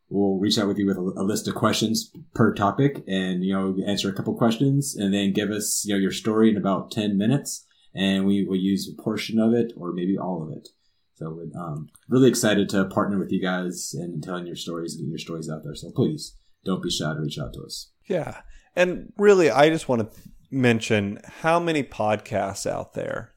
[0.08, 3.52] will reach out with you with a, a, list of questions per topic, and you
[3.52, 6.90] know answer a couple questions, and then give us you know your story in about
[6.90, 10.68] ten minutes, and we will use a portion of it or maybe all of it.
[11.14, 15.10] So um, really excited to partner with you guys and telling your stories and getting
[15.10, 15.74] your stories out there.
[15.74, 17.90] So please don't be shy to reach out to us.
[18.08, 18.40] Yeah,
[18.74, 23.32] and really, I just want to mention how many podcasts out there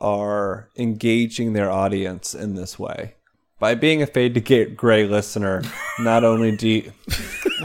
[0.00, 3.14] are engaging their audience in this way.
[3.58, 5.62] By being a fade to get gray listener,
[6.00, 6.92] not only do you,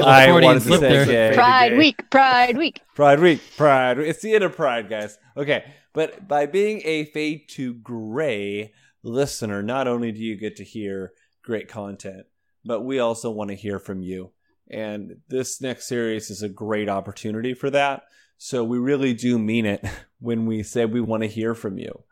[0.03, 1.77] I wanted to say gay, Pride gay.
[1.77, 2.81] Week, Pride Week.
[2.95, 3.97] Pride Week, Pride.
[3.97, 5.17] It's the end of Pride, guys.
[5.35, 5.63] Okay,
[5.97, 8.71] but by being a fade to gray
[9.01, 11.13] listener, not only do you get to hear
[11.43, 12.27] great content,
[12.63, 14.29] but we also want to hear from you.
[14.69, 18.03] And this next series is a great opportunity for that.
[18.37, 19.83] So we really do mean it
[20.19, 22.03] when we say we want to hear from you.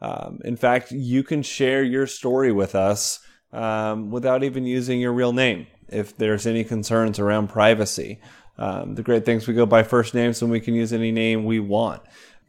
[0.00, 3.18] Um, in fact, you can share your story with us
[3.52, 8.20] um, without even using your real name if there's any concerns around privacy.
[8.56, 11.44] Um, the great things we go by first names and we can use any name
[11.44, 12.02] we want.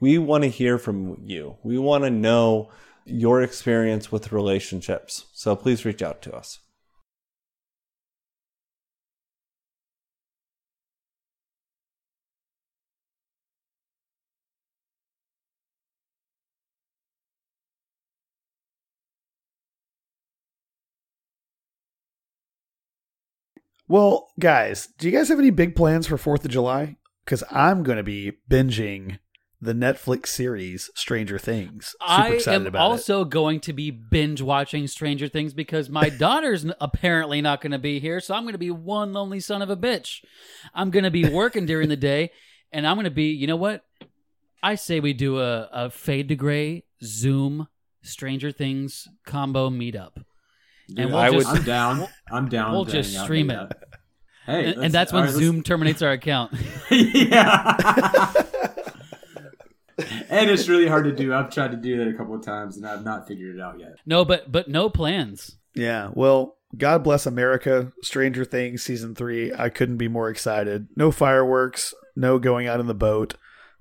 [0.03, 1.55] We want to hear from you.
[1.63, 2.69] We want to know
[3.05, 5.27] your experience with relationships.
[5.31, 6.59] So please reach out to us.
[23.87, 26.97] Well, guys, do you guys have any big plans for 4th of July?
[27.23, 29.19] Because I'm going to be binging
[29.63, 31.95] the Netflix series Stranger Things.
[31.99, 32.81] Super I excited am about it.
[32.91, 37.79] also going to be binge watching Stranger Things because my daughter's apparently not going to
[37.79, 40.23] be here, so I'm going to be one lonely son of a bitch.
[40.75, 42.31] I'm going to be working during the day,
[42.71, 43.31] and I'm going to be.
[43.31, 43.83] You know what?
[44.61, 47.67] I say we do a, a fade to gray Zoom
[48.01, 50.23] Stranger Things combo meetup,
[50.89, 52.07] Dude, I would- I'm down.
[52.31, 53.55] I'm down We'll just stream it.
[53.55, 53.77] that.
[54.45, 56.53] Hey, and, let's- and that's when all right, let's- Zoom terminates our account.
[60.29, 61.33] and it's really hard to do.
[61.33, 63.79] I've tried to do that a couple of times and I've not figured it out
[63.79, 63.95] yet.
[64.05, 65.57] No, but but no plans.
[65.75, 67.91] Yeah, well, God bless America.
[68.01, 69.51] Stranger Things season three.
[69.53, 70.87] I couldn't be more excited.
[70.95, 73.35] No fireworks, no going out in the boat,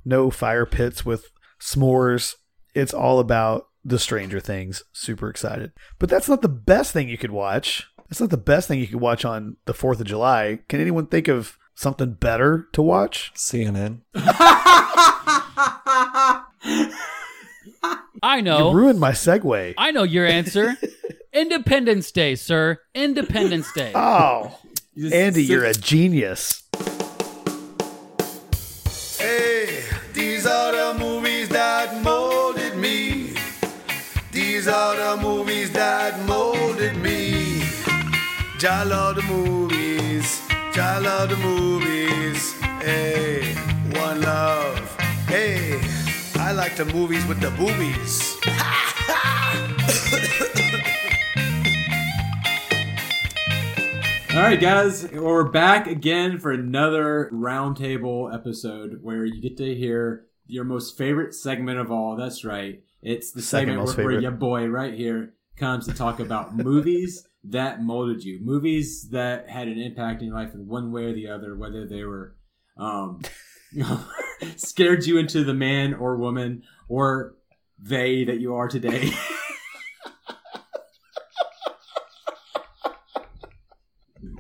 [0.05, 1.31] no fire pits with
[1.61, 2.35] s'mores.
[2.75, 4.83] It's all about the Stranger Things.
[4.93, 5.73] Super excited.
[5.99, 7.87] But that's not the best thing you could watch.
[8.09, 10.61] That's not the best thing you could watch on the 4th of July.
[10.69, 13.33] Can anyone think of something better to watch?
[13.35, 14.03] CNN.
[18.23, 18.71] I know.
[18.71, 19.75] You ruined my segue.
[19.79, 20.77] I know your answer.
[21.33, 22.81] Independence Day, sir.
[22.95, 23.93] Independence Day.
[23.95, 24.59] Oh,
[25.13, 26.65] Andy, you're a genius.
[29.19, 33.35] Hey, these are the movies that molded me.
[34.33, 37.63] These are the movies that molded me.
[38.65, 40.41] I love the movies.
[40.51, 42.53] I love the movies.
[42.81, 43.55] Hey,
[43.99, 44.72] one love.
[46.73, 48.37] Hey, I like the movies with the boobies.
[54.35, 60.25] All right, guys, we're back again for another roundtable episode where you get to hear
[60.47, 62.17] your most favorite segment of all.
[62.17, 62.83] That's right.
[63.03, 67.29] It's the Second segment where, where your boy right here comes to talk about movies
[67.45, 71.13] that molded you, movies that had an impact in your life in one way or
[71.13, 72.35] the other, whether they were
[72.79, 73.52] um, you know,
[74.57, 77.35] scared you into the man or woman or
[77.79, 79.13] they that you are today.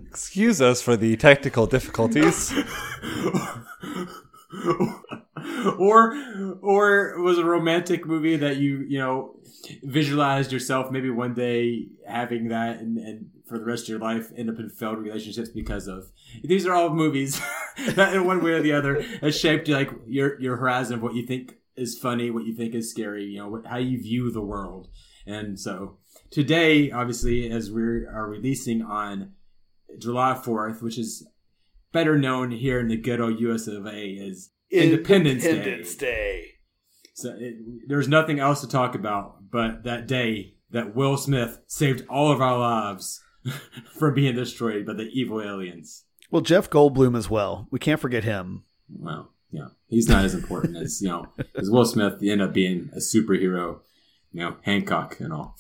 [0.07, 2.53] Excuse us for the technical difficulties.
[5.79, 6.15] or
[6.61, 9.37] or was a romantic movie that you you know
[9.83, 14.31] visualized yourself maybe one day having that and, and for the rest of your life
[14.37, 16.11] end up in failed relationships because of.
[16.43, 17.41] These are all movies
[17.95, 21.15] that in one way or the other has shaped like your your horizon of what
[21.15, 24.31] you think is funny what you think is scary you know what, how you view
[24.31, 24.89] the world.
[25.27, 25.99] And so
[26.31, 29.33] today obviously as we are releasing on
[29.99, 31.27] july 4th which is
[31.93, 36.07] better known here in the good old us of a as Independence, Independence Day.
[36.07, 36.47] Day.
[37.15, 42.05] So it, there's nothing else to talk about but that day that Will Smith saved
[42.09, 43.21] all of our lives
[43.99, 46.05] from being destroyed by the evil aliens.
[46.31, 47.69] Well, Jeff Goldblum as well.
[47.71, 48.65] We can't forget him.
[48.89, 52.21] Well, yeah, he's not as important as you know as Will Smith.
[52.21, 53.81] He ended up being a superhero,
[54.33, 55.57] you know, Hancock and all,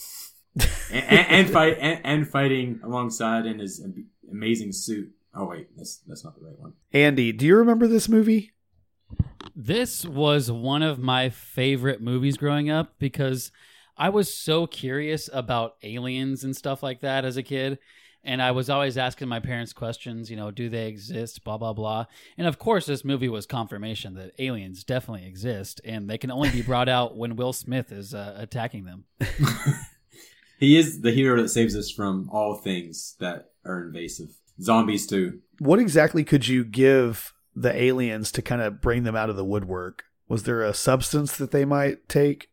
[0.90, 3.84] and, and, and fight and, and fighting alongside in his
[4.30, 5.12] amazing suit.
[5.34, 6.72] Oh wait, that's that's not the right one.
[6.92, 8.52] Andy, do you remember this movie?
[9.54, 13.52] This was one of my favorite movies growing up because
[13.96, 17.78] I was so curious about aliens and stuff like that as a kid.
[18.24, 21.72] And I was always asking my parents questions, you know, do they exist, blah, blah,
[21.72, 22.06] blah.
[22.38, 26.50] And of course, this movie was confirmation that aliens definitely exist and they can only
[26.50, 29.04] be brought out when Will Smith is uh, attacking them.
[30.62, 34.28] He is the hero that saves us from all things that are invasive.
[34.60, 35.40] Zombies too.
[35.58, 39.44] What exactly could you give the aliens to kind of bring them out of the
[39.44, 40.04] woodwork?
[40.28, 42.50] Was there a substance that they might take?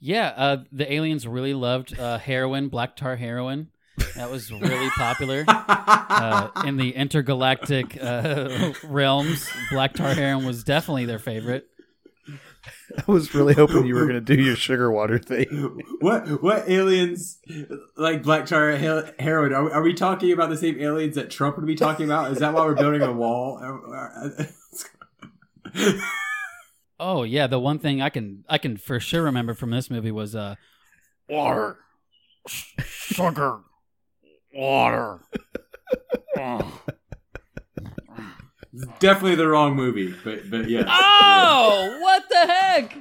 [0.00, 3.68] Yeah, uh, the aliens really loved uh, heroin, black tar heroin.
[4.16, 9.48] That was really popular uh, in the intergalactic uh, realms.
[9.70, 11.68] Black tar heroin was definitely their favorite.
[12.98, 15.82] I was really hoping you were going to do your sugar water thing.
[16.00, 17.38] What what aliens
[17.96, 19.52] like black tar heroin?
[19.52, 22.30] Are, are we talking about the same aliens that Trump would be talking about?
[22.32, 23.60] Is that why we're building a wall?
[27.00, 30.12] Oh yeah, the one thing I can I can for sure remember from this movie
[30.12, 30.54] was uh,
[31.28, 31.78] water,
[32.46, 33.62] sugar,
[34.54, 35.20] water.
[38.98, 40.84] Definitely the wrong movie, but but yeah.
[40.88, 42.96] Oh, what the heck?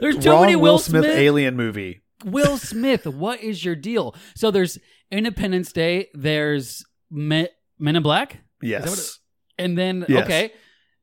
[0.00, 2.00] There's too Wrong many Will Will Smith, Smith alien movie.
[2.24, 4.14] Will Smith, what is your deal?
[4.36, 4.78] So there's
[5.10, 6.08] Independence Day.
[6.14, 7.48] There's Men,
[7.78, 8.34] Men in Black.
[8.62, 8.98] Is that what Yes.
[8.98, 9.16] it-
[9.64, 10.24] and then Yes.
[10.24, 10.52] okay,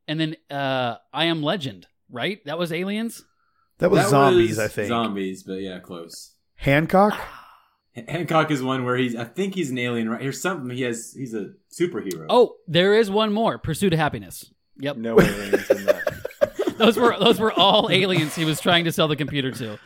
[0.06, 1.86] and then uh, I Am Legend.
[2.10, 2.38] Right?
[2.46, 3.24] That was aliens.
[3.78, 4.88] That was That zombies, was I think.
[4.88, 6.32] Zombies, but yeah, close.
[6.54, 7.18] Hancock.
[7.98, 9.16] H- Hancock is one where he's.
[9.16, 10.08] I think he's an alien.
[10.08, 10.20] Right?
[10.20, 10.70] Here's something.
[10.70, 11.12] He has.
[11.16, 12.26] He's a superhero.
[12.28, 13.58] Oh, there is one more.
[13.58, 14.52] Pursuit of Happiness.
[14.78, 14.96] Yep.
[14.96, 16.14] No aliens in that.
[16.78, 19.78] those were those were all aliens he was trying to sell the computer to.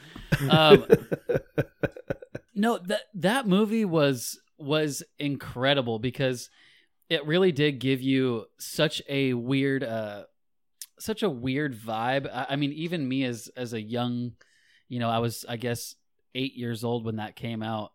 [0.51, 0.87] Um,
[2.55, 6.51] no, that that movie was was incredible because
[7.09, 10.25] it really did give you such a weird uh
[10.99, 12.31] such a weird vibe.
[12.33, 14.33] I, I mean, even me as as a young,
[14.89, 15.95] you know, I was I guess
[16.35, 17.93] eight years old when that came out.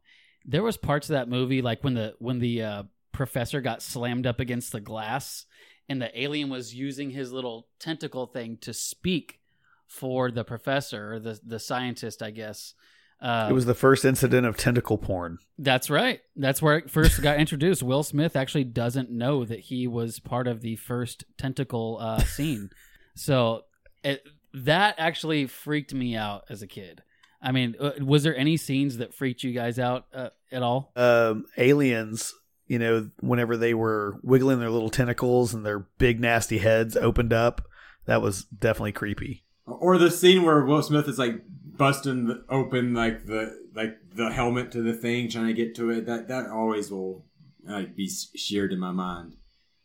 [0.47, 4.25] There was parts of that movie like when the when the uh, professor got slammed
[4.25, 5.45] up against the glass
[5.89, 9.39] and the alien was using his little tentacle thing to speak
[9.87, 12.73] for the professor or the the scientist, I guess.
[13.19, 15.39] Uh, it was the first incident of tentacle porn.
[15.57, 16.19] that's right.
[16.35, 17.81] That's where it first got introduced.
[17.81, 22.69] Will Smith actually doesn't know that he was part of the first tentacle uh, scene.
[23.15, 23.63] So
[24.03, 27.01] it, that actually freaked me out as a kid.
[27.41, 30.91] I mean, uh, was there any scenes that freaked you guys out uh, at all?
[30.95, 32.33] Um, aliens,
[32.67, 37.33] you know, whenever they were wiggling their little tentacles and their big nasty heads opened
[37.33, 37.61] up,
[38.05, 39.43] that was definitely creepy.
[39.65, 44.31] Or the scene where Will Smith is like busting the, open like the like the
[44.31, 46.05] helmet to the thing, trying to get to it.
[46.05, 47.25] That that always will
[47.63, 49.35] like be sheared in my mind.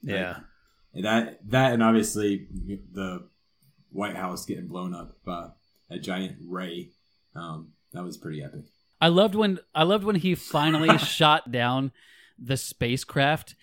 [0.01, 0.39] Yeah.
[0.95, 2.47] Like, that that and obviously
[2.93, 3.29] the
[3.91, 5.49] White House getting blown up by
[5.91, 6.91] a giant ray.
[7.35, 8.63] Um, that was pretty epic.
[9.01, 11.93] I loved when I loved when he finally shot down
[12.39, 13.55] the spacecraft,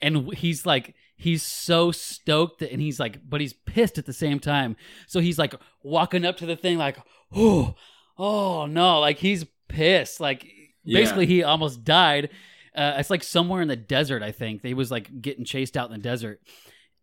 [0.00, 4.12] and he's like he's so stoked that, and he's like, but he's pissed at the
[4.12, 4.76] same time.
[5.06, 6.98] So he's like walking up to the thing like,
[7.34, 7.74] oh,
[8.18, 10.20] oh no, like he's pissed.
[10.20, 10.46] Like
[10.84, 11.34] basically, Yeah.
[11.36, 12.30] he almost died.
[12.74, 14.22] Uh, it's like somewhere in the desert.
[14.22, 16.40] I think they was like getting chased out in the desert.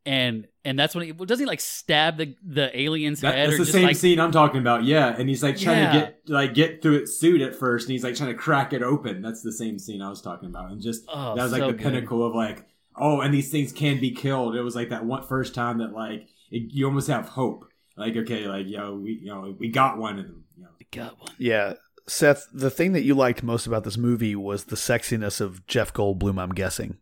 [0.06, 3.50] And and that's when he well, doesn't he like stab the the alien's That, head
[3.50, 4.84] that's or the just same like scene I'm talking about.
[4.84, 5.92] Yeah, and he's like trying Yeah.
[5.94, 8.74] to get like get through its suit at first, and he's like trying to crack
[8.74, 9.22] it open.
[9.22, 11.68] That's the same scene I was talking about, and just Oh, that was like so
[11.68, 11.82] the good.
[11.84, 12.66] pinnacle of like,
[12.96, 14.56] oh, and these things can be killed.
[14.56, 17.66] It was like that one first time that like it, you almost have hope.
[17.96, 20.46] Like okay, like yo, we you know we got one of them.
[20.58, 20.70] You know.
[20.92, 21.30] got one.
[21.38, 21.74] Yeah.
[22.08, 25.94] Seth, the thing that you liked most about this movie was the sexiness of Jeff
[25.94, 26.98] Goldblum, I'm guessing.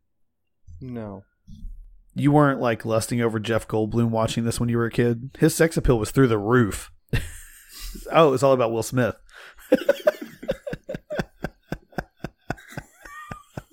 [0.82, 1.24] No.
[2.20, 5.32] You weren't like lusting over Jeff Goldblum watching this when you were a kid.
[5.40, 6.92] His sex appeal was through the roof.
[8.12, 9.16] oh, it was all about Will Smith.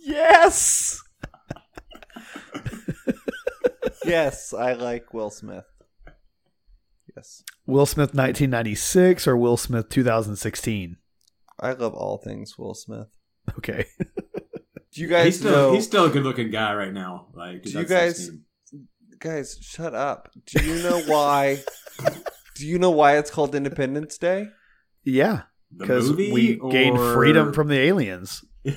[0.07, 1.03] Yes.
[4.05, 5.65] yes, I like Will Smith.
[7.17, 7.43] Yes.
[7.67, 10.99] Will Smith 1996 or Will Smith 2016?
[11.59, 13.09] I love all things Will Smith.
[13.59, 13.87] Okay.
[14.97, 15.73] Do you guys he's still know?
[15.75, 17.27] he's still a good looking guy right now.
[17.35, 18.31] Like do you guys,
[19.19, 20.31] guys, shut up?
[20.47, 21.63] Do you know why?
[22.55, 24.49] do you know why it's called Independence Day?
[25.05, 25.43] Yeah.
[25.77, 28.43] Because movie we gained freedom from the aliens.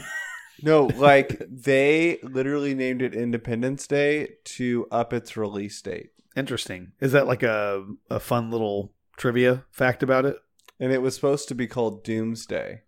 [0.61, 6.09] No, like they literally named it Independence Day to up its release date.
[6.35, 6.91] Interesting.
[6.99, 10.35] Is that like a, a fun little trivia fact about it?
[10.77, 12.81] And it was supposed to be called Doomsday.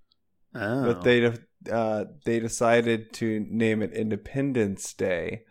[0.53, 0.83] Oh.
[0.83, 1.31] But they
[1.69, 5.43] uh, they decided to name it Independence Day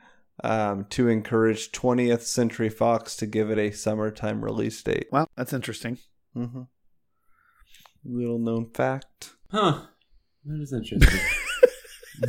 [0.43, 5.09] um, to encourage 20th Century Fox to give it a summertime release date.
[5.13, 5.99] Well, that's interesting.
[6.37, 6.63] Mm-hmm.
[8.05, 9.35] Little known fact.
[9.51, 9.83] Huh.
[10.47, 11.21] That is interesting.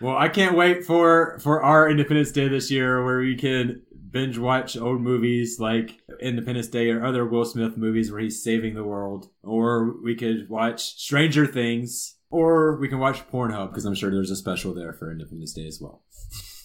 [0.00, 4.38] well, I can't wait for for our Independence Day this year, where we can binge
[4.38, 8.84] watch old movies like Independence Day or other Will Smith movies where he's saving the
[8.84, 14.10] world, or we could watch Stranger Things, or we can watch Pornhub because I'm sure
[14.10, 16.02] there's a special there for Independence Day as well.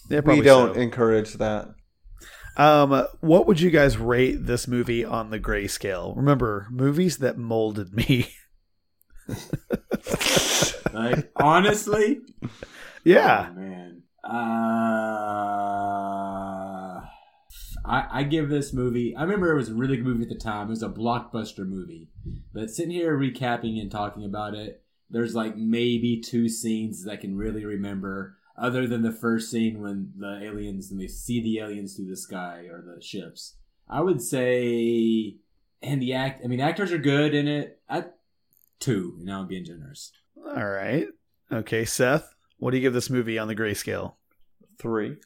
[0.09, 0.79] Yeah, we don't so.
[0.79, 1.69] encourage that.
[2.57, 6.15] Um, what would you guys rate this movie on the grayscale?
[6.15, 8.29] Remember, movies that molded me.
[10.95, 12.21] Like honestly,
[13.03, 13.49] yeah.
[13.51, 14.03] Oh, man.
[14.23, 14.27] Uh,
[17.85, 19.13] I, I give this movie.
[19.15, 20.67] I remember it was a really good movie at the time.
[20.67, 22.11] It was a blockbuster movie.
[22.53, 27.17] But sitting here recapping and talking about it, there's like maybe two scenes that I
[27.17, 31.59] can really remember, other than the first scene when the aliens and they see the
[31.59, 33.55] aliens through the sky or the ships.
[33.87, 35.35] I would say,
[35.81, 36.41] and the act.
[36.43, 37.79] I mean, actors are good in it.
[37.89, 38.05] I
[38.79, 39.17] two.
[39.21, 40.11] Now I'm being generous.
[40.37, 41.07] All right.
[41.51, 42.33] Okay, Seth.
[42.57, 44.13] What do you give this movie on the grayscale?
[44.79, 45.17] Three.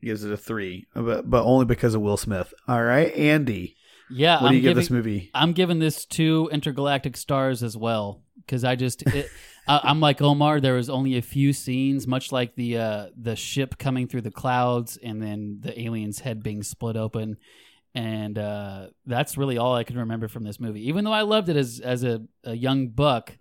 [0.00, 2.52] He gives it a three, but, but only because of Will Smith.
[2.68, 3.76] All right, Andy.
[4.14, 5.30] Yeah, What do I'm you give giving, this movie?
[5.34, 9.28] I'm giving this two intergalactic stars as well because I just it,
[9.66, 10.60] I, I'm like Omar.
[10.60, 14.30] There was only a few scenes, much like the uh, the ship coming through the
[14.30, 17.38] clouds and then the alien's head being split open,
[17.94, 20.88] and uh, that's really all I can remember from this movie.
[20.88, 23.36] Even though I loved it as as a, a young buck,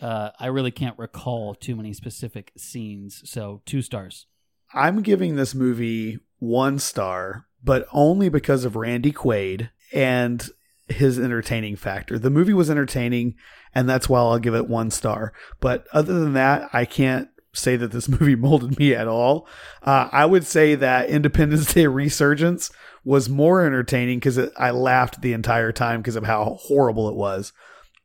[0.00, 3.22] uh, I really can't recall too many specific scenes.
[3.24, 4.26] So two stars.
[4.72, 10.48] I'm giving this movie one star, but only because of Randy Quaid and
[10.88, 12.18] his entertaining factor.
[12.18, 13.34] The movie was entertaining,
[13.74, 15.32] and that's why I'll give it one star.
[15.60, 19.48] But other than that, I can't say that this movie molded me at all.
[19.82, 22.70] Uh, I would say that Independence Day Resurgence
[23.04, 27.52] was more entertaining because I laughed the entire time because of how horrible it was.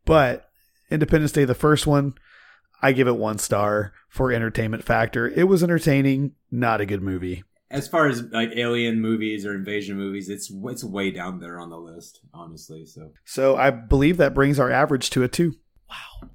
[0.05, 0.49] But
[0.89, 2.13] Independence Day, the first one,
[2.81, 5.27] I give it one star for entertainment factor.
[5.27, 7.43] It was entertaining, not a good movie.
[7.71, 11.69] As far as like alien movies or invasion movies, it's it's way down there on
[11.69, 12.85] the list, honestly.
[12.85, 15.55] So So I believe that brings our average to a two.
[15.89, 16.29] Wow.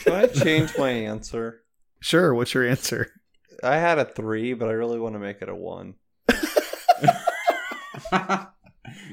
[0.00, 1.62] Can I change my answer?
[2.00, 2.32] Sure.
[2.32, 3.10] What's your answer?
[3.60, 5.94] I had a three, but I really want to make it a one.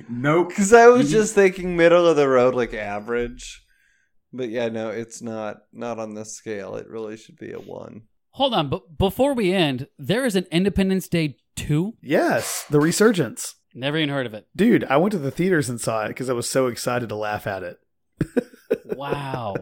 [0.08, 0.50] nope.
[0.50, 3.66] Because I was just thinking middle of the road, like average.
[4.32, 6.76] But yeah, no, it's not not on this scale.
[6.76, 8.04] It really should be a one.
[8.36, 11.94] Hold on, but before we end, there is an Independence Day two.
[12.02, 13.56] Yes, the resurgence.
[13.74, 14.46] Never even heard of it.
[14.54, 17.16] Dude, I went to the theaters and saw it because I was so excited to
[17.16, 17.80] laugh at it.
[18.86, 19.56] Wow.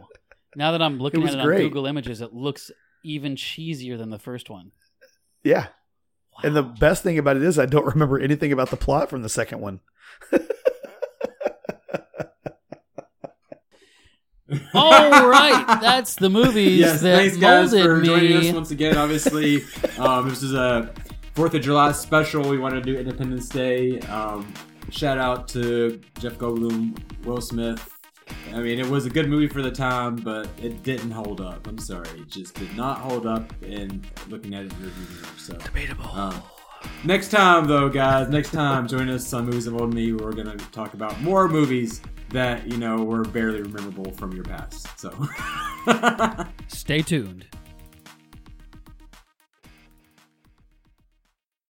[0.55, 1.45] now that I'm looking at it on.
[1.45, 2.71] Google Images, it looks
[3.03, 4.71] even cheesier than the first one.
[5.43, 5.67] Yeah.
[6.43, 9.21] And the best thing about it is I don't remember anything about the plot from
[9.21, 9.81] the second one.
[14.73, 18.49] All right, that's the movies yes, that thanks guys molded for joining me.
[18.49, 18.97] us once again.
[18.97, 19.63] Obviously,
[19.97, 20.93] um, this is a
[21.33, 22.47] Fourth of July special.
[22.47, 23.99] We wanted to do Independence Day.
[24.01, 24.53] Um,
[24.89, 27.89] shout out to Jeff Goldblum, Will Smith.
[28.53, 31.65] I mean, it was a good movie for the time, but it didn't hold up.
[31.67, 35.27] I'm sorry, it just did not hold up in looking at it in review.
[35.37, 36.07] So debatable.
[36.07, 36.41] Um,
[37.03, 40.13] next time, though, guys, next time, join us on Movies That Molded Me.
[40.13, 44.87] We're gonna talk about more movies that you know were barely memorable from your past.
[44.99, 45.11] So.
[46.67, 47.45] Stay tuned.